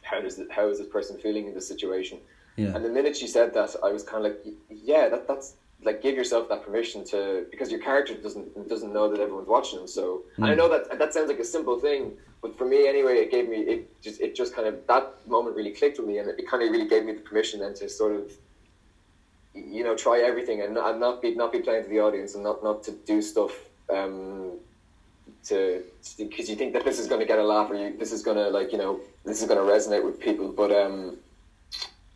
how 0.04 0.22
does 0.22 0.40
it, 0.40 0.52
how 0.52 0.70
is 0.70 0.78
this 0.78 0.88
person 0.88 1.18
feeling 1.18 1.48
in 1.48 1.54
this 1.54 1.68
situation? 1.68 2.20
Yeah. 2.58 2.72
And 2.76 2.86
the 2.86 2.90
minute 2.90 3.16
she 3.18 3.28
said 3.28 3.54
that, 3.54 3.76
I 3.84 3.92
was 3.92 4.04
kind 4.04 4.26
of 4.26 4.32
like, 4.32 4.56
yeah, 4.70 5.10
that 5.10 5.28
that's 5.28 5.56
like 5.84 6.02
give 6.02 6.16
yourself 6.16 6.48
that 6.50 6.64
permission 6.64 7.04
to 7.06 7.46
because 7.52 7.70
your 7.70 7.82
character 7.82 8.14
doesn't 8.16 8.68
doesn't 8.70 8.94
know 8.94 9.10
that 9.10 9.20
everyone's 9.20 9.48
watching 9.48 9.80
them. 9.80 9.88
So 9.88 10.24
and 10.38 10.46
I 10.52 10.54
Mm. 10.54 10.58
know 10.58 10.70
that 10.70 10.98
that 11.00 11.14
sounds 11.14 11.28
like 11.30 11.40
a 11.40 11.44
simple 11.44 11.78
thing, 11.80 12.14
but 12.42 12.58
for 12.58 12.66
me 12.66 12.88
anyway, 12.88 13.18
it 13.18 13.30
gave 13.32 13.48
me 13.50 13.58
it 13.74 14.02
just 14.02 14.22
it 14.22 14.36
just 14.36 14.54
kind 14.56 14.68
of 14.68 14.76
that 14.88 15.06
moment 15.28 15.56
really 15.56 15.72
clicked 15.72 15.98
with 16.00 16.08
me, 16.08 16.18
and 16.20 16.30
it 16.30 16.48
kind 16.48 16.64
of 16.64 16.70
really 16.72 16.88
gave 16.88 17.04
me 17.04 17.14
the 17.14 17.22
permission 17.22 17.60
then 17.60 17.74
to 17.76 17.90
sort 17.90 18.14
of 18.14 18.32
you 19.54 19.84
know 19.84 19.96
try 19.96 20.20
everything 20.20 20.62
and, 20.62 20.78
and 20.78 21.00
not 21.00 21.22
be 21.22 21.34
not 21.36 21.52
be 21.52 21.60
playing 21.60 21.84
to 21.84 21.90
the 21.90 22.00
audience 22.00 22.36
and 22.36 22.44
not 22.44 22.64
not 22.64 22.84
to 22.84 22.92
do 23.06 23.22
stuff 23.22 23.54
um 23.94 24.60
to 25.48 25.84
because 26.18 26.50
you 26.50 26.56
think 26.56 26.74
that 26.74 26.84
this 26.86 27.00
is 27.00 27.08
going 27.08 27.20
to 27.20 27.26
get 27.26 27.40
a 27.40 27.44
laugh 27.44 27.70
or 27.70 27.76
you 27.76 27.98
this 27.98 28.12
is 28.12 28.22
going 28.22 28.38
to 28.38 28.50
like 28.50 28.72
you 28.72 28.78
know 28.78 29.00
this 29.24 29.42
is 29.42 29.48
going 29.48 29.58
to 29.60 29.72
resonate 29.74 30.04
with 30.04 30.20
people 30.20 30.52
but 30.52 30.72
um 30.72 31.18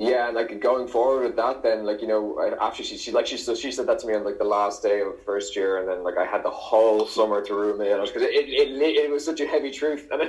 yeah 0.01 0.29
like 0.29 0.61
going 0.61 0.87
forward 0.87 1.23
with 1.25 1.35
that 1.35 1.61
then 1.61 1.85
like 1.85 2.01
you 2.01 2.07
know 2.07 2.39
I- 2.39 2.65
after 2.67 2.83
she, 2.83 2.95
she 2.97 3.11
like 3.11 3.27
she 3.27 3.35
so 3.35 3.53
she 3.53 3.69
said 3.69 3.85
that 3.87 3.99
to 3.99 4.07
me 4.07 4.13
on 4.15 4.23
like 4.23 4.37
the 4.37 4.45
last 4.45 4.81
day 4.81 5.01
of 5.01 5.21
first 5.25 5.55
year 5.57 5.79
and 5.79 5.87
then 5.89 6.03
like 6.05 6.17
I 6.17 6.25
had 6.25 6.41
the 6.43 6.49
whole 6.49 7.05
summer 7.05 7.41
to 7.43 7.53
ruminate 7.53 7.91
on 7.93 7.99
it 8.03 8.07
because 8.07 8.21
it, 8.21 8.31
it, 8.33 8.47
it, 8.81 8.95
it 9.05 9.11
was 9.11 9.25
such 9.25 9.41
a 9.41 9.45
heavy 9.45 9.71
truth 9.71 10.07
and 10.11 10.21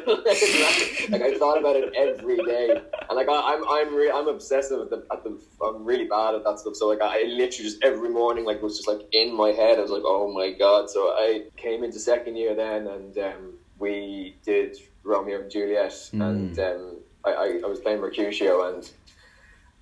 like 1.13 1.23
I 1.23 1.37
thought 1.39 1.57
about 1.59 1.77
it 1.77 1.93
every 1.97 2.39
day 2.39 2.71
and 3.09 3.17
like 3.17 3.29
I, 3.29 3.55
I'm 3.55 3.63
I'm 3.69 3.95
re- 3.95 4.11
I'm 4.13 4.27
obsessive 4.27 4.81
at 4.81 4.91
the, 4.91 5.07
at 5.13 5.23
the 5.23 5.39
I'm 5.65 5.85
really 5.85 6.07
bad 6.07 6.35
at 6.35 6.43
that 6.45 6.59
stuff 6.59 6.75
so 6.75 6.89
like 6.89 7.01
I 7.01 7.23
literally 7.23 7.49
just 7.71 7.79
every 7.85 8.09
morning 8.11 8.45
like 8.45 8.61
was 8.63 8.77
just 8.77 8.89
like 8.89 9.03
in 9.13 9.33
my 9.37 9.51
head 9.51 9.79
I 9.79 9.83
was 9.83 9.91
like 9.93 10.03
oh 10.05 10.33
my 10.33 10.51
god 10.51 10.91
so 10.91 11.01
I 11.11 11.45
came 11.57 11.85
into 11.85 11.99
second 12.01 12.35
year 12.37 12.55
then 12.57 12.87
and 12.89 13.17
um, 13.19 13.55
we 13.79 14.37
did 14.45 14.77
Romeo 15.05 15.41
and 15.43 15.51
Juliet 15.51 15.93
Mm. 16.13 16.29
and 16.29 16.59
um, 16.59 16.97
I, 17.23 17.31
I, 17.33 17.61
I 17.65 17.67
was 17.67 17.81
playing 17.81 18.01
Mercutio 18.01 18.69
and 18.75 18.91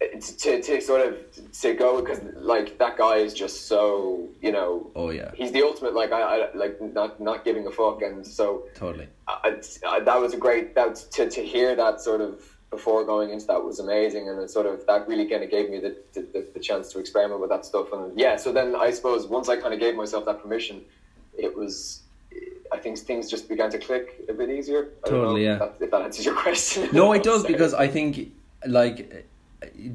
to, 0.01 0.63
to 0.63 0.81
sort 0.81 1.07
of 1.07 1.53
to 1.61 1.75
go 1.75 2.01
because 2.01 2.21
like 2.37 2.79
that 2.79 2.97
guy 2.97 3.17
is 3.17 3.35
just 3.35 3.67
so 3.67 4.29
you 4.41 4.53
know 4.53 4.91
Oh 4.95 5.11
yeah, 5.11 5.33
he's 5.35 5.51
the 5.53 5.63
ultimate 5.63 5.95
like 5.95 6.13
I, 6.13 6.23
I 6.23 6.55
like 6.55 6.81
not 6.81 7.21
not 7.21 7.45
giving 7.45 7.67
a 7.67 7.71
fuck. 7.71 8.03
And 8.03 8.27
so 8.27 8.65
totally. 8.75 9.09
I, 9.27 9.61
I, 9.87 10.01
that 10.01 10.21
was 10.21 10.35
a 10.35 10.37
great 10.37 10.75
that 10.77 10.97
to 11.13 11.29
to 11.29 11.45
hear 11.45 11.75
that 11.75 12.01
sort 12.01 12.21
of 12.21 12.43
before 12.71 13.05
going 13.05 13.31
into 13.31 13.47
that 13.47 13.65
was 13.65 13.81
amazing. 13.81 14.29
And 14.29 14.39
it 14.41 14.51
sort 14.51 14.67
of 14.67 14.87
that 14.87 15.09
really 15.09 15.27
kind 15.27 15.43
of 15.43 15.51
gave 15.51 15.69
me 15.71 15.81
the, 15.81 15.97
the, 16.13 16.47
the 16.55 16.61
chance 16.61 16.93
to 16.93 17.01
experiment 17.01 17.41
with 17.41 17.51
that 17.51 17.65
stuff. 17.65 17.93
And 17.93 18.17
yeah 18.19 18.37
so 18.37 18.53
then 18.53 18.77
I 18.77 18.93
suppose 18.93 19.27
once 19.27 19.49
I 19.49 19.57
kind 19.57 19.75
of 19.75 19.81
gave 19.81 19.97
myself 19.97 20.25
that 20.27 20.41
permission 20.43 20.83
it 21.37 21.57
was 21.57 22.03
I 22.71 22.79
think 22.79 22.99
things 22.99 23.31
just 23.31 23.49
began 23.49 23.71
to 23.71 23.79
click 23.79 24.25
a 24.29 24.33
bit 24.35 24.51
easier. 24.51 24.91
I 25.05 25.09
Totally, 25.09 25.45
yeah. 25.45 25.55
if 25.55 25.59
that, 25.59 25.75
if 25.81 25.91
that 25.91 26.03
answers 26.03 26.27
your 26.27 26.35
question. 26.43 26.89
No, 26.93 27.13
it 27.15 27.23
does 27.31 27.45
because 27.45 27.75
I 27.75 27.89
think 27.89 28.33
like 28.67 29.27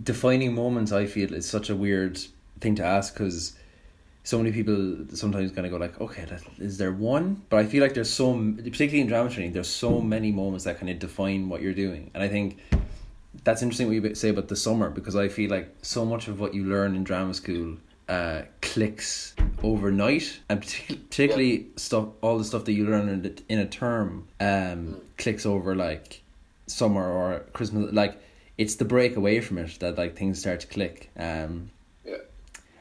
defining 0.04 0.54
moments. 0.54 0.91
I 0.91 1.06
feel 1.06 1.34
is 1.34 1.49
such 1.49 1.69
a 1.69 1.76
weird 1.76 2.19
thing 2.60 2.76
to 2.76 2.84
ask 2.84 3.13
because 3.13 3.56
so 4.23 4.38
many 4.38 4.52
people 4.52 5.06
sometimes 5.13 5.52
kind 5.52 5.65
of 5.65 5.71
go 5.71 5.78
like, 5.78 5.99
okay, 5.99 6.26
is 6.60 6.78
there 6.78 6.91
one? 6.91 7.43
But 7.49 7.58
I 7.58 7.65
feel 7.65 7.84
like 7.84 7.93
there's 7.93 8.10
so 8.10 8.34
particularly 8.34 9.02
in 9.02 9.08
drama 9.08 9.30
training, 9.30 9.54
there's 9.54 9.69
so 9.69 9.99
many 9.99 10.32
moments 10.32 10.63
that 10.65 10.80
kind 10.80 10.89
of 10.89 10.99
define 10.99 11.49
what 11.49 11.62
you're 11.62 11.73
doing, 11.73 12.12
and 12.13 12.23
I 12.23 12.30
think 12.30 12.60
that's 13.43 13.62
interesting 13.62 13.88
what 13.88 13.95
you 13.95 14.15
say 14.15 14.30
about 14.30 14.47
the 14.47 14.56
summer 14.56 14.89
because 14.89 15.15
I 15.15 15.28
feel 15.28 15.49
like 15.49 15.73
so 15.82 16.06
much 16.06 16.28
of 16.28 16.39
what 16.39 16.54
you 16.54 16.65
learn 16.65 16.95
in 16.95 17.04
drama 17.04 17.34
school 17.34 17.78
uh, 18.08 18.43
clicks 18.62 19.36
overnight, 19.62 20.39
and 20.49 20.62
partic- 20.62 21.10
particularly 21.10 21.67
stuff, 21.76 22.10
all 22.21 22.38
the 22.38 22.43
stuff 22.43 22.65
that 22.65 22.73
you 22.73 22.86
learn 22.86 23.10
in, 23.10 23.38
in 23.49 23.60
a 23.60 23.65
term, 23.65 24.28
um, 24.39 25.02
clicks 25.17 25.45
over 25.45 25.76
like 25.76 26.21
summer 26.67 27.10
or 27.10 27.39
Christmas. 27.54 27.91
Like 27.91 28.21
it's 28.58 28.76
the 28.76 28.86
break 28.86 29.16
away 29.16 29.39
from 29.42 29.58
it 29.58 29.80
that 29.80 29.98
like 29.98 30.16
things 30.16 30.39
start 30.39 30.60
to 30.62 30.68
click. 30.68 31.10
Um, 31.18 31.70
yeah 32.06 32.18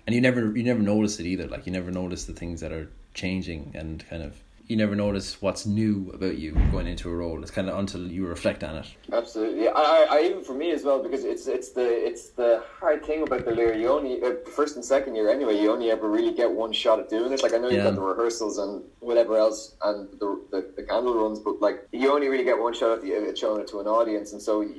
and 0.07 0.15
you 0.15 0.21
never 0.21 0.57
you 0.57 0.65
never 0.65 0.83
notice 0.83 1.21
it 1.21 1.27
either. 1.27 1.47
Like 1.47 1.65
you 1.67 1.73
never 1.73 1.91
notice 1.91 2.25
the 2.25 2.33
things 2.33 2.61
that 2.61 2.73
are 2.73 2.89
changing 3.15 3.73
and 3.75 4.05
kind 4.09 4.23
of 4.23 4.35
you 4.69 4.77
never 4.77 4.95
notice 4.95 5.43
what's 5.43 5.67
new 5.67 6.11
about 6.15 6.39
you 6.39 6.53
going 6.71 6.87
into 6.87 7.11
a 7.11 7.15
role. 7.15 7.43
It's 7.43 7.51
kind 7.51 7.69
of 7.69 7.79
until 7.79 8.07
you 8.11 8.27
reflect 8.27 8.65
on 8.65 8.77
it. 8.77 8.87
Absolutely, 9.13 9.69
I, 9.69 9.73
I, 9.75 10.07
I 10.11 10.23
even 10.23 10.43
for 10.45 10.55
me 10.55 10.71
as 10.73 10.83
well 10.83 11.03
because 11.03 11.25
it's 11.25 11.47
it's 11.47 11.71
the 11.71 11.85
it's 11.85 12.31
the 12.31 12.63
hard 12.81 13.05
thing 13.05 13.23
about 13.23 13.45
the 13.45 13.51
lyric. 13.53 13.79
You 13.81 13.89
only 13.89 14.23
uh, 14.23 14.33
first 14.57 14.77
and 14.77 14.85
second 14.85 15.15
year 15.15 15.29
anyway. 15.31 15.61
You 15.61 15.71
only 15.73 15.91
ever 15.91 16.09
really 16.09 16.33
get 16.35 16.51
one 16.51 16.73
shot 16.73 16.99
at 17.01 17.09
doing 17.11 17.33
it. 17.33 17.43
Like 17.43 17.53
I 17.55 17.59
know 17.59 17.69
you've 17.69 17.79
Yeah. 17.79 17.85
got 17.91 17.97
the 17.97 18.01
rehearsals 18.03 18.59
and 18.59 18.83
whatever 19.01 19.37
else 19.37 19.75
and 19.85 20.09
the, 20.19 20.41
the 20.51 20.73
the 20.77 20.83
candle 20.85 21.15
runs, 21.23 21.39
but 21.39 21.61
like 21.61 21.87
you 21.93 22.11
only 22.13 22.29
really 22.29 22.45
get 22.45 22.59
one 22.59 22.73
shot 22.73 22.93
at, 22.99 23.03
the, 23.03 23.15
at 23.15 23.37
showing 23.37 23.61
it 23.61 23.69
to 23.69 23.81
an 23.81 23.87
audience. 23.87 24.33
And 24.33 24.41
so 24.41 24.61
y- 24.61 24.71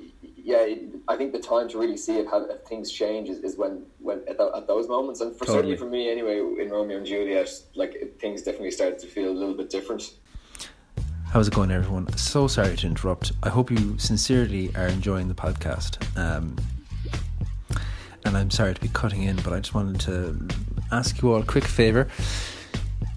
yeah, 0.44 0.66
I 1.08 1.16
think 1.16 1.32
the 1.32 1.40
time 1.40 1.70
to 1.70 1.80
really 1.80 1.96
see 1.96 2.18
it 2.18 2.28
how 2.28 2.44
if 2.44 2.64
things 2.64 2.92
change 2.92 3.30
is, 3.30 3.40
is 3.40 3.58
when 3.58 3.86
when 4.00 4.22
at, 4.28 4.38
tho- 4.38 4.52
at 4.54 4.68
those 4.68 4.90
moments. 4.90 5.22
And 5.22 5.34
for 5.34 5.46
Totally. 5.46 5.58
certainly 5.58 5.78
for 5.78 5.86
me 5.86 6.12
anyway, 6.12 6.40
in 6.40 6.70
Romeo 6.70 6.98
and 6.98 7.06
Juliet, 7.06 7.50
like 7.76 7.96
it, 7.96 8.20
things 8.20 8.42
definitely 8.42 8.72
started 8.72 9.00
to 9.00 9.08
feel 9.08 9.32
a 9.32 9.32
little 9.32 9.56
bit 9.56 9.70
different. 9.70 10.16
How's 11.28 11.48
it 11.48 11.54
going, 11.54 11.72
everyone? 11.72 12.16
So 12.18 12.48
sorry 12.48 12.76
to 12.76 12.88
interrupt. 12.88 13.32
I 13.42 13.50
hope 13.50 13.72
you 13.72 13.98
sincerely 13.98 14.70
are 14.76 14.88
enjoying 14.88 15.30
the 15.30 15.34
podcast. 15.34 15.98
Um, 16.18 16.58
and 18.26 18.38
I'm 18.38 18.52
sorry 18.52 18.74
to 18.74 18.82
be 18.82 18.90
cutting 18.90 19.24
in, 19.24 19.38
but 19.38 19.54
I 19.54 19.60
just 19.60 19.74
wanted 19.74 20.00
to 20.02 20.48
ask 20.92 21.22
you 21.22 21.34
all 21.34 21.42
a 21.42 21.46
quick 21.46 21.64
favor. 21.66 22.08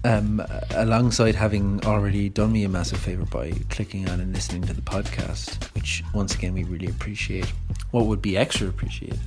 Um, 0.07 0.41
alongside 0.71 1.35
having 1.35 1.85
already 1.85 2.29
done 2.29 2.53
me 2.53 2.63
a 2.63 2.69
massive 2.69 2.97
favor 2.97 3.25
by 3.25 3.51
clicking 3.69 4.07
on 4.07 4.21
and 4.21 4.33
listening 4.33 4.61
to 4.61 4.73
the 4.73 4.81
podcast, 4.81 5.65
which 5.75 6.01
once 6.13 6.33
again 6.33 6.53
we 6.53 6.63
really 6.63 6.87
appreciate. 6.87 7.51
What 7.91 8.05
would 8.05 8.21
be 8.21 8.37
extra 8.37 8.69
appreciated 8.69 9.19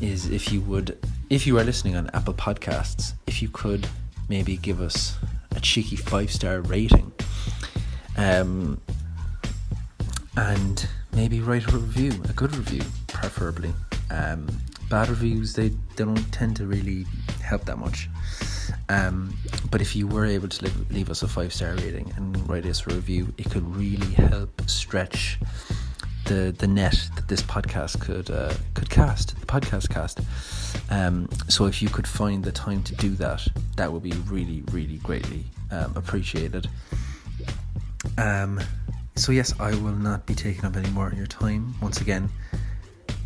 is 0.00 0.30
if 0.30 0.52
you 0.52 0.60
would, 0.60 0.96
if 1.28 1.44
you 1.44 1.58
are 1.58 1.64
listening 1.64 1.96
on 1.96 2.08
Apple 2.14 2.34
Podcasts, 2.34 3.14
if 3.26 3.42
you 3.42 3.48
could 3.48 3.88
maybe 4.28 4.58
give 4.58 4.80
us 4.80 5.16
a 5.56 5.58
cheeky 5.60 5.96
five 5.96 6.30
star 6.30 6.60
rating 6.60 7.10
um, 8.16 8.80
and 10.36 10.88
maybe 11.16 11.40
write 11.40 11.66
a 11.66 11.76
review, 11.76 12.12
a 12.28 12.32
good 12.32 12.54
review, 12.54 12.82
preferably. 13.08 13.74
Um, 14.12 14.46
bad 14.88 15.08
reviews 15.08 15.54
they, 15.54 15.70
they 15.70 16.04
don't 16.04 16.32
tend 16.32 16.54
to 16.58 16.66
really 16.66 17.06
help 17.42 17.64
that 17.64 17.78
much. 17.78 18.08
Um, 18.88 19.36
but 19.70 19.80
if 19.80 19.96
you 19.96 20.06
were 20.06 20.26
able 20.26 20.48
to 20.48 20.64
leave, 20.64 20.90
leave 20.90 21.10
us 21.10 21.22
a 21.22 21.28
five 21.28 21.52
star 21.52 21.74
rating 21.74 22.12
and 22.16 22.48
write 22.48 22.66
us 22.66 22.86
a 22.86 22.94
review, 22.94 23.32
it 23.38 23.50
could 23.50 23.66
really 23.74 24.12
help 24.14 24.68
stretch 24.68 25.38
the 26.24 26.54
the 26.58 26.66
net 26.66 27.08
that 27.16 27.28
this 27.28 27.42
podcast 27.42 28.00
could 28.00 28.30
uh, 28.30 28.54
could 28.74 28.90
cast, 28.90 29.38
the 29.40 29.46
podcast 29.46 29.90
cast. 29.90 30.20
Um, 30.90 31.28
so 31.48 31.66
if 31.66 31.80
you 31.82 31.88
could 31.88 32.06
find 32.06 32.42
the 32.44 32.52
time 32.52 32.82
to 32.84 32.94
do 32.96 33.10
that, 33.16 33.46
that 33.76 33.92
would 33.92 34.02
be 34.02 34.12
really, 34.28 34.62
really 34.70 34.98
greatly 34.98 35.44
um, 35.70 35.92
appreciated. 35.96 36.68
Um, 38.18 38.60
so 39.16 39.32
yes, 39.32 39.54
I 39.60 39.70
will 39.70 39.94
not 39.96 40.26
be 40.26 40.34
taking 40.34 40.64
up 40.64 40.76
any 40.76 40.90
more 40.90 41.08
of 41.08 41.16
your 41.16 41.26
time. 41.26 41.74
Once 41.80 42.00
again, 42.00 42.28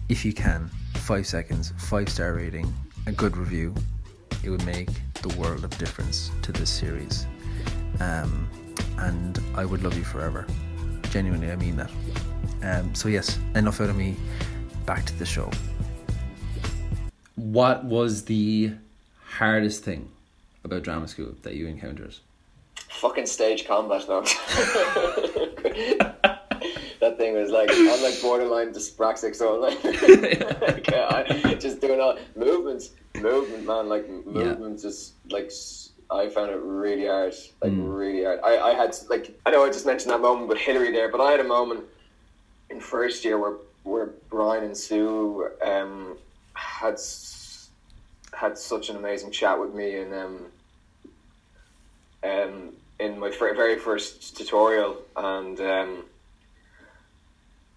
if 0.08 0.24
you 0.24 0.32
can, 0.32 0.70
five 0.94 1.26
seconds, 1.26 1.72
five 1.78 2.08
star 2.08 2.34
rating, 2.34 2.72
a 3.06 3.12
good 3.12 3.36
review, 3.36 3.74
it 4.42 4.50
would 4.50 4.64
make 4.64 4.88
the 5.22 5.28
world 5.36 5.64
of 5.64 5.76
difference 5.78 6.30
to 6.42 6.52
this 6.52 6.70
series. 6.70 7.26
Um, 8.00 8.48
and 8.98 9.40
I 9.54 9.64
would 9.64 9.82
love 9.82 9.96
you 9.96 10.04
forever. 10.04 10.46
Genuinely, 11.10 11.50
I 11.50 11.56
mean 11.56 11.76
that. 11.76 11.90
Um, 12.62 12.94
so 12.94 13.08
yes, 13.08 13.38
enough 13.54 13.80
out 13.80 13.90
of 13.90 13.96
me. 13.96 14.16
Back 14.86 15.04
to 15.06 15.18
the 15.18 15.26
show. 15.26 15.50
What 17.34 17.84
was 17.84 18.24
the 18.24 18.72
hardest 19.24 19.84
thing 19.84 20.08
about 20.64 20.82
drama 20.82 21.08
school 21.08 21.34
that 21.42 21.54
you 21.54 21.66
encountered? 21.66 22.14
Fucking 22.88 23.26
stage 23.26 23.66
combat 23.66 24.04
though. 24.06 24.22
that 27.00 27.16
thing 27.16 27.34
was 27.34 27.50
like 27.50 27.70
I'm 27.70 28.02
like 28.02 28.20
borderline 28.20 28.72
dyspraxic, 28.72 29.34
so 29.36 29.54
I'm 29.54 29.60
like, 29.60 29.84
like, 30.60 30.92
I, 30.92 31.54
just 31.54 31.80
doing 31.80 32.00
all 32.00 32.18
movements, 32.34 32.90
movement, 33.22 33.66
man. 33.66 33.88
Like 33.88 34.08
movement, 34.08 34.80
just 34.80 35.14
like 35.30 35.50
I 36.10 36.28
found 36.28 36.50
it 36.50 36.60
really 36.62 37.06
hard, 37.06 37.34
like 37.62 37.72
really 37.74 38.24
hard. 38.24 38.40
I, 38.44 38.58
I 38.58 38.74
had 38.74 38.96
like 39.08 39.38
I 39.46 39.50
know 39.50 39.64
I 39.64 39.68
just 39.68 39.86
mentioned 39.86 40.12
that 40.12 40.20
moment 40.20 40.48
with 40.48 40.58
Hillary 40.58 40.92
there, 40.92 41.08
but 41.10 41.20
I 41.20 41.30
had 41.30 41.40
a 41.40 41.44
moment 41.44 41.84
in 42.70 42.80
first 42.80 43.24
year 43.24 43.38
where 43.38 43.56
where 43.84 44.10
Brian 44.30 44.64
and 44.64 44.76
Sue 44.76 45.50
um, 45.64 46.18
had 46.54 46.98
had 48.32 48.58
such 48.58 48.90
an 48.90 48.96
amazing 48.96 49.30
chat 49.30 49.58
with 49.60 49.74
me 49.74 49.96
and. 49.96 50.14
Um, 50.14 50.46
um, 52.24 52.72
in 52.98 53.18
my 53.18 53.30
very 53.30 53.78
first 53.78 54.36
tutorial, 54.36 54.96
and 55.16 55.60
um, 55.60 56.04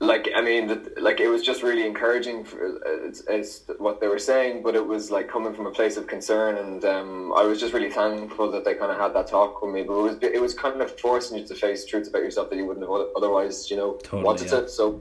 like 0.01 0.29
I 0.35 0.41
mean, 0.41 0.87
like 0.97 1.19
it 1.19 1.27
was 1.27 1.43
just 1.43 1.61
really 1.61 1.85
encouraging 1.85 2.43
for, 2.43 2.81
as, 3.07 3.21
as 3.21 3.63
what 3.77 4.01
they 4.01 4.07
were 4.07 4.17
saying, 4.17 4.63
but 4.63 4.73
it 4.75 4.85
was 4.85 5.11
like 5.11 5.29
coming 5.29 5.53
from 5.53 5.67
a 5.67 5.71
place 5.71 5.95
of 5.95 6.07
concern, 6.07 6.57
and 6.57 6.83
um, 6.83 7.31
I 7.33 7.43
was 7.43 7.59
just 7.59 7.71
really 7.71 7.91
thankful 7.91 8.49
that 8.51 8.65
they 8.65 8.73
kind 8.73 8.91
of 8.91 8.97
had 8.97 9.13
that 9.13 9.27
talk 9.27 9.61
with 9.61 9.71
me. 9.71 9.83
But 9.83 9.93
it 9.93 10.01
was 10.01 10.17
it 10.23 10.41
was 10.41 10.55
kind 10.55 10.81
of 10.81 10.99
forcing 10.99 11.37
you 11.37 11.45
to 11.45 11.53
face 11.53 11.85
truths 11.85 12.09
about 12.09 12.23
yourself 12.23 12.49
that 12.49 12.55
you 12.55 12.65
wouldn't 12.65 12.83
have 12.83 13.09
otherwise, 13.15 13.69
you 13.69 13.77
know, 13.77 13.93
Totally, 14.01 14.23
wanted 14.23 14.51
yeah. 14.51 14.61
to. 14.61 14.69
So, 14.69 14.99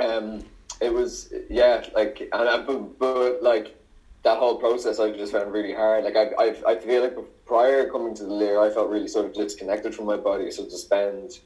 um, 0.00 0.44
it 0.80 0.92
was 0.92 1.32
yeah, 1.48 1.86
like 1.94 2.28
and 2.32 2.48
I, 2.48 2.58
but, 2.58 2.98
but 2.98 3.42
like 3.44 3.76
that 4.24 4.38
whole 4.38 4.56
process 4.56 4.98
I 4.98 5.12
just 5.12 5.30
found 5.30 5.52
really 5.52 5.72
hard. 5.72 6.02
Like 6.02 6.16
I 6.16 6.24
I 6.42 6.72
I 6.72 6.76
feel 6.76 7.02
like 7.04 7.16
prior 7.46 7.88
coming 7.88 8.16
to 8.16 8.24
the 8.24 8.34
Lir, 8.34 8.60
I 8.60 8.70
felt 8.70 8.90
really 8.90 9.06
sort 9.06 9.26
of 9.26 9.32
disconnected 9.32 9.94
from 9.94 10.06
my 10.06 10.16
body. 10.16 10.50
So 10.50 10.64
to 10.64 10.76
spend 10.76 11.38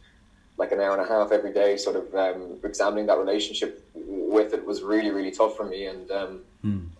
like 0.56 0.70
an 0.72 0.80
hour 0.80 0.96
and 0.96 1.04
a 1.04 1.08
half 1.08 1.32
every 1.32 1.52
day, 1.52 1.76
sort 1.76 1.96
of 1.96 2.14
um, 2.14 2.58
examining 2.62 3.06
that 3.06 3.18
relationship 3.18 3.84
with 3.94 4.54
it 4.54 4.64
was 4.64 4.82
really, 4.82 5.10
really 5.10 5.30
tough 5.30 5.56
for 5.56 5.64
me. 5.64 5.86
And 5.86 6.10
um, 6.10 6.40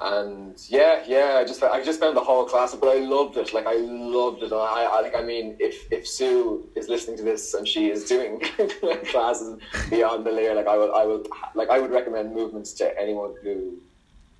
and 0.00 0.56
yeah, 0.68 1.02
yeah, 1.06 1.38
I 1.40 1.44
just 1.44 1.62
I 1.62 1.82
just 1.82 2.00
found 2.00 2.16
the 2.16 2.20
whole 2.22 2.44
class, 2.44 2.74
but 2.74 2.88
I 2.88 2.98
loved 2.98 3.36
it. 3.36 3.54
Like 3.54 3.66
I 3.66 3.74
loved 3.76 4.42
it. 4.42 4.52
I, 4.52 4.88
I 4.92 5.00
like 5.00 5.16
I 5.16 5.22
mean, 5.22 5.56
if 5.60 5.90
if 5.92 6.06
Sue 6.06 6.68
is 6.74 6.88
listening 6.88 7.16
to 7.18 7.22
this 7.22 7.54
and 7.54 7.66
she 7.66 7.90
is 7.90 8.04
doing 8.04 8.40
classes 9.10 9.58
beyond 9.88 10.26
the 10.26 10.32
Lir, 10.32 10.54
like 10.54 10.66
I 10.66 10.76
will, 10.76 10.94
I 10.94 11.04
will, 11.04 11.24
like 11.54 11.70
I 11.70 11.78
would 11.78 11.90
recommend 11.92 12.34
movements 12.34 12.72
to 12.74 13.00
anyone 13.00 13.34
who. 13.42 13.78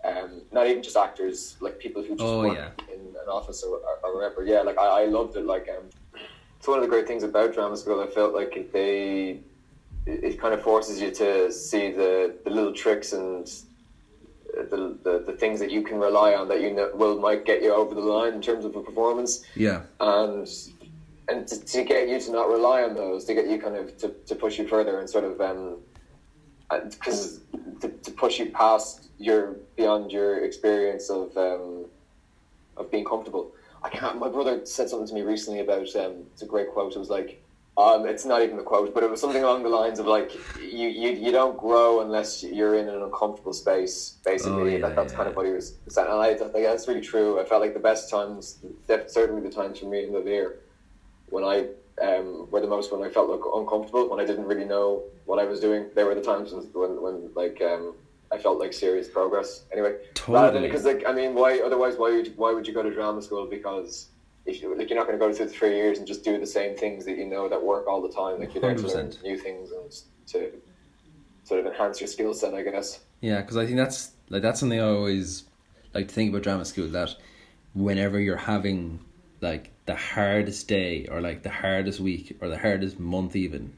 Um, 0.04 0.42
not 0.52 0.66
even 0.66 0.82
just 0.82 0.98
actors, 0.98 1.56
like 1.60 1.78
people 1.78 2.02
who 2.02 2.10
just 2.10 2.20
Oh, 2.22 2.40
work 2.40 2.58
yeah. 2.58 2.92
in 2.92 3.00
an 3.00 3.26
office 3.26 3.62
or, 3.62 3.78
or, 3.78 3.98
or 4.04 4.14
whatever. 4.16 4.44
Yeah, 4.44 4.60
like 4.60 4.76
I, 4.76 5.00
I 5.00 5.04
loved 5.06 5.34
it. 5.38 5.46
Like 5.46 5.66
um, 5.70 5.84
it's 6.64 6.68
one 6.70 6.78
of 6.78 6.82
the 6.82 6.88
great 6.88 7.06
things 7.06 7.22
about 7.22 7.52
drama 7.52 7.76
school. 7.76 8.00
I 8.00 8.06
felt 8.06 8.32
like 8.32 8.56
it- 8.56 8.72
they 8.72 9.40
it, 10.06 10.24
it 10.24 10.40
kind 10.40 10.54
of 10.54 10.62
forces 10.62 10.98
you 10.98 11.10
to 11.10 11.52
see 11.52 11.92
the, 11.92 12.34
the 12.42 12.48
little 12.48 12.72
tricks 12.72 13.12
and 13.12 13.46
the, 14.70 14.96
the, 15.02 15.24
the 15.26 15.32
things 15.34 15.60
that 15.60 15.70
you 15.70 15.82
can 15.82 15.98
rely 15.98 16.32
on 16.34 16.48
that 16.48 16.62
you 16.62 16.70
know 16.72 16.90
will 16.94 17.18
might 17.20 17.44
get 17.44 17.62
you 17.62 17.70
over 17.74 17.94
the 17.94 18.00
line 18.00 18.32
in 18.32 18.40
terms 18.40 18.64
of 18.64 18.74
a 18.76 18.80
performance 18.82 19.44
Yeah. 19.54 19.82
and 20.00 20.48
and 21.28 21.46
to, 21.48 21.62
to 21.72 21.84
get 21.84 22.08
you 22.08 22.18
to 22.18 22.32
not 22.32 22.48
rely 22.48 22.82
on 22.82 22.94
those 22.94 23.26
to 23.26 23.34
get 23.34 23.46
you 23.46 23.58
kind 23.60 23.76
of 23.76 23.94
to, 23.98 24.08
to 24.26 24.34
push 24.34 24.58
you 24.58 24.66
further 24.66 25.00
and 25.00 25.10
sort 25.10 25.24
of 25.24 25.38
um 25.42 25.76
because 26.88 27.40
to, 27.82 27.88
to 27.90 28.10
push 28.12 28.38
you 28.38 28.46
past 28.52 29.08
your 29.18 29.56
beyond 29.76 30.10
your 30.12 30.44
experience 30.44 31.10
of 31.10 31.36
um 31.36 31.84
of 32.78 32.90
being 32.90 33.04
comfortable 33.04 33.52
i 33.84 33.88
can't 33.88 34.18
my 34.18 34.28
brother 34.28 34.64
said 34.64 34.88
something 34.88 35.06
to 35.06 35.14
me 35.14 35.22
recently 35.22 35.60
about 35.60 35.94
um 35.96 36.24
it's 36.32 36.42
a 36.42 36.46
great 36.46 36.70
quote 36.72 36.96
it 36.96 36.98
was 36.98 37.10
like 37.10 37.40
um, 37.76 38.06
it's 38.06 38.24
not 38.24 38.42
even 38.42 38.58
a 38.58 38.62
quote, 38.62 38.94
but 38.94 39.02
it 39.02 39.10
was 39.10 39.20
something 39.20 39.42
along 39.42 39.64
the 39.64 39.68
lines 39.68 39.98
of 39.98 40.06
like 40.06 40.32
you, 40.60 40.88
you, 40.88 41.10
you 41.10 41.32
don't 41.32 41.58
grow 41.58 42.02
unless 42.02 42.44
you're 42.44 42.76
in 42.76 42.88
an 42.88 43.02
uncomfortable 43.02 43.52
space. 43.52 44.18
Basically, 44.24 44.52
Oh, 44.52 44.64
yeah, 44.66 44.78
that, 44.78 44.94
that's 44.94 45.12
yeah, 45.12 45.16
kind 45.16 45.28
of 45.28 45.34
what 45.34 45.46
he 45.46 45.52
was 45.52 45.74
saying, 45.88 46.06
and 46.08 46.20
I 46.20 46.34
think 46.34 46.52
that's 46.52 46.86
really 46.86 47.00
true. 47.00 47.40
I 47.40 47.44
felt 47.44 47.62
like 47.62 47.74
the 47.74 47.80
best 47.80 48.08
times, 48.08 48.60
certainly 49.08 49.42
the 49.42 49.50
times 49.50 49.80
for 49.80 49.86
me 49.86 50.04
in 50.04 50.12
the 50.12 50.20
year, 50.20 50.60
when 51.30 51.42
I 51.42 51.66
um, 52.00 52.48
were 52.50 52.60
the 52.60 52.68
most 52.68 52.92
when 52.92 53.02
I 53.02 53.12
felt 53.12 53.28
like 53.28 53.40
uncomfortable, 53.54 54.08
when 54.08 54.20
I 54.20 54.24
didn't 54.24 54.44
really 54.46 54.64
know 54.64 55.02
what 55.24 55.40
I 55.40 55.44
was 55.44 55.58
doing. 55.58 55.86
They 55.94 56.04
were 56.04 56.14
the 56.14 56.22
times 56.22 56.52
when, 56.52 56.64
when, 56.72 57.02
when 57.02 57.30
like 57.34 57.60
um, 57.60 57.94
I 58.34 58.38
felt 58.38 58.58
like 58.58 58.72
serious 58.72 59.06
progress. 59.08 59.62
Anyway, 59.72 59.96
Totally. 60.14 60.66
because 60.66 60.84
like 60.84 61.04
I 61.06 61.12
mean, 61.12 61.34
why 61.34 61.60
otherwise 61.60 61.96
why 61.96 62.10
would 62.10 62.36
why 62.36 62.52
would 62.52 62.66
you 62.66 62.74
go 62.74 62.82
to 62.82 62.92
drama 62.92 63.22
school? 63.22 63.46
Because 63.46 64.08
if 64.44 64.60
you, 64.60 64.76
like 64.76 64.90
you're 64.90 64.98
not 64.98 65.06
going 65.06 65.18
to 65.18 65.24
go 65.24 65.32
through 65.32 65.48
three 65.48 65.76
years 65.76 65.98
and 65.98 66.06
just 66.06 66.24
do 66.24 66.38
the 66.38 66.46
same 66.46 66.76
things 66.76 67.04
that 67.04 67.16
you 67.16 67.26
know 67.26 67.48
that 67.48 67.62
work 67.62 67.86
all 67.86 68.02
the 68.02 68.12
time. 68.12 68.40
Like 68.40 68.52
you're 68.52 68.60
there 68.60 68.74
to 68.74 68.88
learn 68.88 69.12
new 69.22 69.38
things 69.38 69.70
and 69.70 69.90
to 70.26 70.52
sort 71.44 71.60
of 71.60 71.66
enhance 71.66 72.00
your 72.00 72.08
skill 72.08 72.34
set, 72.34 72.54
I 72.54 72.62
guess. 72.62 73.00
Yeah, 73.20 73.40
because 73.40 73.56
I 73.56 73.66
think 73.66 73.76
that's 73.76 74.10
like 74.28 74.42
that's 74.42 74.58
something 74.58 74.80
I 74.80 74.84
always 74.84 75.44
like 75.94 76.08
to 76.08 76.14
think 76.14 76.30
about 76.30 76.42
drama 76.42 76.64
school. 76.64 76.88
That 76.88 77.14
whenever 77.72 78.18
you're 78.18 78.36
having 78.36 78.98
like 79.40 79.70
the 79.86 79.94
hardest 79.94 80.66
day 80.66 81.06
or 81.06 81.20
like 81.20 81.44
the 81.44 81.50
hardest 81.50 82.00
week 82.00 82.36
or 82.40 82.48
the 82.48 82.58
hardest 82.58 82.98
month, 82.98 83.36
even 83.36 83.76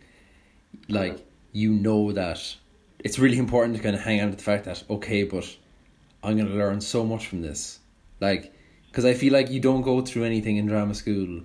like 0.89 1.27
you 1.53 1.73
know 1.73 2.13
that 2.13 2.57
it's 2.99 3.19
really 3.19 3.39
important 3.39 3.77
to 3.77 3.83
kind 3.83 3.95
of 3.95 4.03
hang 4.03 4.21
on 4.21 4.31
to 4.31 4.37
the 4.37 4.43
fact 4.43 4.65
that 4.65 4.83
okay, 4.89 5.25
but 5.25 5.57
I'm 6.23 6.37
gonna 6.37 6.51
learn 6.51 6.81
so 6.81 7.05
much 7.05 7.27
from 7.27 7.43
this, 7.43 7.79
like 8.21 8.53
because 8.89 9.05
I 9.05 9.15
feel 9.15 9.33
like 9.33 9.51
you 9.51 9.61
don't 9.61 9.83
go 9.83 10.01
through 10.01 10.25
anything 10.25 10.57
in 10.57 10.67
drama 10.67 10.95
school, 10.95 11.43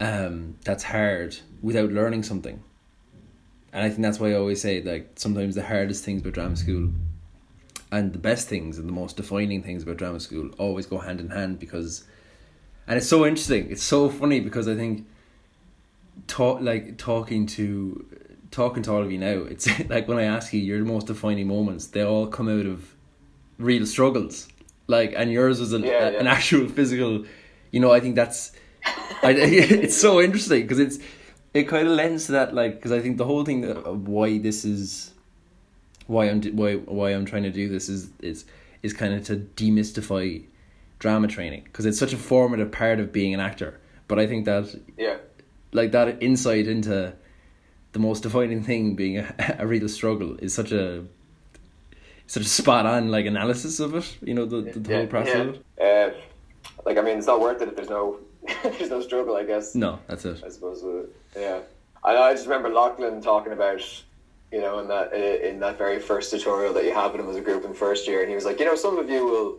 um, 0.00 0.56
that's 0.64 0.84
hard 0.84 1.36
without 1.62 1.90
learning 1.90 2.22
something. 2.22 2.62
And 3.72 3.84
I 3.84 3.88
think 3.88 4.02
that's 4.02 4.20
why 4.20 4.30
I 4.30 4.34
always 4.34 4.60
say 4.60 4.82
like 4.82 5.12
sometimes 5.16 5.54
the 5.54 5.64
hardest 5.64 6.04
things 6.04 6.20
about 6.20 6.34
drama 6.34 6.56
school 6.56 6.90
and 7.90 8.12
the 8.12 8.18
best 8.18 8.48
things 8.48 8.78
and 8.78 8.88
the 8.88 8.92
most 8.92 9.16
defining 9.16 9.62
things 9.62 9.82
about 9.82 9.96
drama 9.96 10.20
school 10.20 10.50
always 10.58 10.86
go 10.86 10.98
hand 10.98 11.20
in 11.20 11.30
hand 11.30 11.58
because 11.58 12.04
and 12.86 12.96
it's 12.96 13.08
so 13.08 13.26
interesting. 13.26 13.70
It's 13.70 13.82
so 13.82 14.08
funny 14.08 14.40
because 14.40 14.66
I 14.66 14.74
think 14.74 15.06
talk 16.26 16.60
like 16.60 16.96
talking 16.96 17.46
to 17.46 18.06
talking 18.50 18.82
to 18.84 18.92
all 18.92 19.02
of 19.02 19.10
you 19.12 19.18
now, 19.18 19.42
it's 19.44 19.66
like 19.88 20.08
when 20.08 20.18
I 20.18 20.24
ask 20.24 20.52
you 20.52 20.60
your 20.60 20.84
most 20.84 21.06
defining 21.06 21.46
moments, 21.48 21.88
they 21.88 22.02
all 22.02 22.26
come 22.26 22.48
out 22.48 22.66
of 22.66 22.94
real 23.58 23.86
struggles. 23.86 24.48
Like 24.86 25.12
and 25.16 25.30
yours 25.30 25.60
was 25.60 25.72
a, 25.74 25.78
Yeah, 25.80 26.08
a- 26.08 26.18
an 26.18 26.26
actual 26.26 26.68
physical 26.68 27.24
you 27.70 27.80
know, 27.80 27.92
I 27.92 28.00
think 28.00 28.14
that's 28.14 28.52
I, 29.22 29.32
it's 29.36 29.96
so 29.96 30.20
interesting 30.22 30.62
because 30.62 30.78
it's 30.78 30.98
it 31.54 31.64
kind 31.68 31.86
of 31.88 31.94
lends 31.94 32.26
to 32.26 32.32
that 32.32 32.54
like 32.54 32.76
because 32.76 32.92
I 32.92 33.00
think 33.00 33.18
the 33.18 33.24
whole 33.24 33.44
thing 33.44 33.64
of 33.64 34.08
why 34.08 34.38
this 34.38 34.64
is 34.64 35.12
why 36.06 36.30
I'm 36.30 36.42
why 36.56 36.76
why 36.76 37.10
I'm 37.10 37.26
trying 37.26 37.42
to 37.42 37.50
do 37.50 37.68
this 37.68 37.88
is 37.90 38.10
is 38.20 38.44
is 38.82 38.92
kind 38.94 39.12
of 39.12 39.24
to 39.24 39.36
demystify 39.56 40.44
drama 40.98 41.28
training 41.28 41.62
because 41.64 41.84
it's 41.84 41.98
such 41.98 42.12
a 42.12 42.16
formative 42.16 42.72
part 42.72 42.98
of 43.00 43.12
being 43.12 43.34
an 43.34 43.40
actor. 43.40 43.78
But 44.06 44.18
I 44.18 44.26
think 44.26 44.46
that 44.46 44.74
Yeah. 44.96 45.18
like 45.72 45.92
that 45.92 46.22
insight 46.22 46.66
into 46.66 47.12
the 47.92 47.98
most 47.98 48.22
defining 48.22 48.62
thing 48.62 48.94
being 48.94 49.18
a, 49.18 49.56
a 49.58 49.66
real 49.66 49.88
struggle 49.88 50.36
is 50.38 50.54
such 50.54 50.72
a 50.72 51.04
such 52.26 52.42
a 52.42 52.48
spot 52.48 52.86
on 52.86 53.10
like 53.10 53.26
analysis 53.26 53.80
of 53.80 53.94
it. 53.94 54.18
You 54.22 54.34
know 54.34 54.44
the 54.44 54.62
the, 54.62 54.78
the 54.80 54.96
whole 54.96 55.06
process 55.06 55.34
of 55.34 55.54
it. 55.54 55.64
Uh, 55.80 56.14
like 56.84 56.98
I 56.98 57.02
mean, 57.02 57.18
it's 57.18 57.26
not 57.26 57.40
worth 57.40 57.62
it 57.62 57.68
if 57.68 57.76
there's 57.76 57.88
no 57.88 58.18
there's 58.62 58.90
no 58.90 59.00
struggle. 59.00 59.36
I 59.36 59.44
guess. 59.44 59.74
No, 59.74 59.98
that's 60.06 60.24
it. 60.24 60.42
I 60.44 60.48
suppose. 60.48 60.84
Uh, 60.84 61.06
yeah. 61.36 61.60
I, 62.04 62.16
I 62.16 62.32
just 62.32 62.46
remember 62.46 62.68
Lachlan 62.68 63.20
talking 63.20 63.52
about, 63.52 63.82
you 64.52 64.60
know, 64.60 64.78
in 64.78 64.88
that 64.88 65.12
in 65.12 65.60
that 65.60 65.78
very 65.78 65.98
first 65.98 66.30
tutorial 66.30 66.72
that 66.74 66.84
you 66.84 66.94
have 66.94 67.12
with 67.12 67.20
him 67.20 67.28
as 67.28 67.36
a 67.36 67.40
group 67.40 67.64
in 67.64 67.74
first 67.74 68.06
year, 68.06 68.20
and 68.20 68.28
he 68.28 68.34
was 68.34 68.44
like, 68.44 68.58
you 68.58 68.64
know, 68.66 68.76
some 68.76 68.98
of 68.98 69.10
you 69.10 69.24
will, 69.24 69.58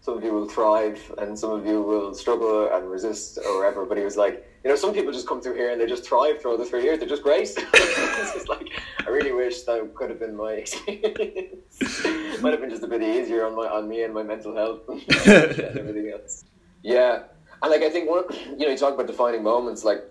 some 0.00 0.16
of 0.16 0.24
you 0.24 0.32
will 0.32 0.48
thrive, 0.48 1.00
and 1.18 1.38
some 1.38 1.50
of 1.50 1.66
you 1.66 1.82
will 1.82 2.14
struggle 2.14 2.68
and 2.72 2.90
resist 2.90 3.38
or 3.38 3.58
whatever. 3.58 3.84
But 3.84 3.98
he 3.98 4.04
was 4.04 4.16
like, 4.16 4.47
you 4.64 4.70
know, 4.70 4.76
some 4.76 4.92
people 4.92 5.12
just 5.12 5.26
come 5.26 5.40
through 5.40 5.54
here 5.54 5.70
and 5.70 5.80
they 5.80 5.86
just 5.86 6.04
thrive 6.04 6.40
through 6.42 6.56
the 6.56 6.64
three 6.64 6.82
years. 6.82 6.98
They're 6.98 7.08
just 7.08 7.22
great. 7.22 7.42
it's 7.56 8.48
like 8.48 8.68
I 9.06 9.10
really 9.10 9.32
wish 9.32 9.62
that 9.62 9.94
could 9.94 10.10
have 10.10 10.18
been 10.18 10.36
my 10.36 10.52
experience. 10.62 12.42
Might 12.42 12.52
have 12.52 12.60
been 12.60 12.70
just 12.70 12.82
a 12.82 12.88
bit 12.88 13.02
easier 13.02 13.46
on 13.46 13.54
my 13.54 13.68
on 13.68 13.88
me 13.88 14.02
and 14.02 14.12
my 14.12 14.22
mental 14.22 14.54
health 14.54 14.80
and 14.88 14.98
everything 15.28 16.10
else. 16.12 16.44
Yeah, 16.82 17.22
and 17.62 17.70
like 17.70 17.82
I 17.82 17.90
think 17.90 18.08
one, 18.08 18.24
you 18.50 18.66
know, 18.66 18.68
you 18.68 18.76
talk 18.76 18.94
about 18.94 19.06
defining 19.06 19.42
moments. 19.42 19.84
Like 19.84 20.04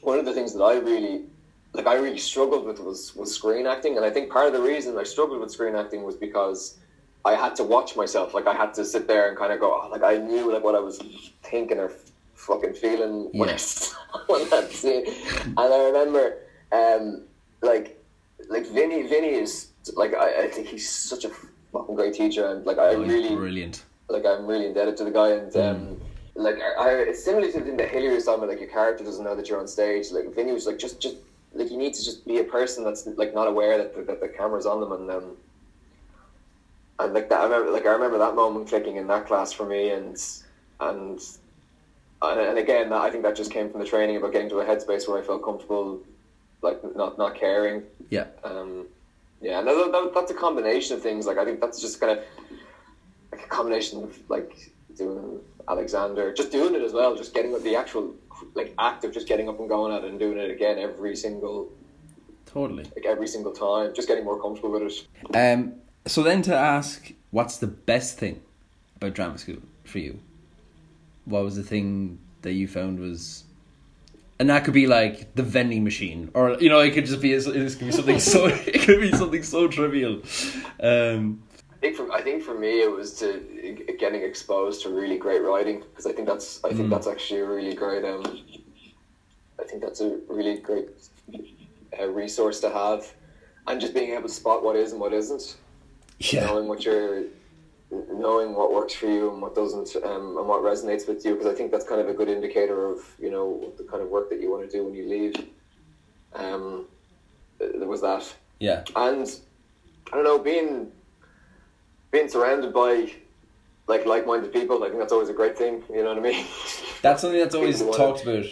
one 0.00 0.18
of 0.18 0.24
the 0.24 0.32
things 0.32 0.54
that 0.54 0.62
I 0.62 0.78
really, 0.78 1.24
like, 1.72 1.86
I 1.86 1.94
really 1.94 2.18
struggled 2.18 2.64
with 2.64 2.80
was 2.80 3.14
was 3.14 3.34
screen 3.34 3.66
acting, 3.66 3.96
and 3.96 4.04
I 4.04 4.10
think 4.10 4.30
part 4.30 4.46
of 4.46 4.52
the 4.52 4.60
reason 4.60 4.96
I 4.98 5.04
struggled 5.04 5.40
with 5.40 5.50
screen 5.50 5.74
acting 5.74 6.02
was 6.02 6.16
because 6.16 6.78
I 7.24 7.34
had 7.34 7.56
to 7.56 7.64
watch 7.64 7.96
myself. 7.96 8.34
Like 8.34 8.46
I 8.46 8.54
had 8.54 8.72
to 8.74 8.84
sit 8.84 9.06
there 9.06 9.28
and 9.28 9.36
kind 9.36 9.52
of 9.52 9.60
go, 9.60 9.80
oh, 9.82 9.88
like 9.88 10.02
I 10.02 10.16
knew 10.16 10.52
like 10.52 10.62
what 10.62 10.74
I 10.74 10.80
was 10.80 11.02
thinking 11.42 11.78
or 11.78 11.90
fucking 12.36 12.74
feeling 12.74 13.30
when 13.32 13.48
I 13.48 13.52
Yeah. 13.52 13.56
saw 13.58 13.96
when 14.26 14.48
that 14.50 14.70
scene, 14.70 15.04
and 15.44 15.58
I 15.58 15.84
remember, 15.86 16.38
um, 16.72 17.22
like, 17.62 18.00
like 18.48 18.66
Vinny, 18.68 19.02
Vinny 19.02 19.34
is 19.34 19.68
like 19.94 20.14
I, 20.14 20.44
I 20.44 20.48
think 20.48 20.68
he's 20.68 20.88
such 20.88 21.24
a 21.24 21.30
fucking 21.72 21.94
great 21.94 22.14
teacher, 22.14 22.46
and 22.46 22.64
like 22.64 22.78
I 22.78 22.94
oh, 22.94 23.02
really 23.02 23.34
brilliant. 23.34 23.84
Like 24.08 24.24
I'm 24.24 24.46
really 24.46 24.66
indebted 24.66 24.96
to 24.98 25.04
the 25.04 25.10
guy, 25.10 25.30
and 25.30 25.56
um, 25.56 26.00
like 26.34 26.56
I, 26.60 26.84
I, 26.84 26.92
it's 27.10 27.24
similar 27.24 27.50
to 27.50 27.58
the 27.58 27.64
thing 27.64 27.76
that 27.78 27.90
Hilary 27.90 28.14
was 28.14 28.24
talking 28.24 28.44
about. 28.44 28.50
Like 28.50 28.60
your 28.60 28.70
character 28.70 29.04
doesn't 29.04 29.24
know 29.24 29.34
that 29.34 29.48
you're 29.48 29.58
on 29.58 29.66
stage. 29.66 30.10
Like 30.12 30.32
Vinny 30.34 30.52
was 30.52 30.66
like, 30.66 30.78
just, 30.78 31.00
just 31.00 31.16
like 31.54 31.70
you 31.70 31.76
need 31.78 31.94
to 31.94 32.04
just 32.04 32.26
be 32.26 32.38
a 32.38 32.44
person 32.44 32.84
that's 32.84 33.06
like 33.06 33.34
not 33.34 33.48
aware 33.48 33.78
that 33.78 33.96
the, 33.96 34.02
that 34.02 34.20
the 34.20 34.28
camera's 34.28 34.66
on 34.66 34.80
them, 34.80 34.92
and 34.92 35.10
um, 35.10 35.36
and 36.98 37.14
like 37.14 37.28
that. 37.30 37.40
I 37.40 37.44
remember, 37.44 37.70
like 37.72 37.86
I 37.86 37.92
remember 37.92 38.18
that 38.18 38.34
moment 38.34 38.68
clicking 38.68 38.96
in 38.96 39.06
that 39.08 39.26
class 39.26 39.52
for 39.52 39.66
me, 39.66 39.90
and 39.90 40.16
and 40.80 41.20
and, 42.22 42.40
and 42.40 42.58
again, 42.58 42.92
I 42.92 43.10
think 43.10 43.22
that 43.24 43.36
just 43.36 43.50
came 43.50 43.70
from 43.70 43.80
the 43.80 43.86
training 43.86 44.16
about 44.16 44.32
getting 44.32 44.48
to 44.50 44.58
a 44.60 44.64
headspace 44.64 45.08
where 45.08 45.20
I 45.20 45.24
felt 45.24 45.42
comfortable, 45.44 46.00
like 46.62 46.82
not 46.96 47.18
not 47.18 47.34
caring. 47.34 47.82
Yeah. 48.10 48.26
Um, 48.44 48.86
yeah, 49.40 49.58
and 49.58 49.68
that, 49.68 49.92
that, 49.92 50.12
that's 50.14 50.30
a 50.30 50.34
combination 50.34 50.96
of 50.96 51.02
things. 51.02 51.26
Like 51.26 51.38
I 51.38 51.44
think 51.44 51.60
that's 51.60 51.80
just 51.80 52.00
kind 52.00 52.18
of 52.18 52.24
like 53.32 53.44
a 53.44 53.48
combination 53.48 54.02
of 54.02 54.18
like 54.30 54.72
doing 54.96 55.40
Alexander, 55.68 56.32
just 56.32 56.50
doing 56.50 56.74
it 56.74 56.82
as 56.82 56.92
well, 56.92 57.14
just 57.16 57.34
getting 57.34 57.52
the 57.62 57.76
actual 57.76 58.14
like 58.54 58.74
act 58.78 59.04
of 59.04 59.12
just 59.12 59.28
getting 59.28 59.48
up 59.48 59.58
and 59.60 59.68
going 59.68 59.92
at 59.94 60.04
it 60.04 60.10
and 60.10 60.18
doing 60.18 60.38
it 60.38 60.50
again 60.50 60.78
every 60.78 61.16
single 61.16 61.70
totally. 62.46 62.84
like 62.94 63.04
every 63.04 63.26
single 63.26 63.52
time, 63.52 63.92
just 63.94 64.08
getting 64.08 64.24
more 64.24 64.40
comfortable 64.40 64.70
with 64.70 64.82
it. 64.82 65.36
Um, 65.36 65.74
so 66.06 66.22
then 66.22 66.42
to 66.42 66.54
ask, 66.54 67.12
what's 67.30 67.58
the 67.58 67.66
best 67.66 68.18
thing 68.18 68.40
about 68.96 69.14
drama 69.14 69.38
school 69.38 69.58
for 69.84 69.98
you? 69.98 70.20
What 71.26 71.44
was 71.44 71.56
the 71.56 71.62
thing 71.62 72.18
that 72.42 72.52
you 72.52 72.66
found 72.66 72.98
was, 72.98 73.44
and 74.38 74.48
that 74.48 74.64
could 74.64 74.74
be 74.74 74.86
like 74.86 75.34
the 75.34 75.42
vending 75.42 75.84
machine, 75.84 76.30
or 76.34 76.54
you 76.54 76.68
know, 76.70 76.80
it 76.80 76.92
could 76.94 77.06
just 77.06 77.20
be 77.20 77.32
it 77.32 77.44
could 77.44 77.78
be 77.78 77.90
something 77.92 78.18
so 78.20 78.46
it 78.46 78.80
could 78.82 79.00
be 79.00 79.12
something 79.12 79.42
so 79.42 79.68
trivial. 79.68 80.22
Um, 80.80 81.42
I 81.72 81.78
think 81.78 81.96
for 81.96 82.10
I 82.10 82.22
think 82.22 82.42
for 82.42 82.58
me 82.58 82.80
it 82.82 82.90
was 82.90 83.18
to 83.20 83.40
getting 83.98 84.22
exposed 84.22 84.82
to 84.82 84.88
really 84.88 85.18
great 85.18 85.42
writing 85.42 85.80
because 85.80 86.06
I 86.06 86.12
think 86.12 86.26
that's 86.26 86.64
I 86.64 86.70
think 86.72 86.88
Mm. 86.88 86.90
that's 86.90 87.06
actually 87.06 87.40
a 87.40 87.46
really 87.46 87.74
great 87.74 88.04
um 88.04 88.24
I 89.60 89.64
think 89.64 89.82
that's 89.82 90.00
a 90.00 90.18
really 90.28 90.58
great 90.58 90.88
uh, 92.00 92.06
resource 92.08 92.60
to 92.60 92.70
have 92.70 93.12
and 93.66 93.80
just 93.80 93.94
being 93.94 94.12
able 94.12 94.22
to 94.28 94.34
spot 94.34 94.62
what 94.64 94.74
is 94.76 94.92
and 94.92 95.00
what 95.00 95.12
isn't 95.12 95.56
yeah, 96.18 96.46
knowing 96.46 96.66
what 96.66 96.84
you're 96.84 97.24
knowing 98.12 98.54
what 98.54 98.72
works 98.72 98.94
for 98.94 99.06
you 99.06 99.30
and 99.30 99.40
what 99.40 99.54
doesn't 99.54 99.94
um, 100.04 100.36
and 100.38 100.48
what 100.48 100.62
resonates 100.62 101.06
with 101.08 101.24
you 101.24 101.34
because 101.34 101.46
I 101.46 101.54
think 101.54 101.70
that's 101.70 101.86
kind 101.86 102.00
of 102.00 102.08
a 102.08 102.14
good 102.14 102.28
indicator 102.28 102.86
of 102.86 102.98
you 103.18 103.30
know 103.30 103.72
the 103.76 103.84
kind 103.84 104.02
of 104.02 104.08
work 104.08 104.30
that 104.30 104.40
you 104.40 104.50
want 104.50 104.68
to 104.68 104.76
do 104.76 104.84
when 104.84 104.94
you 104.94 105.08
leave 105.08 105.34
um 106.34 106.86
there 107.58 107.88
was 107.88 108.02
that 108.02 108.34
yeah, 108.58 108.84
and 108.94 109.28
I 110.12 110.16
don't 110.16 110.24
know, 110.24 110.38
being 110.38 110.92
being 112.10 112.28
surrounded 112.28 112.72
by 112.72 113.12
like 113.86 114.06
like-minded 114.06 114.52
people, 114.52 114.82
I 114.82 114.88
think 114.88 114.98
that's 114.98 115.12
always 115.12 115.28
a 115.28 115.34
great 115.34 115.58
thing. 115.58 115.82
You 115.90 116.02
know 116.02 116.14
what 116.14 116.18
I 116.18 116.20
mean? 116.20 116.46
that's 117.02 117.20
something 117.20 117.38
that's 117.38 117.54
always 117.54 117.80
talked 117.80 118.22
about 118.22 118.46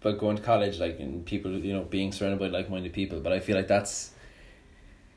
about 0.00 0.18
going 0.18 0.36
to 0.36 0.42
college, 0.42 0.78
like 0.78 1.00
and 1.00 1.24
people, 1.26 1.52
you 1.52 1.72
know, 1.72 1.82
being 1.82 2.12
surrounded 2.12 2.38
by 2.38 2.46
like-minded 2.46 2.92
people. 2.92 3.20
But 3.20 3.32
I 3.32 3.40
feel 3.40 3.56
like 3.56 3.68
that's 3.68 4.12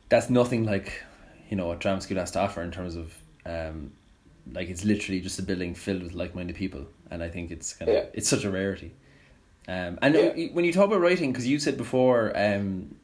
that's 0.10 0.30
nothing 0.30 0.66
like 0.66 1.04
you 1.50 1.58
know 1.58 1.68
what 1.68 1.80
drama 1.80 2.02
school 2.02 2.18
has 2.18 2.32
to 2.32 2.40
offer 2.40 2.62
in 2.62 2.72
terms 2.72 2.96
of 2.96 3.14
um, 3.46 3.92
like 4.52 4.70
it's 4.70 4.84
literally 4.86 5.22
just 5.22 5.40
a 5.40 5.44
building 5.44 5.76
filled 5.76 6.04
with 6.04 6.14
like-minded 6.14 6.56
people, 6.56 6.86
and 7.10 7.22
I 7.24 7.30
think 7.30 7.52
it's 7.52 7.74
kind 7.74 7.90
of 7.90 7.96
Yeah. 7.96 8.06
it's 8.14 8.28
such 8.30 8.44
a 8.44 8.52
rarity. 8.52 8.92
Um, 9.68 10.00
and 10.02 10.16
Yeah. 10.16 10.48
when 10.54 10.66
you 10.66 10.74
talk 10.74 10.88
about 10.88 11.02
writing, 11.02 11.32
because 11.32 11.48
you 11.48 11.60
said 11.60 11.78
before 11.78 12.32
um, 12.36 12.96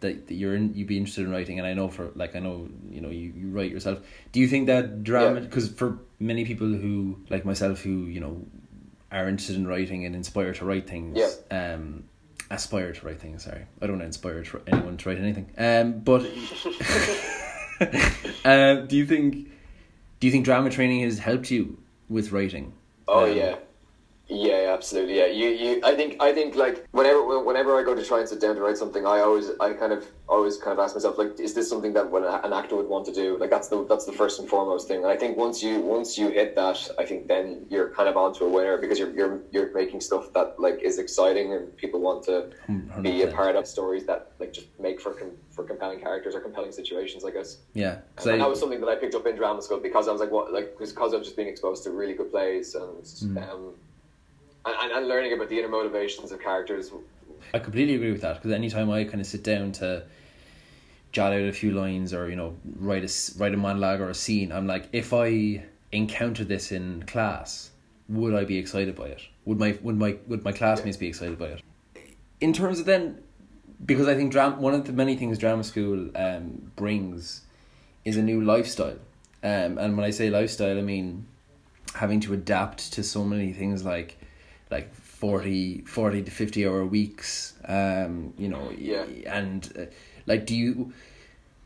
that, 0.00 0.26
that 0.26 0.34
you're 0.34 0.54
in, 0.56 0.74
you'd 0.74 0.88
be 0.88 0.96
interested 0.98 1.24
in 1.24 1.30
writing, 1.30 1.58
and 1.58 1.66
I 1.66 1.74
know 1.74 1.88
for 1.88 2.10
like 2.14 2.34
I 2.36 2.40
know 2.40 2.68
you 2.90 3.00
know 3.00 3.10
you, 3.10 3.32
you 3.36 3.48
write 3.50 3.70
yourself. 3.70 4.00
Do 4.32 4.40
you 4.40 4.48
think 4.48 4.66
that 4.66 5.04
drama? 5.04 5.34
Yeah. 5.36 5.46
Because 5.46 5.68
for 5.68 5.98
many 6.20 6.44
people 6.44 6.66
who 6.66 7.18
like 7.30 7.44
myself 7.44 7.80
who 7.82 8.06
you 8.06 8.20
know 8.20 8.44
are 9.12 9.28
interested 9.28 9.56
in 9.56 9.66
writing 9.66 10.04
and 10.04 10.14
inspired 10.14 10.56
to 10.56 10.64
write 10.64 10.86
things, 10.88 11.16
Yeah. 11.18 11.74
um, 11.74 12.04
aspire 12.50 12.92
to 12.92 13.06
write 13.06 13.20
things. 13.20 13.44
Sorry, 13.44 13.62
I 13.80 13.86
don't 13.86 13.92
want 13.98 14.02
to 14.02 14.06
inspire 14.06 14.42
to, 14.42 14.60
anyone 14.66 14.96
to 14.98 15.08
write 15.08 15.18
anything. 15.18 15.46
Um, 15.56 16.00
but 16.00 16.22
uh, 18.44 18.74
do 18.76 18.96
you 18.96 19.06
think 19.06 19.48
do 20.20 20.26
you 20.26 20.32
think 20.32 20.44
drama 20.44 20.70
training 20.70 21.00
has 21.02 21.18
helped 21.20 21.50
you 21.50 21.78
with 22.08 22.32
writing? 22.32 22.72
oh 23.06 23.24
Um, 23.24 23.36
yeah, 23.36 23.56
yeah, 24.28 24.70
absolutely. 24.74 25.16
Yeah, 25.18 25.26
you, 25.26 25.48
you. 25.48 25.80
I 25.84 25.94
think, 25.94 26.16
I 26.20 26.32
think, 26.32 26.54
like 26.54 26.86
whenever, 26.92 27.42
whenever 27.42 27.78
I 27.78 27.82
go 27.82 27.94
to 27.94 28.04
try 28.04 28.20
and 28.20 28.28
sit 28.28 28.40
down 28.40 28.54
to 28.56 28.60
write 28.60 28.76
something, 28.76 29.06
I 29.06 29.20
always, 29.20 29.50
I 29.60 29.72
kind 29.72 29.92
of, 29.92 30.06
always 30.28 30.58
kind 30.58 30.78
of 30.78 30.84
ask 30.84 30.94
myself, 30.94 31.16
like, 31.16 31.40
is 31.40 31.54
this 31.54 31.70
something 31.70 31.94
that 31.94 32.06
an 32.44 32.52
actor 32.52 32.76
would 32.76 32.86
want 32.88 33.06
to 33.06 33.12
do? 33.14 33.38
Like, 33.38 33.48
that's 33.48 33.68
the, 33.68 33.86
that's 33.86 34.04
the 34.04 34.12
first 34.12 34.38
and 34.38 34.46
foremost 34.46 34.86
thing. 34.86 34.98
And 34.98 35.06
I 35.06 35.16
think 35.16 35.38
once 35.38 35.62
you, 35.62 35.80
once 35.80 36.18
you 36.18 36.28
hit 36.28 36.54
that, 36.56 36.90
I 36.98 37.06
think 37.06 37.28
then 37.28 37.64
you're 37.70 37.88
kind 37.90 38.08
of 38.10 38.16
onto 38.18 38.44
a 38.44 38.48
winner 38.50 38.76
because 38.76 38.98
you're, 38.98 39.14
you're, 39.14 39.40
you're 39.50 39.72
making 39.74 40.02
stuff 40.02 40.30
that 40.34 40.60
like 40.60 40.80
is 40.82 40.98
exciting 40.98 41.54
and 41.54 41.74
people 41.78 42.00
want 42.00 42.24
to 42.24 42.50
be 43.00 43.22
a 43.22 43.28
part 43.28 43.56
of 43.56 43.66
stories 43.66 44.04
that 44.06 44.32
like 44.38 44.52
just 44.52 44.66
make 44.78 45.00
for 45.00 45.12
com- 45.14 45.32
for 45.50 45.64
compelling 45.64 45.98
characters 46.00 46.34
or 46.34 46.40
compelling 46.40 46.70
situations. 46.72 47.24
I 47.24 47.30
guess. 47.30 47.58
Yeah, 47.72 47.98
'cause 48.16 48.26
And 48.26 48.40
that 48.42 48.48
was 48.50 48.60
something 48.60 48.80
that 48.80 48.88
I 48.88 48.96
picked 48.96 49.14
up 49.14 49.26
in 49.26 49.34
drama 49.36 49.62
school 49.62 49.78
because 49.80 50.06
I 50.08 50.12
was 50.12 50.20
like, 50.20 50.30
what, 50.30 50.52
like, 50.52 50.76
because 50.78 51.14
I 51.14 51.16
was 51.16 51.26
just 51.26 51.36
being 51.36 51.48
exposed 51.48 51.82
to 51.84 51.90
really 51.90 52.12
good 52.14 52.30
plays 52.30 52.74
and, 52.74 53.02
Mm. 53.02 53.50
um, 53.50 53.74
and, 54.64 54.92
and, 54.92 55.08
learning 55.08 55.32
about 55.32 55.48
the 55.48 55.58
inner 55.58 55.68
motivations 55.68 56.32
of 56.32 56.40
characters. 56.40 56.90
I 57.54 57.58
completely 57.58 57.94
agree 57.94 58.12
with 58.12 58.20
that 58.22 58.36
because 58.36 58.52
anytime 58.52 58.90
I 58.90 59.04
kind 59.04 59.20
of 59.20 59.26
sit 59.26 59.42
down 59.44 59.72
to 59.72 60.04
jot 61.12 61.32
out 61.32 61.40
a 61.40 61.52
few 61.52 61.70
lines 61.72 62.12
or 62.12 62.28
you 62.28 62.36
know 62.36 62.56
write 62.76 63.04
a 63.04 63.38
write 63.38 63.54
a 63.54 63.56
monologue 63.56 64.00
or 64.00 64.10
a 64.10 64.14
scene, 64.14 64.52
I'm 64.52 64.66
like, 64.66 64.88
if 64.92 65.12
I 65.12 65.64
encounter 65.92 66.44
this 66.44 66.72
in 66.72 67.04
class, 67.04 67.70
would 68.08 68.34
I 68.34 68.44
be 68.44 68.58
excited 68.58 68.94
by 68.96 69.06
it? 69.06 69.22
Would 69.44 69.58
my 69.58 69.78
would 69.82 69.96
my 69.96 70.16
would 70.26 70.44
my 70.44 70.52
classmates 70.52 70.96
be 70.96 71.08
excited 71.08 71.38
by 71.38 71.46
it? 71.46 71.62
In 72.40 72.52
terms 72.52 72.78
of 72.78 72.86
then, 72.86 73.22
because 73.84 74.08
I 74.08 74.14
think 74.14 74.32
drama 74.32 74.56
one 74.56 74.74
of 74.74 74.86
the 74.86 74.92
many 74.92 75.16
things 75.16 75.38
drama 75.38 75.64
school 75.64 76.10
um, 76.16 76.72
brings 76.76 77.42
is 78.04 78.16
a 78.16 78.22
new 78.22 78.42
lifestyle, 78.42 78.98
um, 79.42 79.78
and 79.78 79.96
when 79.96 80.04
I 80.04 80.10
say 80.10 80.30
lifestyle, 80.30 80.78
I 80.78 80.82
mean 80.82 81.26
having 81.94 82.20
to 82.20 82.34
adapt 82.34 82.92
to 82.92 83.02
so 83.02 83.24
many 83.24 83.52
things 83.52 83.84
like 83.84 84.18
like 84.70 84.94
40, 84.94 85.82
40 85.82 86.22
to 86.22 86.30
50 86.30 86.66
hour 86.66 86.84
weeks 86.84 87.54
um 87.66 88.32
you 88.38 88.48
know 88.48 88.70
Yeah. 88.76 89.04
and 89.26 89.72
uh, 89.78 89.84
like 90.26 90.46
do 90.46 90.54
you 90.54 90.92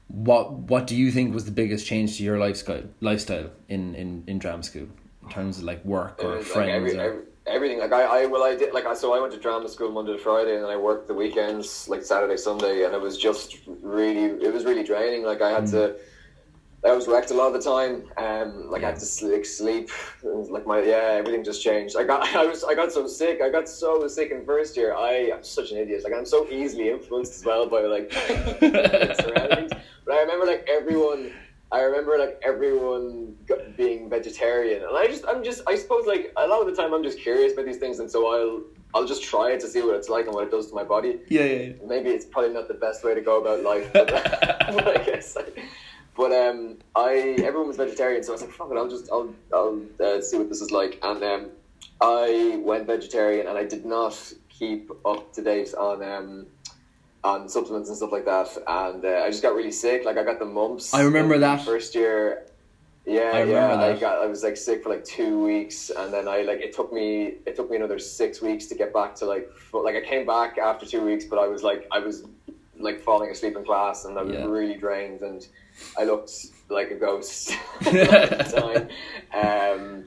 what 0.08 0.52
what 0.52 0.86
do 0.86 0.94
you 0.94 1.10
think 1.10 1.34
was 1.34 1.44
the 1.44 1.52
biggest 1.52 1.86
change 1.86 2.16
to 2.18 2.22
your 2.22 2.38
lifestyle 2.38 2.84
lifestyle 3.00 3.50
in 3.68 3.94
in 3.94 4.24
in 4.26 4.38
drama 4.38 4.62
school 4.62 4.88
in 5.22 5.28
terms 5.30 5.58
of 5.58 5.64
like 5.64 5.84
work 5.84 6.22
or 6.22 6.36
like, 6.36 6.44
friends 6.44 6.70
every, 6.70 6.96
or, 6.98 7.00
every, 7.00 7.22
everything. 7.46 7.78
Like 7.78 7.92
I, 7.92 8.22
I, 8.22 8.26
well, 8.26 8.42
I 8.42 8.56
did 8.56 8.72
like 8.74 8.86
I. 8.86 8.94
So 8.94 9.14
I 9.14 9.20
went 9.20 9.32
to 9.32 9.38
drama 9.38 9.68
school 9.68 9.90
Monday 9.90 10.12
to 10.12 10.18
Friday, 10.18 10.54
and 10.54 10.64
then 10.64 10.70
I 10.70 10.76
worked 10.76 11.08
the 11.08 11.14
weekends, 11.14 11.88
like 11.88 12.02
Saturday, 12.02 12.36
Sunday, 12.36 12.84
and 12.84 12.94
it 12.94 13.00
was 13.00 13.18
just 13.18 13.58
really, 13.66 14.24
it 14.44 14.52
was 14.52 14.64
really 14.64 14.84
draining. 14.84 15.24
Like 15.24 15.42
I 15.42 15.50
had 15.50 15.66
to. 15.68 15.96
I 16.84 16.92
was 16.92 17.06
wrecked 17.06 17.30
a 17.30 17.34
lot 17.34 17.46
of 17.46 17.52
the 17.52 17.60
time. 17.60 18.10
Um, 18.16 18.68
like 18.68 18.82
I 18.82 18.86
had 18.86 18.98
to 18.98 19.06
sleep, 19.06 19.46
sleep. 19.46 19.90
Like 20.22 20.66
my 20.66 20.82
yeah, 20.82 21.14
everything 21.18 21.44
just 21.44 21.62
changed. 21.62 21.96
I 21.96 22.02
got 22.02 22.26
I 22.36 22.44
was 22.44 22.64
I 22.64 22.74
got 22.74 22.92
so 22.92 23.06
sick. 23.06 23.40
I 23.40 23.50
got 23.50 23.68
so 23.68 24.06
sick 24.08 24.32
in 24.32 24.44
first 24.44 24.76
year. 24.76 24.94
I 24.94 25.30
am 25.32 25.44
such 25.44 25.70
an 25.70 25.78
idiot. 25.78 26.02
Like 26.02 26.12
I'm 26.12 26.26
so 26.26 26.48
easily 26.50 26.90
influenced 26.90 27.34
as 27.36 27.44
well 27.44 27.66
by 27.68 27.82
like 27.82 28.12
surroundings. 29.22 29.72
But 30.04 30.14
I 30.14 30.20
remember 30.20 30.46
like 30.46 30.68
everyone. 30.68 31.32
I 31.70 31.80
remember 31.80 32.18
like 32.18 32.38
everyone 32.44 33.34
being 33.78 34.10
vegetarian, 34.10 34.82
and 34.82 34.94
I 34.94 35.06
just 35.06 35.24
I'm 35.26 35.42
just 35.42 35.62
I 35.66 35.76
suppose 35.76 36.06
like 36.06 36.30
a 36.36 36.46
lot 36.46 36.60
of 36.60 36.66
the 36.66 36.74
time 36.74 36.92
I'm 36.92 37.02
just 37.02 37.18
curious 37.18 37.54
about 37.54 37.64
these 37.64 37.78
things, 37.78 37.98
and 37.98 38.10
so 38.10 38.26
I'll 38.30 38.62
I'll 38.94 39.06
just 39.06 39.22
try 39.22 39.52
it 39.52 39.60
to 39.60 39.68
see 39.68 39.80
what 39.80 39.94
it's 39.94 40.10
like 40.10 40.26
and 40.26 40.34
what 40.34 40.44
it 40.44 40.50
does 40.50 40.68
to 40.68 40.74
my 40.74 40.84
body 40.84 41.20
yeah 41.28 41.44
yeah, 41.44 41.62
yeah. 41.62 41.72
maybe 41.86 42.10
it's 42.10 42.26
probably 42.26 42.52
not 42.52 42.68
the 42.68 42.74
best 42.74 43.02
way 43.02 43.14
to 43.14 43.22
go 43.22 43.40
about 43.40 43.62
life, 43.62 43.90
but, 43.94 44.08
but 44.10 45.00
I 45.00 45.02
guess. 45.02 45.34
But 46.16 46.32
um, 46.32 46.76
I 46.94 47.36
everyone 47.42 47.68
was 47.68 47.76
vegetarian, 47.78 48.22
so 48.22 48.32
I 48.32 48.34
was 48.34 48.42
like, 48.42 48.50
"Fuck 48.52 48.70
it, 48.70 48.76
I'll 48.76 48.88
just 48.88 49.10
I'll 49.10 49.32
I'll 49.52 49.80
uh, 50.02 50.20
see 50.20 50.36
what 50.38 50.48
this 50.48 50.60
is 50.60 50.70
like." 50.70 50.98
And 51.02 51.22
um, 51.24 51.46
I 52.00 52.60
went 52.62 52.86
vegetarian, 52.86 53.46
and 53.46 53.56
I 53.56 53.64
did 53.64 53.84
not 53.86 54.16
keep 54.50 54.90
up 55.06 55.32
to 55.34 55.42
date 55.42 55.72
on 55.74 56.02
um, 56.02 56.46
on 57.24 57.48
supplements 57.48 57.88
and 57.88 57.96
stuff 57.96 58.12
like 58.12 58.26
that, 58.26 58.48
and 58.66 59.04
uh, 59.04 59.22
I 59.24 59.30
just 59.30 59.42
got 59.42 59.54
really 59.54 59.72
sick. 59.72 60.04
Like 60.04 60.18
I 60.18 60.24
got 60.24 60.38
the 60.38 60.44
mumps. 60.44 60.92
I 60.92 61.02
remember 61.02 61.38
that. 61.38 61.64
first 61.64 61.94
year. 61.94 62.46
Yeah, 63.06 63.30
I 63.34 63.44
yeah. 63.44 63.80
I 63.80 63.98
got 63.98 64.22
I 64.22 64.26
was 64.26 64.44
like 64.44 64.56
sick 64.56 64.82
for 64.82 64.90
like 64.90 65.04
two 65.04 65.42
weeks, 65.42 65.90
and 65.90 66.12
then 66.12 66.28
I 66.28 66.42
like 66.42 66.60
it 66.60 66.72
took 66.74 66.92
me 66.92 67.34
it 67.46 67.56
took 67.56 67.70
me 67.70 67.76
another 67.76 67.98
six 67.98 68.40
weeks 68.42 68.66
to 68.66 68.74
get 68.76 68.92
back 68.92 69.14
to 69.16 69.24
like 69.24 69.50
fu- 69.56 69.82
like 69.82 69.96
I 69.96 70.02
came 70.02 70.24
back 70.26 70.58
after 70.58 70.84
two 70.86 71.02
weeks, 71.04 71.24
but 71.24 71.38
I 71.38 71.48
was 71.48 71.62
like 71.64 71.88
I 71.90 71.98
was 71.98 72.24
like 72.78 73.00
falling 73.00 73.30
asleep 73.30 73.56
in 73.56 73.64
class, 73.64 74.04
and 74.04 74.18
I 74.18 74.22
was 74.22 74.34
Yeah. 74.34 74.44
really 74.44 74.74
drained, 74.76 75.22
and 75.22 75.44
I 75.98 76.04
looked 76.04 76.32
like 76.68 76.90
a 76.90 76.94
ghost 76.96 77.52
at 77.86 77.92
the 78.52 78.88
time. 79.34 79.78
Um, 79.80 80.04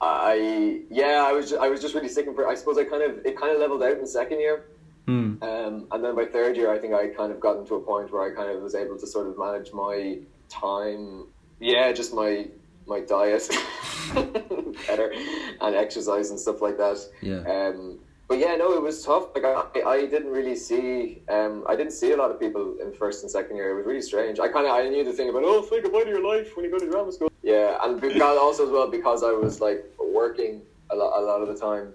I 0.00 0.82
yeah, 0.90 1.24
I 1.26 1.32
was 1.32 1.50
just, 1.50 1.60
I 1.60 1.68
was 1.68 1.80
just 1.80 1.94
really 1.94 2.08
sick, 2.08 2.26
and 2.26 2.38
I 2.46 2.54
suppose 2.54 2.78
I 2.78 2.84
kind 2.84 3.02
of 3.02 3.24
it 3.24 3.38
kind 3.38 3.52
of 3.54 3.60
leveled 3.60 3.82
out 3.82 3.98
in 3.98 4.06
second 4.06 4.40
year. 4.40 4.66
Hmm. 5.06 5.36
Um, 5.40 5.86
and 5.92 6.04
then 6.04 6.16
by 6.16 6.26
third 6.26 6.56
year, 6.56 6.72
I 6.72 6.78
think 6.78 6.92
I 6.92 7.08
kind 7.08 7.32
of 7.32 7.38
gotten 7.38 7.64
to 7.66 7.76
a 7.76 7.80
point 7.80 8.12
where 8.12 8.22
I 8.22 8.34
kind 8.34 8.50
of 8.50 8.60
was 8.62 8.74
able 8.74 8.98
to 8.98 9.06
sort 9.06 9.28
of 9.28 9.38
manage 9.38 9.72
my 9.72 10.18
time. 10.48 11.26
Yeah, 11.60 11.92
just 11.92 12.12
my 12.12 12.48
my 12.86 13.00
diet 13.00 13.48
better 14.14 15.12
and 15.60 15.74
exercise 15.74 16.30
and 16.30 16.38
stuff 16.38 16.60
like 16.60 16.76
that. 16.76 16.98
Yeah. 17.22 17.40
Um, 17.40 18.00
but 18.28 18.38
yeah, 18.38 18.56
no, 18.56 18.74
it 18.74 18.82
was 18.82 19.04
tough. 19.04 19.28
Like 19.34 19.44
I, 19.44 19.88
I 19.88 20.06
didn't 20.06 20.30
really 20.30 20.56
see, 20.56 21.22
um, 21.28 21.64
I 21.68 21.76
didn't 21.76 21.92
see 21.92 22.12
a 22.12 22.16
lot 22.16 22.30
of 22.30 22.40
people 22.40 22.76
in 22.80 22.92
first 22.92 23.22
and 23.22 23.30
second 23.30 23.56
year. 23.56 23.70
It 23.70 23.76
was 23.76 23.86
really 23.86 24.02
strange. 24.02 24.40
I 24.40 24.48
kind 24.48 24.66
of, 24.66 24.72
I 24.72 24.88
knew 24.88 25.04
the 25.04 25.12
thing 25.12 25.28
about 25.28 25.44
oh, 25.44 25.62
think 25.62 25.86
about 25.86 26.06
your 26.06 26.26
life 26.26 26.56
when 26.56 26.64
you 26.64 26.70
go 26.70 26.78
to 26.78 26.90
drama 26.90 27.12
school. 27.12 27.30
Yeah, 27.42 27.78
and 27.82 28.00
because 28.00 28.20
also 28.20 28.64
as 28.64 28.70
well 28.70 28.90
because 28.90 29.22
I 29.22 29.30
was 29.30 29.60
like 29.60 29.84
working 29.98 30.62
a 30.90 30.96
lot, 30.96 31.20
a 31.20 31.22
lot 31.22 31.40
of 31.40 31.48
the 31.48 31.54
time. 31.56 31.92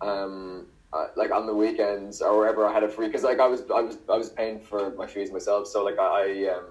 Um, 0.00 0.66
uh, 0.92 1.08
like 1.16 1.30
on 1.30 1.46
the 1.46 1.54
weekends 1.54 2.22
or 2.22 2.38
wherever 2.38 2.66
I 2.66 2.72
had 2.72 2.82
a 2.82 2.88
free, 2.88 3.06
because 3.06 3.22
like 3.22 3.40
I 3.40 3.46
was, 3.46 3.62
I 3.70 3.82
was, 3.82 3.98
I 4.08 4.16
was 4.16 4.30
paying 4.30 4.58
for 4.58 4.90
my 4.90 5.06
fees 5.06 5.30
myself. 5.30 5.66
So 5.66 5.84
like 5.84 5.98
I, 5.98 6.46
I 6.46 6.54
um, 6.54 6.64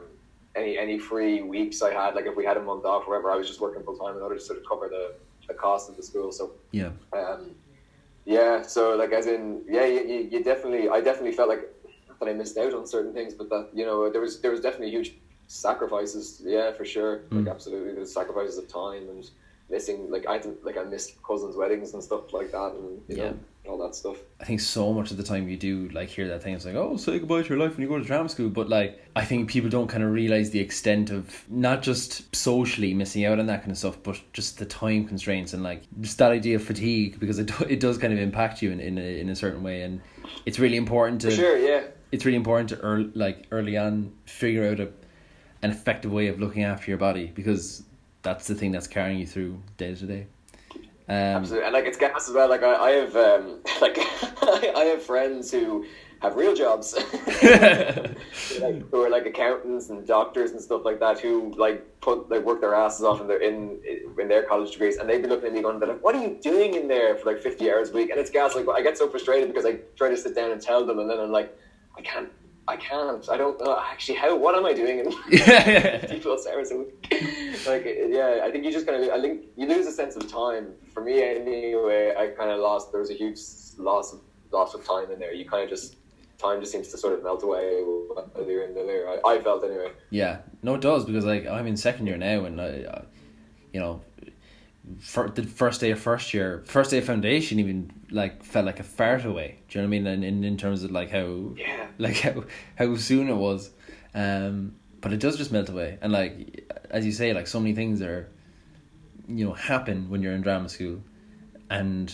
any 0.55 0.77
any 0.77 0.97
free 0.97 1.43
weeks 1.43 1.81
I 1.81 1.93
had, 1.93 2.15
like 2.15 2.25
if 2.25 2.35
we 2.35 2.43
had 2.43 2.57
a 2.57 2.61
month 2.61 2.83
off, 2.83 3.07
or 3.07 3.11
whatever, 3.11 3.31
I 3.31 3.35
was 3.35 3.47
just 3.47 3.61
working 3.61 3.83
full 3.83 3.95
time 3.95 4.15
in 4.15 4.21
order 4.21 4.35
to 4.35 4.41
sort 4.41 4.59
of 4.59 4.65
cover 4.67 4.89
the, 4.89 5.13
the 5.47 5.53
cost 5.53 5.89
of 5.89 5.95
the 5.97 6.03
school. 6.03 6.31
So 6.31 6.51
yeah 6.71 6.89
um, 7.13 7.51
yeah, 8.27 8.61
so 8.61 8.93
like 8.97 9.13
as 9.13 9.25
in 9.25 9.63
yeah, 9.69 9.85
you, 9.85 10.27
you, 10.29 10.43
definitely 10.43 10.89
I 10.89 10.99
definitely 10.99 11.31
felt 11.31 11.47
like 11.47 11.61
that 12.19 12.27
I 12.27 12.33
missed 12.33 12.57
out 12.57 12.73
on 12.73 12.85
certain 12.85 13.13
things, 13.13 13.33
but 13.33 13.49
that 13.49 13.69
you 13.73 13.85
know 13.85 14.09
there 14.11 14.19
was 14.19 14.41
there 14.41 14.51
was 14.51 14.59
definitely 14.59 14.89
huge 14.89 15.13
sacrifices. 15.47 16.41
Yeah, 16.43 16.73
for 16.73 16.83
sure. 16.83 17.19
Mm. 17.29 17.45
Like 17.45 17.55
absolutely, 17.55 17.93
the 17.97 18.05
sacrifices 18.05 18.57
of 18.57 18.67
time 18.67 19.07
and 19.07 19.29
missing. 19.69 20.09
Like 20.09 20.25
I 20.27 20.41
like 20.63 20.77
I 20.77 20.83
missed 20.83 21.21
cousins' 21.23 21.55
weddings 21.55 21.93
and 21.93 22.03
stuff 22.03 22.33
like 22.33 22.51
that, 22.51 22.73
and 22.73 23.01
you 23.07 23.17
Yeah. 23.17 23.23
know 23.31 23.39
all 23.67 23.77
that 23.79 23.93
stuff. 23.95 24.15
I 24.39 24.45
think 24.45 24.61
so 24.61 24.93
much 24.93 25.11
of 25.11 25.17
the 25.17 25.23
time 25.23 25.49
you 25.49 25.57
do 25.57 25.89
like 25.89 26.07
hear 26.07 26.25
that 26.29 26.41
thing. 26.41 26.53
It's 26.53 26.63
like, 26.65 26.75
oh, 26.75 26.95
say 26.95 27.19
goodbye 27.19 27.41
to 27.41 27.49
your 27.49 27.57
life 27.57 27.73
when 27.75 27.81
you 27.81 27.89
go 27.89 27.97
to 27.97 28.03
drama 28.05 28.29
school. 28.29 28.47
But 28.47 28.69
like, 28.69 29.03
I 29.13 29.25
think 29.25 29.49
people 29.49 29.69
don't 29.69 29.89
kind 29.89 30.03
of 30.03 30.11
realize 30.11 30.51
the 30.51 30.61
extent 30.61 31.09
of 31.09 31.43
not 31.49 31.81
just 31.81 32.33
socially 32.33 32.93
missing 32.93 33.25
out 33.25 33.39
on 33.39 33.47
that 33.47 33.59
kind 33.59 33.71
of 33.71 33.77
stuff, 33.77 33.97
but 34.03 34.21
just 34.31 34.57
the 34.57 34.65
time 34.65 35.05
constraints 35.05 35.51
and 35.53 35.63
like 35.63 35.81
just 35.99 36.17
that 36.19 36.31
idea 36.31 36.55
of 36.55 36.63
fatigue 36.63 37.19
because 37.19 37.39
it 37.39 37.47
do, 37.47 37.65
it 37.65 37.81
does 37.81 37.97
kind 37.97 38.13
of 38.13 38.19
impact 38.19 38.61
you 38.61 38.71
in 38.71 38.79
in 38.79 38.97
a, 38.97 39.19
in 39.19 39.27
a 39.29 39.35
certain 39.35 39.63
way, 39.63 39.81
and 39.81 39.99
it's 40.45 40.59
really 40.59 40.77
important 40.77 41.19
to 41.21 41.29
For 41.31 41.35
sure, 41.35 41.57
yeah. 41.57 41.83
it's 42.13 42.23
really 42.23 42.37
important 42.37 42.69
to 42.69 42.77
early, 42.79 43.11
like 43.15 43.47
early 43.51 43.75
on 43.77 44.13
figure 44.27 44.65
out 44.71 44.79
a 44.79 44.89
an 45.63 45.71
effective 45.71 46.11
way 46.13 46.27
of 46.27 46.39
looking 46.39 46.63
after 46.63 46.89
your 46.91 46.99
body 46.99 47.31
because 47.35 47.83
that's 48.27 48.45
the 48.45 48.55
thing 48.55 48.73
that's 48.73 48.87
carrying 48.87 49.19
you 49.19 49.25
through 49.25 49.57
day 49.77 49.95
to 49.95 50.05
day. 50.05 50.27
Um, 51.07 51.15
Absolutely, 51.39 51.65
and 51.65 51.73
like 51.73 51.85
it's 51.85 51.97
gas 51.97 52.27
as 52.27 52.35
well. 52.35 52.49
Like 52.49 52.61
I, 52.61 52.75
I 52.75 52.91
have, 52.91 53.15
um, 53.15 53.59
like 53.81 53.97
I 54.41 54.83
have 54.91 55.01
friends 55.01 55.49
who 55.49 55.85
have 56.21 56.35
real 56.35 56.53
jobs, 56.53 56.93
like, 57.43 58.91
who 58.91 59.01
are 59.01 59.09
like 59.09 59.25
accountants 59.25 59.89
and 59.89 60.05
doctors 60.05 60.51
and 60.51 60.59
stuff 60.59 60.81
like 60.83 60.99
that, 60.99 61.21
who 61.21 61.53
like 61.57 62.01
put 62.01 62.29
like 62.29 62.43
work 62.43 62.59
their 62.59 62.75
asses 62.75 63.05
off 63.05 63.21
in 63.21 63.27
their 63.27 63.41
in 63.41 63.79
in 64.19 64.27
their 64.27 64.43
college 64.43 64.73
degrees, 64.73 64.97
and 64.97 65.09
they'd 65.09 65.21
be 65.21 65.29
looking 65.29 65.47
at 65.47 65.53
me 65.53 65.61
going, 65.61 65.79
"They're 65.79 65.87
like, 65.87 66.03
what 66.03 66.13
are 66.13 66.21
you 66.21 66.37
doing 66.41 66.73
in 66.73 66.89
there 66.89 67.15
for 67.15 67.31
like 67.31 67.41
fifty 67.41 67.71
hours 67.71 67.91
a 67.91 67.93
week?" 67.93 68.09
And 68.09 68.19
it's 68.19 68.29
gas. 68.29 68.55
Like 68.55 68.67
I 68.67 68.81
get 68.81 68.97
so 68.97 69.07
frustrated 69.07 69.47
because 69.47 69.65
I 69.65 69.79
try 69.95 70.09
to 70.09 70.17
sit 70.17 70.35
down 70.35 70.51
and 70.51 70.61
tell 70.61 70.85
them, 70.85 70.99
and 70.99 71.09
then 71.09 71.17
I'm 71.17 71.31
like, 71.31 71.57
I 71.97 72.01
can't. 72.01 72.29
I 72.67 72.75
can't. 72.75 73.27
I 73.29 73.37
don't 73.37 73.59
know. 73.59 73.79
Actually, 73.79 74.17
how? 74.17 74.35
What 74.35 74.55
am 74.55 74.65
I 74.65 74.73
doing? 74.73 74.99
in 74.99 75.11
yeah, 75.29 76.05
people 76.09 76.37
hours 76.53 76.71
a 76.71 76.77
week. 76.77 77.13
like, 77.65 77.85
yeah, 78.09 78.41
I 78.43 78.51
think 78.51 78.65
you 78.65 78.71
just 78.71 78.85
kind 78.85 79.01
of, 79.03 79.09
I 79.09 79.21
think 79.21 79.45
you 79.55 79.67
lose 79.67 79.87
a 79.87 79.91
sense 79.91 80.15
of 80.15 80.29
time. 80.29 80.73
For 80.93 81.01
me, 81.01 81.23
anyway, 81.23 82.13
I 82.17 82.27
kind 82.27 82.51
of 82.51 82.59
lost. 82.59 82.91
There 82.91 82.99
was 82.99 83.09
a 83.09 83.13
huge 83.13 83.39
loss 83.77 84.13
of 84.13 84.19
loss 84.51 84.73
of 84.73 84.85
time 84.85 85.11
in 85.11 85.19
there. 85.19 85.33
You 85.33 85.45
kind 85.45 85.63
of 85.63 85.69
just 85.69 85.95
time 86.37 86.59
just 86.59 86.71
seems 86.71 86.89
to 86.89 86.97
sort 86.97 87.13
of 87.13 87.23
melt 87.23 87.43
away 87.43 87.81
while 87.81 88.29
you're 88.47 88.63
in 88.63 88.73
the 88.73 88.83
there. 88.83 89.09
I, 89.09 89.35
I 89.35 89.41
felt 89.41 89.63
anyway. 89.63 89.91
Yeah, 90.09 90.39
no, 90.61 90.75
it 90.75 90.81
does 90.81 91.05
because 91.05 91.25
like 91.25 91.47
I'm 91.47 91.67
in 91.67 91.77
second 91.77 92.07
year 92.07 92.17
now, 92.17 92.45
and 92.45 92.59
I, 92.59 92.85
I 92.89 93.03
you 93.73 93.79
know, 93.79 94.01
for 94.99 95.29
the 95.29 95.43
first 95.43 95.81
day 95.81 95.91
of 95.91 95.99
first 95.99 96.33
year, 96.33 96.63
first 96.65 96.91
day 96.91 96.97
of 96.97 97.05
foundation, 97.05 97.59
even 97.59 97.91
like 98.09 98.43
felt 98.43 98.65
like 98.65 98.79
a 98.79 98.83
fart 98.83 99.25
away. 99.25 99.59
Do 99.69 99.77
you 99.79 99.83
know 99.83 99.89
what 99.89 99.95
I 99.95 99.99
mean? 99.99 100.07
And 100.07 100.23
in, 100.23 100.43
in 100.43 100.57
terms 100.57 100.83
of 100.83 100.91
like 100.91 101.09
how, 101.11 101.53
Yeah. 101.57 101.87
like 101.97 102.17
how 102.19 102.43
how 102.75 102.95
soon 102.95 103.29
it 103.29 103.35
was, 103.35 103.71
um, 104.13 104.75
but 105.01 105.13
it 105.13 105.19
does 105.19 105.37
just 105.37 105.51
melt 105.51 105.69
away. 105.69 105.97
And 106.01 106.11
like 106.13 106.65
as 106.89 107.05
you 107.05 107.11
say, 107.11 107.33
like 107.33 107.47
so 107.47 107.59
many 107.59 107.75
things 107.75 108.01
are, 108.01 108.29
you 109.27 109.45
know, 109.45 109.53
happen 109.53 110.09
when 110.09 110.21
you're 110.21 110.33
in 110.33 110.41
drama 110.41 110.69
school, 110.69 111.01
and 111.69 112.13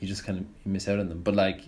you 0.00 0.06
just 0.08 0.24
kind 0.24 0.38
of 0.40 0.44
miss 0.66 0.88
out 0.88 0.98
on 0.98 1.08
them. 1.08 1.22
But 1.22 1.34
like, 1.34 1.62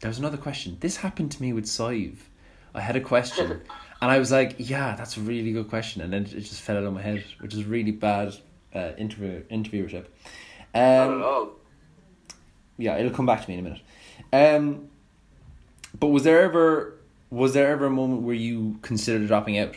there 0.00 0.08
was 0.08 0.18
another 0.18 0.36
question. 0.38 0.76
This 0.80 0.96
happened 0.96 1.32
to 1.32 1.42
me 1.42 1.52
with 1.52 1.66
Sive. 1.66 2.28
I 2.74 2.80
had 2.80 2.94
a 2.94 3.00
question, 3.00 3.50
and 4.00 4.10
I 4.10 4.18
was 4.20 4.30
like, 4.30 4.54
"Yeah, 4.58 4.94
that's 4.94 5.16
a 5.16 5.20
really 5.20 5.50
good 5.52 5.68
question," 5.68 6.00
and 6.02 6.12
then 6.12 6.22
it 6.22 6.40
just 6.40 6.60
fell 6.60 6.76
out 6.76 6.84
of 6.84 6.92
my 6.94 7.02
head, 7.02 7.24
which 7.40 7.54
is 7.54 7.64
really 7.64 7.90
bad 7.90 8.36
uh, 8.74 8.92
interview 8.96 9.42
interviewership. 9.50 10.04
Not 10.72 10.80
at 10.80 11.08
Um, 11.10 11.22
all. 11.22 11.50
Yeah, 12.80 12.96
it'll 12.96 13.12
come 13.12 13.26
back 13.26 13.42
to 13.42 13.48
me 13.48 13.54
in 13.54 13.60
a 13.60 13.62
minute. 13.62 13.82
Um, 14.32 14.88
but 15.98 16.08
was 16.08 16.24
there 16.24 16.42
ever 16.42 16.94
was 17.30 17.54
there 17.54 17.70
ever 17.70 17.86
a 17.86 17.90
moment 17.90 18.22
where 18.22 18.34
you 18.34 18.78
considered 18.82 19.26
dropping 19.28 19.58
out? 19.58 19.76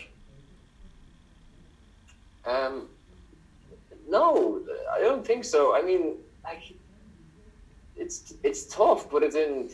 Um, 2.45 2.87
no, 4.09 4.61
I 4.91 4.99
don't 4.99 5.25
think 5.25 5.45
so. 5.45 5.75
I 5.75 5.81
mean, 5.81 6.15
like, 6.43 6.73
it's 7.95 8.33
it's 8.43 8.65
tough, 8.65 9.09
but 9.09 9.23
it's 9.23 9.35
in 9.35 9.69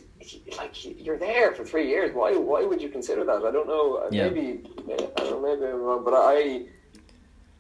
like 0.58 0.74
you're 0.84 1.18
there 1.18 1.54
for 1.54 1.64
three 1.64 1.88
years. 1.88 2.14
Why 2.14 2.36
why 2.36 2.64
would 2.64 2.82
you 2.82 2.90
consider 2.90 3.24
that? 3.26 3.44
I 3.44 3.52
don't 3.52 3.68
know. 3.68 4.08
Yeah. 4.12 4.30
Maybe 4.30 4.62
I 4.92 4.96
don't 4.98 5.18
know. 5.18 5.42
Maybe 5.42 5.72
I'm 5.72 5.82
wrong, 5.82 6.04
but 6.04 6.14
I. 6.16 6.66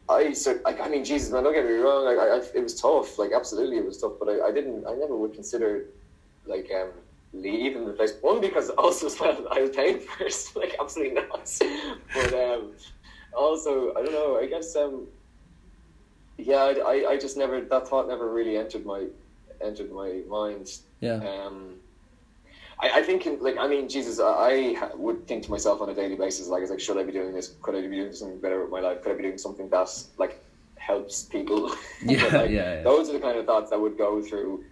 I 0.09 0.33
so 0.33 0.59
like 0.65 0.81
I 0.81 0.89
mean 0.89 1.03
Jesus 1.03 1.31
man 1.31 1.43
don't 1.43 1.53
get 1.53 1.65
me 1.65 1.73
wrong 1.73 2.05
like 2.05 2.17
I, 2.17 2.37
I 2.37 2.41
it 2.55 2.63
was 2.63 2.79
tough 2.79 3.19
like 3.19 3.31
absolutely 3.33 3.77
it 3.77 3.85
was 3.85 4.01
tough 4.01 4.13
but 4.19 4.29
I, 4.29 4.47
I 4.47 4.51
didn't 4.51 4.85
I 4.87 4.93
never 4.93 5.15
would 5.15 5.33
consider 5.33 5.85
like 6.45 6.71
um 6.75 6.89
leaving 7.31 7.85
the 7.85 7.93
place. 7.93 8.13
One 8.21 8.41
because 8.41 8.69
also 8.71 9.05
as 9.05 9.19
well 9.19 9.47
I 9.51 9.61
was 9.61 9.69
paying 9.69 9.99
first 9.99 10.55
like 10.61 10.75
absolutely 10.79 11.21
not 11.21 11.51
but 12.13 12.33
um 12.33 12.71
also 13.37 13.91
I 13.91 14.03
don't 14.03 14.13
know 14.13 14.37
I 14.37 14.47
guess 14.47 14.75
um 14.75 15.07
yeah 16.37 16.63
I, 16.63 16.71
I, 16.71 17.05
I 17.11 17.17
just 17.17 17.37
never 17.37 17.61
that 17.61 17.87
thought 17.87 18.07
never 18.07 18.33
really 18.33 18.57
entered 18.57 18.85
my 18.85 19.07
entered 19.61 19.91
my 19.91 20.21
mind. 20.27 20.79
Yeah, 20.99 21.15
um, 21.15 21.75
I, 22.81 22.99
I 22.99 23.03
think, 23.03 23.25
in, 23.27 23.39
like, 23.41 23.57
I 23.57 23.67
mean, 23.67 23.89
Jesus, 23.89 24.19
I, 24.19 24.75
I 24.81 24.95
would 24.95 25.27
think 25.27 25.43
to 25.43 25.51
myself 25.51 25.81
on 25.81 25.89
a 25.89 25.93
daily 25.93 26.15
basis, 26.15 26.47
like, 26.47 26.61
it's 26.61 26.71
like, 26.71 26.79
should 26.79 26.97
I 26.97 27.03
be 27.03 27.11
doing 27.11 27.33
this? 27.33 27.55
Could 27.61 27.75
I 27.75 27.81
be 27.81 27.95
doing 27.95 28.13
something 28.13 28.39
better 28.39 28.61
with 28.61 28.71
my 28.71 28.79
life? 28.79 29.01
Could 29.03 29.11
I 29.13 29.15
be 29.15 29.23
doing 29.23 29.37
something 29.37 29.67
that, 29.69 29.89
like, 30.17 30.41
helps 30.75 31.23
people? 31.23 31.75
Yeah, 32.03 32.23
Like, 32.37 32.49
yeah, 32.51 32.75
yeah. 32.75 32.83
Those 32.83 33.09
are 33.09 33.13
the 33.13 33.19
kind 33.19 33.37
of 33.37 33.45
thoughts 33.45 33.69
that 33.71 33.79
would 33.79 33.97
go 33.97 34.21
through 34.21 34.63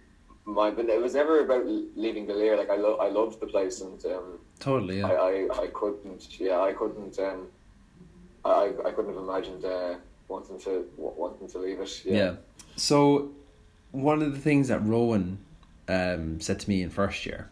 my, 0.46 0.70
but 0.70 0.86
it 0.88 1.00
was 1.00 1.12
never 1.14 1.44
about 1.44 1.66
leaving 1.66 2.26
the 2.26 2.32
Lir. 2.34 2.56
Like, 2.56 2.70
I, 2.70 2.76
lo- 2.76 2.96
I 2.96 3.08
loved 3.08 3.40
the 3.40 3.46
place 3.46 3.82
and, 3.82 4.02
um, 4.06 4.38
totally. 4.58 5.00
Yeah. 5.00 5.08
I, 5.08 5.46
I, 5.52 5.62
I 5.64 5.66
couldn't, 5.68 6.40
yeah, 6.40 6.60
I 6.60 6.72
couldn't, 6.72 7.18
um, 7.18 7.48
I, 8.44 8.72
I 8.86 8.90
couldn't 8.92 9.12
have 9.14 9.22
imagined, 9.22 9.64
uh, 9.66 9.96
wanting 10.28 10.58
to, 10.60 10.88
wa- 10.96 11.12
wanting 11.14 11.48
to 11.48 11.58
leave 11.58 11.80
it. 11.80 12.02
Yeah. 12.06 12.14
Yeah. 12.16 12.34
So, 12.76 13.32
one 13.90 14.22
of 14.22 14.32
the 14.32 14.38
things 14.40 14.68
that 14.68 14.78
Rowan 14.84 15.38
um, 15.88 16.40
said 16.40 16.58
to 16.60 16.68
me 16.70 16.80
in 16.82 16.88
first 16.90 17.26
year, 17.26 17.50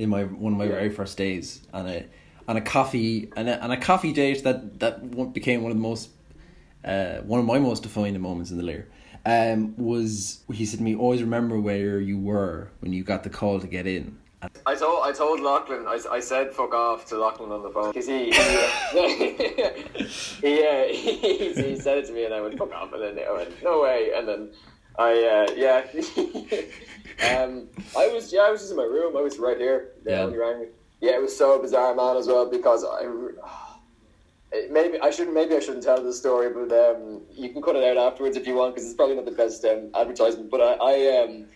in 0.00 0.08
my 0.08 0.24
one 0.24 0.52
of 0.54 0.58
my 0.58 0.64
Yeah. 0.64 0.72
very 0.72 0.90
first 0.90 1.16
days, 1.18 1.62
on 1.72 1.86
a 1.86 2.04
on 2.48 2.56
a 2.56 2.60
coffee 2.60 3.30
and 3.36 3.48
a, 3.48 3.62
on 3.62 3.70
a 3.70 3.76
coffee 3.76 4.12
date 4.12 4.42
that 4.44 4.80
that 4.80 5.32
became 5.32 5.62
one 5.62 5.70
of 5.70 5.76
the 5.76 5.82
most 5.82 6.10
uh, 6.84 7.18
one 7.18 7.38
of 7.38 7.46
my 7.46 7.58
most 7.58 7.82
defining 7.82 8.20
moments 8.20 8.50
in 8.50 8.56
the 8.56 8.64
Lir. 8.64 8.86
Um, 9.26 9.74
was 9.76 10.40
he 10.52 10.64
said 10.64 10.78
to 10.78 10.82
me, 10.82 10.96
always 10.96 11.22
remember 11.22 11.60
where 11.60 12.00
you 12.00 12.18
were 12.18 12.70
when 12.80 12.92
you 12.94 13.04
got 13.04 13.22
the 13.22 13.30
call 13.30 13.60
to 13.60 13.66
get 13.66 13.86
in. 13.86 14.16
I 14.64 14.74
told 14.74 15.04
I 15.04 15.12
told 15.12 15.40
Lachlan 15.40 15.86
I, 15.86 15.98
I 16.10 16.20
said 16.20 16.54
fuck 16.54 16.72
off 16.72 17.04
to 17.08 17.18
Lachlan 17.18 17.52
on 17.52 17.62
the 17.62 17.68
phone 17.68 17.90
because 17.92 18.06
he 18.06 18.32
he, 18.32 19.36
he, 20.40 20.66
uh, 20.66 20.84
he 20.94 21.52
he 21.62 21.76
said 21.78 21.98
it 21.98 22.06
to 22.06 22.12
me 22.14 22.24
and 22.24 22.32
I 22.32 22.40
went 22.40 22.56
fuck 22.56 22.72
off 22.72 22.90
and 22.94 23.02
then 23.02 23.18
I 23.28 23.32
went 23.32 23.62
no 23.62 23.82
way 23.82 24.12
and 24.16 24.26
then 24.26 24.50
I 24.98 25.46
uh, 25.48 25.52
yeah 25.56 25.84
um 27.42 27.68
I 27.96 28.08
was 28.08 28.32
yeah 28.32 28.40
I 28.42 28.50
was 28.50 28.60
just 28.60 28.70
in 28.72 28.76
my 28.76 28.84
room 28.84 29.16
I 29.16 29.20
was 29.20 29.38
right 29.38 29.58
here 29.58 29.90
Yeah. 30.04 30.24
when 30.24 30.34
you 30.34 30.40
rang 30.40 30.60
me 30.60 30.66
yeah 31.00 31.12
it 31.12 31.22
was 31.22 31.36
so 31.36 31.60
bizarre 31.60 31.94
man 31.94 32.16
as 32.16 32.26
well 32.26 32.50
because 32.50 32.84
I 32.84 33.06
maybe 34.70 34.98
I 35.00 35.10
shouldn't 35.10 35.34
maybe 35.34 35.54
I 35.54 35.60
shouldn't 35.60 35.84
tell 35.84 36.02
the 36.02 36.12
story 36.12 36.50
but 36.52 36.72
um 36.74 37.22
you 37.30 37.50
can 37.50 37.62
cut 37.62 37.76
it 37.76 37.84
out 37.84 37.96
afterwards 38.12 38.36
if 38.36 38.46
you 38.46 38.54
want 38.54 38.74
because 38.74 38.86
it's 38.88 38.96
probably 38.96 39.16
not 39.16 39.24
the 39.24 39.30
best 39.32 39.64
um, 39.64 39.90
advertisement 39.94 40.50
but 40.50 40.60
I, 40.60 40.72
I 40.74 41.22
um 41.24 41.46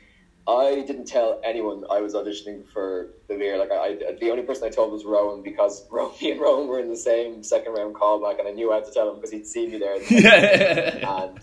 I 0.47 0.85
didn't 0.87 1.07
tell 1.07 1.41
anyone 1.43 1.85
I 1.91 2.01
was 2.03 2.13
auditioning 2.13 2.67
for 2.69 3.15
the 3.29 3.35
Lir. 3.35 3.57
Like 3.57 3.71
I, 3.71 3.97
I, 4.11 4.17
the 4.21 4.31
only 4.31 4.43
person 4.43 4.67
I 4.67 4.71
told 4.71 4.93
was 4.93 5.03
Rowan 5.07 5.43
because 5.43 5.87
Rowan, 5.91 6.13
and 6.21 6.39
Rowan 6.39 6.69
were 6.69 6.81
in 6.81 6.91
the 6.91 6.97
same 6.99 7.43
second 7.43 7.73
round 7.73 7.95
callback, 7.95 8.39
and 8.41 8.47
I 8.47 8.51
knew 8.51 8.71
I 8.71 8.75
had 8.75 8.85
to 8.85 8.93
tell 8.93 9.09
him 9.09 9.15
because 9.17 9.31
he'd 9.31 9.47
seen 9.47 9.71
me 9.71 9.79
there. 9.79 10.03
yeah, 10.11 11.23
and 11.23 11.39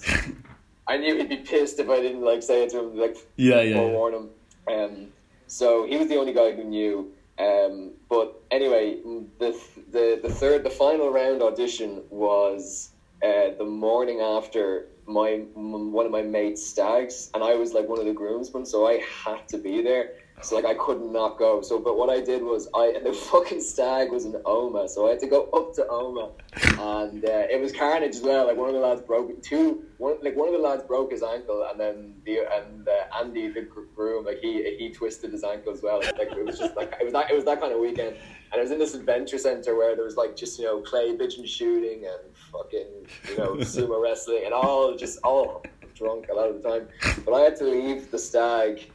I 0.92 0.98
knew 0.98 1.16
he'd 1.16 1.30
be 1.30 1.38
pissed 1.38 1.80
if 1.80 1.90
I 1.90 2.02
didn't 2.02 2.22
like 2.22 2.44
say 2.44 2.64
it 2.64 2.70
to 2.72 2.80
him, 2.80 2.98
like 2.98 3.16
yeah, 3.38 3.62
yeah. 3.62 3.76
forewarn 3.76 4.14
him. 4.14 4.30
Um, 4.70 5.08
so 5.48 5.86
he 5.86 5.96
was 5.96 6.10
the 6.10 6.18
only 6.18 6.34
guy 6.34 6.52
who 6.52 6.66
knew. 6.66 7.14
Um, 7.40 7.94
but 8.10 8.44
anyway, 8.52 8.98
the 9.40 9.58
the 9.90 10.20
the 10.22 10.30
third, 10.30 10.66
the 10.66 10.70
final 10.70 11.10
round 11.10 11.42
audition 11.42 12.04
was 12.10 12.92
uh, 13.24 13.52
the 13.58 13.64
morning 13.64 14.20
after 14.20 14.88
my 15.08 15.30
m- 15.56 15.94
one 15.94 16.06
of 16.06 16.12
my 16.12 16.24
mates' 16.24 16.68
stags, 16.68 17.30
and 17.34 17.42
I 17.42 17.56
was 17.56 17.74
like 17.74 17.88
one 17.88 18.00
of 18.00 18.06
the 18.06 18.14
groomsmen, 18.14 18.66
so 18.66 18.86
I 18.86 19.02
had 19.24 19.48
to 19.48 19.58
be 19.58 19.82
there. 19.82 20.12
So 20.42 20.56
like 20.56 20.66
I 20.66 20.74
could 20.74 21.02
not 21.02 21.38
go. 21.38 21.62
So 21.62 21.80
but 21.80 21.98
what 21.98 22.10
I 22.10 22.20
did 22.20 22.42
was 22.44 22.68
I 22.76 22.94
and 22.96 23.06
the 23.06 23.14
fucking 23.14 23.62
stag 23.62 24.12
was 24.12 24.26
in 24.26 24.34
Omagh, 24.34 24.90
so 24.90 25.08
I 25.08 25.12
had 25.12 25.20
to 25.20 25.28
go 25.28 25.44
up 25.54 25.74
to 25.76 25.84
Omagh, 25.84 26.34
and 26.80 27.24
uh, 27.24 27.48
it 27.50 27.62
was 27.62 27.72
carnage 27.72 28.16
as 28.16 28.22
well. 28.22 28.48
Like 28.48 28.58
one 28.58 28.68
of 28.68 28.74
the 28.74 28.82
lads 28.82 29.02
broke 29.02 29.42
two, 29.42 29.84
one 29.98 30.18
like 30.22 30.36
one 30.36 30.48
of 30.48 30.54
the 30.54 30.60
lads 30.60 30.84
broke 30.84 31.12
his 31.12 31.24
ankle, 31.24 31.68
and 31.70 31.80
then 31.80 32.16
the 32.26 32.40
and 32.40 32.88
uh, 32.88 33.20
Andy 33.20 33.50
the 33.50 33.62
groom 33.96 34.26
like 34.26 34.40
he 34.40 34.76
he 34.78 34.90
twisted 34.90 35.32
his 35.32 35.44
ankle 35.44 35.74
as 35.74 35.82
well. 35.82 36.00
Like 36.00 36.32
it 36.32 36.46
was 36.46 36.58
just 36.58 36.76
like 36.76 36.94
it 37.00 37.04
was 37.04 37.14
that 37.14 37.30
it 37.30 37.36
was 37.36 37.46
that 37.46 37.62
kind 37.62 37.74
of 37.74 37.80
weekend, 37.80 38.16
and 38.52 38.60
it 38.60 38.62
was 38.62 38.72
in 38.72 38.80
this 38.80 38.96
adventure 38.96 39.38
center 39.38 39.76
where 39.76 39.96
there 39.96 40.06
was 40.06 40.18
like 40.18 40.36
just 40.36 40.60
you 40.60 40.66
know 40.66 40.82
clay 40.82 41.16
pigeon 41.16 41.46
shooting 41.46 42.06
and 42.06 42.36
fucking 42.52 42.88
you 43.30 43.38
know 43.38 43.56
sumo 43.58 44.02
wrestling 44.02 44.44
and 44.46 44.54
all 44.54 44.96
just 44.96 45.20
all 45.24 45.64
drunk 45.94 46.28
a 46.32 46.34
lot 46.34 46.50
of 46.50 46.62
the 46.62 46.70
time. 46.70 46.88
But 47.24 47.34
I 47.34 47.42
had 47.42 47.56
to 47.58 47.66
leave 47.66 48.10
the 48.10 48.18
stag 48.18 48.90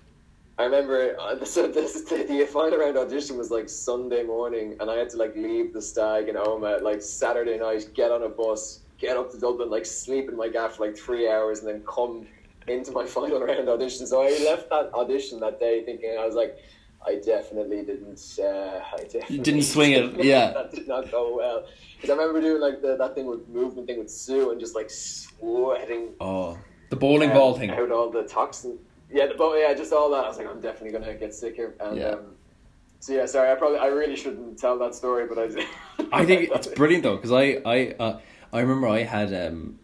I 0.59 0.65
remember 0.65 1.17
uh, 1.21 1.45
so 1.45 1.67
this, 1.69 2.03
the, 2.03 2.25
the 2.25 2.47
final 2.47 2.79
round 2.79 2.97
audition 2.97 3.37
was 3.37 3.51
like 3.51 3.69
Sunday 3.69 4.23
morning, 4.23 4.77
and 4.81 4.91
I 4.91 4.97
had 4.97 5.11
to 5.11 5.17
like 5.17 5.35
leave 5.37 5.73
the 5.73 5.83
stag 5.83 6.29
in 6.29 6.37
Omagh 6.37 6.83
like 6.83 7.03
Saturday 7.03 7.59
night, 7.59 7.89
get 7.95 8.11
on 8.11 8.23
a 8.23 8.29
bus, 8.29 8.81
get 8.99 9.17
up 9.17 9.31
to 9.33 9.39
Dublin, 9.39 9.71
like 9.71 9.87
sleep 9.87 10.29
in 10.29 10.37
my 10.37 10.49
gaff 10.49 10.77
for 10.77 10.87
like 10.87 10.97
three 10.97 11.29
hours, 11.29 11.61
and 11.61 11.69
then 11.69 11.83
come 11.87 12.27
into 12.69 12.91
my 12.93 13.05
final 13.17 13.41
round 13.41 13.69
audition. 13.69 14.07
So 14.07 14.23
I 14.23 14.31
left 14.45 14.71
that 14.71 14.93
audition 14.95 15.41
that 15.41 15.61
day 15.61 15.85
thinking 15.85 16.17
I 16.19 16.25
was 16.27 16.35
like, 16.35 16.57
I 17.07 17.17
definitely 17.25 17.85
didn't. 17.85 18.21
Uh, 18.39 18.81
I 18.95 19.03
definitely 19.03 19.37
You 19.37 19.43
didn't 19.43 19.63
swing 19.63 19.93
it, 19.93 20.25
yeah. 20.25 20.53
that 20.53 20.73
did 20.73 20.89
not 20.89 21.11
go 21.11 21.37
well. 21.37 21.67
Because 21.97 22.11
I 22.11 22.15
remember 22.21 22.41
doing 22.41 22.61
like 22.61 22.81
the, 22.83 22.97
that 22.97 23.15
thing 23.15 23.27
with 23.27 23.47
movement 23.49 23.87
thing 23.87 23.99
with 23.99 24.11
Sue 24.11 24.51
and 24.51 24.59
just 24.59 24.75
like 24.75 24.91
sweating 24.91 26.15
Oh, 26.21 26.59
the 26.91 26.97
bowling 26.97 27.31
uh, 27.31 27.35
ball 27.35 27.57
thing. 27.59 27.71
out 27.71 27.91
all 27.93 28.11
the 28.11 28.23
toxin. 28.25 28.79
Yeah, 29.17 29.27
the 29.29 29.35
bo- 29.35 29.55
yeah, 29.57 29.73
just 29.73 29.93
all 29.95 30.11
that. 30.11 30.25
I 30.25 30.29
was 30.29 30.37
like, 30.37 30.47
I'm 30.47 30.61
definitely 30.61 30.93
gonna 30.99 31.15
get 31.15 31.35
sick 31.35 31.57
here. 31.57 31.75
And 31.81 31.97
Yeah. 31.97 32.09
um, 32.17 32.35
so 33.01 33.15
yeah, 33.15 33.25
sorry, 33.27 33.51
I 33.51 33.55
probably 33.55 33.79
I 33.79 33.87
really 33.87 34.15
shouldn't 34.17 34.59
tell 34.59 34.79
that 34.81 34.95
story, 34.95 35.27
but 35.27 35.39
I. 35.39 35.47
I 36.21 36.27
think 36.27 36.51
it's 36.53 36.67
brilliant 36.69 37.03
though 37.03 37.17
because 37.17 37.33
I 37.33 37.45
I 37.65 37.79
uh, 37.99 38.21
I 38.53 38.61
remember 38.61 38.89
I 38.89 39.03
had 39.05 39.33
um 39.33 39.79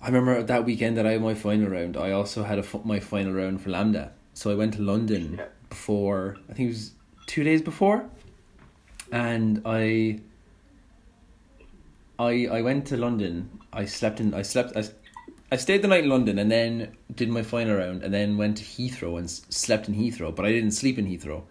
I 0.00 0.06
remember 0.06 0.42
that 0.44 0.64
weekend 0.64 0.96
that 0.98 1.06
I 1.06 1.12
had 1.12 1.22
my 1.22 1.34
final 1.34 1.68
round. 1.68 1.96
I 1.96 2.12
also 2.12 2.44
had 2.44 2.58
a 2.58 2.62
f- 2.62 2.84
my 2.84 3.00
final 3.00 3.32
round 3.32 3.60
for 3.60 3.70
LAMDA, 3.70 4.10
so 4.34 4.50
I 4.52 4.54
went 4.54 4.74
to 4.74 4.82
London 4.82 5.34
Yeah. 5.38 5.46
before. 5.68 6.36
I 6.48 6.52
think 6.54 6.66
it 6.68 6.74
was 6.78 6.92
two 7.26 7.42
days 7.42 7.60
before, 7.60 7.98
and 9.10 9.62
I. 9.64 10.20
I 12.20 12.48
I 12.58 12.62
went 12.62 12.86
to 12.86 12.96
London. 12.96 13.48
I 13.72 13.84
slept 13.84 14.20
in. 14.20 14.34
I 14.34 14.42
slept. 14.42 14.76
I, 14.76 14.84
I 15.50 15.56
stayed 15.56 15.82
the 15.82 15.88
night 15.88 16.04
in 16.04 16.10
London 16.10 16.38
and 16.38 16.50
then 16.50 16.96
did 17.14 17.28
my 17.30 17.42
final 17.42 17.76
round 17.76 18.02
and 18.02 18.12
then 18.12 18.36
went 18.36 18.58
to 18.58 18.64
Heathrow 18.64 19.16
and 19.16 19.24
s- 19.24 19.42
slept 19.48 19.88
in 19.88 19.94
Heathrow, 19.94 20.34
but 20.34 20.44
I 20.44 20.52
didn't 20.52 20.72
sleep 20.72 20.98
in 20.98 21.06
Heathrow. 21.06 21.44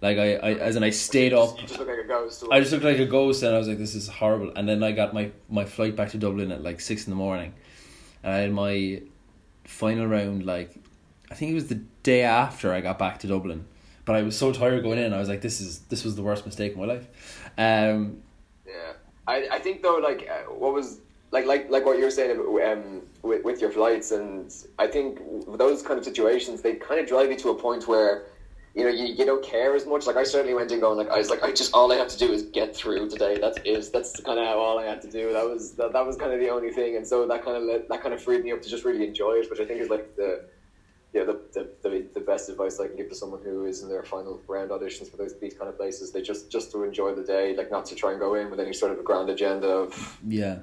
Like 0.00 0.18
I, 0.18 0.34
I 0.34 0.50
as 0.54 0.76
in 0.76 0.82
I 0.84 0.90
stayed 0.90 1.32
up. 1.32 1.56
You 1.60 1.66
just 1.66 1.78
look 1.78 1.88
like 1.88 1.98
a 1.98 2.04
ghost. 2.06 2.44
I 2.50 2.60
just 2.60 2.72
looked 2.72 2.84
like 2.84 2.98
a 2.98 3.06
ghost, 3.06 3.42
and 3.42 3.54
I 3.54 3.58
was 3.58 3.66
like, 3.68 3.78
"This 3.78 3.94
is 3.96 4.06
horrible." 4.08 4.52
And 4.54 4.68
then 4.68 4.82
I 4.82 4.92
got 4.92 5.12
my 5.12 5.30
my 5.48 5.64
flight 5.64 5.96
back 5.96 6.10
to 6.10 6.18
Dublin 6.18 6.52
at 6.52 6.62
like 6.62 6.80
six 6.80 7.06
in 7.06 7.10
the 7.10 7.16
morning, 7.16 7.52
and 8.22 8.32
I 8.32 8.38
had 8.38 8.52
my 8.52 9.02
final 9.64 10.06
round 10.06 10.46
like, 10.46 10.70
I 11.30 11.34
think 11.34 11.50
it 11.50 11.54
was 11.54 11.66
the 11.66 11.80
day 12.04 12.22
after 12.22 12.72
I 12.72 12.80
got 12.80 12.98
back 12.98 13.18
to 13.20 13.26
Dublin. 13.26 13.66
But 14.04 14.14
I 14.16 14.22
was 14.22 14.38
so 14.38 14.52
tired 14.52 14.82
going 14.84 14.98
in. 15.00 15.12
I 15.12 15.18
was 15.18 15.28
like, 15.28 15.40
"This 15.40 15.60
is 15.60 15.80
this 15.90 16.04
was 16.04 16.14
the 16.14 16.22
worst 16.22 16.46
mistake 16.46 16.72
of 16.72 16.78
my 16.78 16.86
life." 16.86 17.50
Um, 17.58 18.22
Yeah, 18.66 18.92
I, 19.26 19.48
I 19.50 19.58
think 19.58 19.82
though, 19.82 19.96
like 19.98 20.28
uh, 20.30 20.50
what 20.52 20.74
was 20.74 21.00
like 21.30 21.46
like 21.46 21.70
like 21.70 21.84
what 21.84 21.98
you 21.98 22.04
were 22.04 22.10
saying 22.10 22.38
um, 22.40 23.02
with 23.22 23.44
with 23.44 23.60
your 23.60 23.70
flights, 23.70 24.12
and 24.12 24.54
I 24.78 24.86
think 24.86 25.20
those 25.56 25.82
kind 25.82 25.98
of 25.98 26.04
situations 26.04 26.62
they 26.62 26.74
kind 26.74 27.00
of 27.00 27.06
drive 27.06 27.30
you 27.30 27.36
to 27.38 27.50
a 27.50 27.54
point 27.54 27.86
where 27.86 28.26
you 28.74 28.84
know 28.84 28.90
you, 28.90 29.06
you 29.06 29.24
don't 29.26 29.44
care 29.44 29.74
as 29.74 29.86
much. 29.86 30.06
Like 30.06 30.16
I 30.16 30.24
certainly 30.24 30.54
went 30.54 30.72
in 30.72 30.80
going 30.80 30.96
like 30.96 31.10
I 31.10 31.18
was 31.18 31.30
like 31.30 31.42
I 31.42 31.52
just 31.52 31.74
all 31.74 31.92
I 31.92 31.96
have 31.96 32.08
to 32.08 32.18
do 32.18 32.32
is 32.32 32.44
get 32.44 32.74
through 32.74 33.10
today. 33.10 33.38
That's. 33.38 33.58
That's 33.90 34.20
kind 34.20 34.38
of 34.38 34.46
all 34.46 34.78
I 34.78 34.84
had 34.84 35.02
to 35.02 35.10
do. 35.10 35.32
That 35.32 35.44
was 35.44 35.72
that, 35.72 35.92
that 35.92 36.06
was 36.06 36.16
kind 36.16 36.32
of 36.32 36.40
the 36.40 36.48
only 36.48 36.70
thing, 36.70 36.96
and 36.96 37.06
so 37.06 37.26
that 37.26 37.44
kind 37.44 37.56
of 37.56 37.64
let, 37.64 37.88
that 37.88 38.02
kind 38.02 38.14
of 38.14 38.22
freed 38.22 38.44
me 38.44 38.52
up 38.52 38.62
to 38.62 38.68
just 38.68 38.84
really 38.84 39.06
enjoy 39.06 39.32
it, 39.32 39.50
which 39.50 39.60
I 39.60 39.64
think 39.64 39.80
is 39.80 39.90
like 39.90 40.16
the 40.16 40.44
yeah, 41.14 41.24
the, 41.24 41.40
the, 41.54 41.68
the, 41.82 42.06
the 42.14 42.20
best 42.20 42.50
advice 42.50 42.78
I 42.78 42.86
can 42.86 42.96
give 42.96 43.08
to 43.08 43.14
someone 43.14 43.42
who 43.42 43.64
is 43.64 43.82
in 43.82 43.88
their 43.88 44.02
final 44.02 44.40
round 44.46 44.70
auditions 44.70 45.10
for 45.10 45.16
those 45.16 45.38
these 45.38 45.54
kind 45.54 45.68
of 45.68 45.76
places. 45.76 46.12
They 46.12 46.20
just 46.20 46.50
just 46.50 46.70
to 46.72 46.84
enjoy 46.84 47.14
the 47.14 47.22
day, 47.22 47.56
like 47.56 47.70
not 47.70 47.86
to 47.86 47.94
try 47.94 48.10
and 48.10 48.20
go 48.20 48.34
in 48.34 48.50
with 48.50 48.60
any 48.60 48.72
sort 48.72 48.92
of 48.92 48.98
a 48.98 49.02
grand 49.02 49.30
agenda 49.30 49.68
of 49.68 50.18
yeah, 50.26 50.58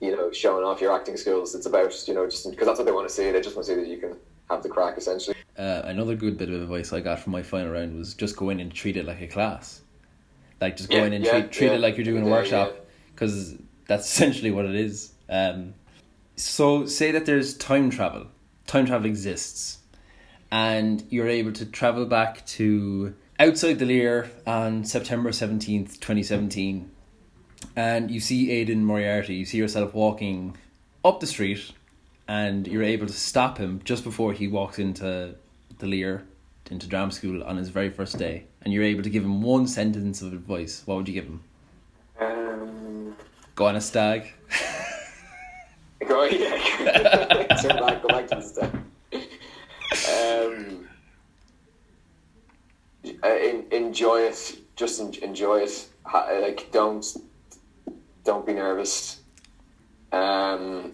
you 0.00 0.14
know 0.16 0.30
showing 0.32 0.64
off 0.64 0.80
your 0.80 0.92
acting 0.94 1.16
skills. 1.16 1.54
It's 1.54 1.66
about 1.66 1.94
you 2.08 2.14
know 2.14 2.26
just 2.26 2.48
because 2.50 2.66
that's 2.66 2.78
what 2.78 2.84
they 2.86 2.92
want 2.92 3.08
to 3.08 3.14
see. 3.14 3.30
They 3.30 3.40
just 3.40 3.56
want 3.56 3.66
to 3.66 3.74
see 3.74 3.80
that 3.80 3.88
you 3.88 3.98
can 3.98 4.16
have 4.50 4.62
the 4.62 4.68
crack 4.68 4.96
essentially. 4.96 5.36
uh, 5.58 5.82
another 5.84 6.14
good 6.14 6.38
bit 6.38 6.48
of 6.50 6.62
advice 6.62 6.92
I 6.92 7.00
got 7.00 7.18
from 7.20 7.32
my 7.32 7.42
final 7.42 7.72
round 7.72 7.96
was 7.98 8.14
just 8.14 8.36
go 8.36 8.50
in 8.50 8.60
and 8.60 8.72
treat 8.72 8.96
it 8.96 9.04
like 9.04 9.20
a 9.20 9.26
class, 9.26 9.82
like 10.60 10.76
just 10.76 10.90
go 10.90 10.98
Yeah, 10.98 11.04
in 11.04 11.12
and 11.14 11.24
yeah, 11.24 11.30
treat 11.32 11.52
treat 11.52 11.66
yeah. 11.68 11.74
it 11.74 11.80
like 11.80 11.96
you're 11.96 12.04
doing 12.04 12.26
a 12.26 12.30
workshop, 12.30 12.74
because 13.14 13.54
that's 13.86 14.06
essentially 14.12 14.50
what 14.50 14.64
it 14.66 14.74
is. 14.74 15.12
Um, 15.28 15.74
so 16.36 16.86
say 16.86 17.10
that 17.12 17.26
there's 17.26 17.56
time 17.56 17.90
travel. 17.90 18.26
Time 18.66 18.86
travel 18.86 19.06
exists, 19.06 19.78
and 20.50 21.04
you're 21.10 21.28
able 21.28 21.52
to 21.52 21.66
travel 21.66 22.06
back 22.06 22.44
to 22.46 23.14
outside 23.38 23.78
the 23.78 23.84
Lir 23.86 24.30
on 24.46 24.84
September 24.84 25.32
seventeenth, 25.32 26.00
twenty 26.00 26.22
seventeen, 26.22 26.90
and 27.78 28.10
you 28.10 28.18
see 28.18 28.50
Aidan 28.50 28.84
Moriarty. 28.84 29.36
You 29.36 29.44
see 29.44 29.56
yourself 29.56 29.94
walking 29.94 30.56
up 31.04 31.20
the 31.20 31.28
street, 31.28 31.70
and 32.26 32.66
you're 32.66 32.82
able 32.82 33.06
to 33.06 33.12
stop 33.12 33.56
him 33.56 33.80
just 33.84 34.02
before 34.02 34.32
he 34.32 34.48
walks 34.48 34.80
into 34.80 35.36
the 35.78 35.86
Lir, 35.86 36.24
into 36.72 36.88
drama 36.88 37.12
school 37.12 37.44
on 37.44 37.56
his 37.56 37.68
very 37.68 37.88
first 37.88 38.18
day, 38.18 38.46
and 38.62 38.74
you're 38.74 38.82
able 38.82 39.04
to 39.04 39.10
give 39.10 39.22
him 39.22 39.42
one 39.42 39.68
sentence 39.68 40.22
of 40.22 40.32
advice. 40.32 40.82
What 40.86 40.96
would 40.96 41.06
you 41.06 41.14
give 41.14 41.26
him? 41.26 41.40
Um, 42.20 43.16
Go 43.54 43.66
on 43.66 43.76
a 43.76 43.80
stag. 43.80 44.32
go 46.08 46.24
yeah, 46.24 46.56
back, 47.80 48.02
go 48.02 48.08
back 48.08 48.26
to 48.26 48.34
the 48.34 48.42
step. 48.42 48.74
Um, 50.18 50.88
uh, 53.22 53.28
enjoy 53.70 54.22
it. 54.22 54.58
Just 54.74 54.98
enjoy 55.00 55.60
it. 55.60 55.86
Like 56.12 56.72
don't 56.72 57.04
don't 58.24 58.46
be 58.46 58.52
nervous. 58.52 59.20
Um, 60.12 60.92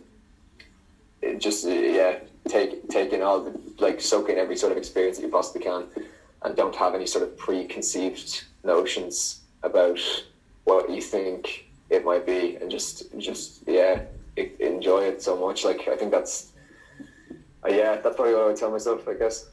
just 1.39 1.66
yeah, 1.66 2.18
take 2.49 3.12
in 3.12 3.22
all 3.22 3.41
the 3.41 3.59
like 3.79 4.01
soak 4.01 4.29
in 4.29 4.39
every 4.39 4.57
sort 4.57 4.72
of 4.72 4.79
experience 4.79 5.18
that 5.18 5.25
you 5.25 5.31
possibly 5.31 5.62
can, 5.62 5.85
and 6.43 6.57
don't 6.57 6.75
have 6.75 6.95
any 6.95 7.07
sort 7.07 7.25
of 7.25 7.37
preconceived 7.37 8.45
notions 8.64 9.41
about 9.62 9.99
what 10.64 10.91
you 10.91 11.01
think 11.01 11.66
it 11.91 12.05
might 12.05 12.27
be, 12.27 12.57
and 12.57 12.70
just 12.70 13.05
just 13.18 13.62
yeah, 13.66 14.03
enjoy 14.37 15.05
it 15.05 15.22
so 15.22 15.37
much. 15.37 15.64
Like 15.64 15.87
I 15.89 15.97
think 15.97 16.11
that's 16.11 16.53
uh, 17.64 17.68
yeah, 17.68 17.97
that's 18.01 18.16
probably 18.16 18.35
what 18.35 18.43
I 18.43 18.47
would 18.49 18.57
tell 18.57 18.70
myself. 18.70 19.07
I 19.09 19.14
guess 19.14 19.47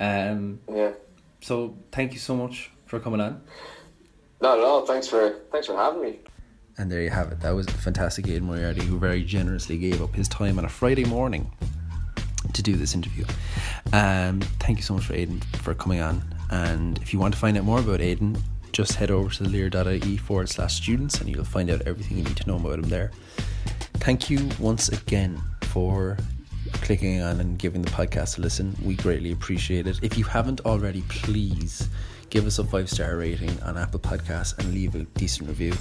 Um, 0.00 0.60
yeah. 0.72 0.92
so 1.40 1.74
thank 1.92 2.12
you 2.12 2.18
so 2.18 2.36
much 2.36 2.70
for 2.86 3.00
coming 3.00 3.20
on. 3.20 3.40
Not 4.40 4.58
at 4.58 4.64
all. 4.64 4.84
Thanks 4.86 5.06
for 5.08 5.40
thanks 5.50 5.66
for 5.66 5.76
having 5.76 6.02
me. 6.02 6.18
And 6.78 6.90
there 6.90 7.02
you 7.02 7.10
have 7.10 7.32
it. 7.32 7.40
That 7.40 7.50
was 7.50 7.66
fantastic 7.66 8.28
Aidan 8.28 8.44
Moriarty 8.44 8.84
who 8.84 8.98
very 8.98 9.24
generously 9.24 9.76
gave 9.78 10.00
up 10.00 10.14
his 10.14 10.28
time 10.28 10.58
on 10.58 10.64
a 10.64 10.68
Friday 10.68 11.04
morning 11.04 11.50
to 12.52 12.62
do 12.62 12.76
this 12.76 12.94
interview. 12.94 13.24
Um, 13.92 14.40
thank 14.60 14.78
you 14.78 14.84
so 14.84 14.94
much 14.94 15.04
for 15.04 15.14
Aidan 15.14 15.40
for 15.62 15.74
coming 15.74 16.00
on. 16.00 16.22
And 16.50 16.98
if 16.98 17.12
you 17.12 17.18
want 17.18 17.34
to 17.34 17.40
find 17.40 17.58
out 17.58 17.64
more 17.64 17.80
about 17.80 18.00
Aidan, 18.00 18.40
just 18.72 18.94
head 18.94 19.10
over 19.10 19.28
to 19.28 19.44
lir.ie 19.44 20.16
forward 20.18 20.48
slash 20.48 20.74
students 20.74 21.20
and 21.20 21.28
you'll 21.28 21.44
find 21.44 21.68
out 21.68 21.82
everything 21.82 22.18
you 22.18 22.24
need 22.24 22.36
to 22.36 22.46
know 22.46 22.56
about 22.56 22.78
him 22.78 22.88
there. 22.88 23.10
Thank 23.94 24.30
you 24.30 24.48
once 24.60 24.88
again 24.88 25.42
for 25.62 26.16
clicking 26.74 27.20
on 27.20 27.40
and 27.40 27.58
giving 27.58 27.82
the 27.82 27.90
podcast 27.90 28.38
a 28.38 28.40
listen. 28.40 28.76
We 28.84 28.94
greatly 28.94 29.32
appreciate 29.32 29.86
it. 29.86 29.98
If 30.02 30.16
you 30.16 30.24
haven't 30.24 30.60
already, 30.60 31.02
please 31.08 31.88
give 32.30 32.46
us 32.46 32.58
a 32.58 32.64
five 32.64 32.88
star 32.88 33.16
rating 33.16 33.60
on 33.62 33.76
Apple 33.76 34.00
Podcasts 34.00 34.56
and 34.58 34.72
leave 34.72 34.94
a 34.94 35.04
decent 35.18 35.48
review. 35.48 35.74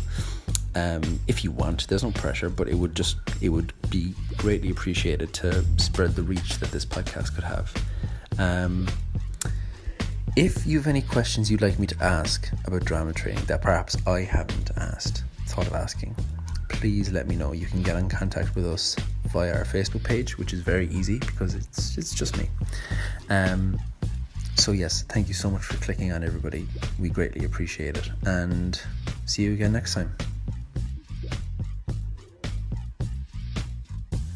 Um, 0.76 1.20
if 1.28 1.44
you 1.44 1.52
want, 1.52 1.88
there's 1.88 2.04
no 2.04 2.12
pressure, 2.12 2.50
but 2.50 2.68
it 2.68 2.76
would 2.76 2.96
just 2.96 3.18
it 3.42 3.50
would 3.50 3.74
be 3.90 4.14
greatly 4.38 4.70
appreciated 4.70 5.34
to 5.36 5.64
spread 5.78 6.16
the 6.16 6.24
reach 6.24 6.60
that 6.60 6.72
this 6.72 6.86
podcast 6.86 7.34
could 7.36 7.44
have. 7.44 7.74
Um, 8.38 8.88
if 10.36 10.68
you 10.68 10.78
have 10.78 10.86
any 10.88 11.02
questions 11.02 11.50
you'd 11.50 11.64
like 11.64 11.80
me 11.80 11.88
to 11.88 12.04
ask 12.04 12.52
about 12.66 12.86
drama 12.86 13.12
training 13.12 13.44
that 13.46 13.62
perhaps 13.62 13.98
I 14.06 14.22
haven't 14.22 14.70
asked, 14.78 15.24
thought 15.48 15.66
of 15.66 15.74
asking, 15.74 16.16
please 16.70 17.12
let 17.12 17.28
me 17.28 17.36
know. 17.36 17.54
You 17.54 17.66
can 17.66 17.82
get 17.82 17.96
in 17.96 18.08
contact 18.08 18.56
with 18.56 18.68
us 18.68 18.96
via 19.30 19.56
our 19.56 19.66
Facebook 19.66 20.04
page, 20.04 20.38
which 20.38 20.54
is 20.54 20.62
very 20.62 20.88
easy 20.90 21.18
because 21.20 21.56
it's 21.56 21.98
it's 21.98 22.14
just 22.14 22.38
me. 22.38 22.50
Um, 23.30 23.80
so 24.56 24.72
yes, 24.72 25.04
thank 25.10 25.28
you 25.28 25.34
so 25.34 25.50
much 25.50 25.64
for 25.64 25.78
clicking 25.78 26.12
on 26.12 26.24
everybody. 26.24 26.68
We 27.00 27.10
greatly 27.10 27.46
appreciate 27.46 27.98
it, 27.98 28.10
and 28.24 28.80
see 29.26 29.44
you 29.44 29.54
again 29.54 29.72
next 29.72 29.96
time. 29.96 30.16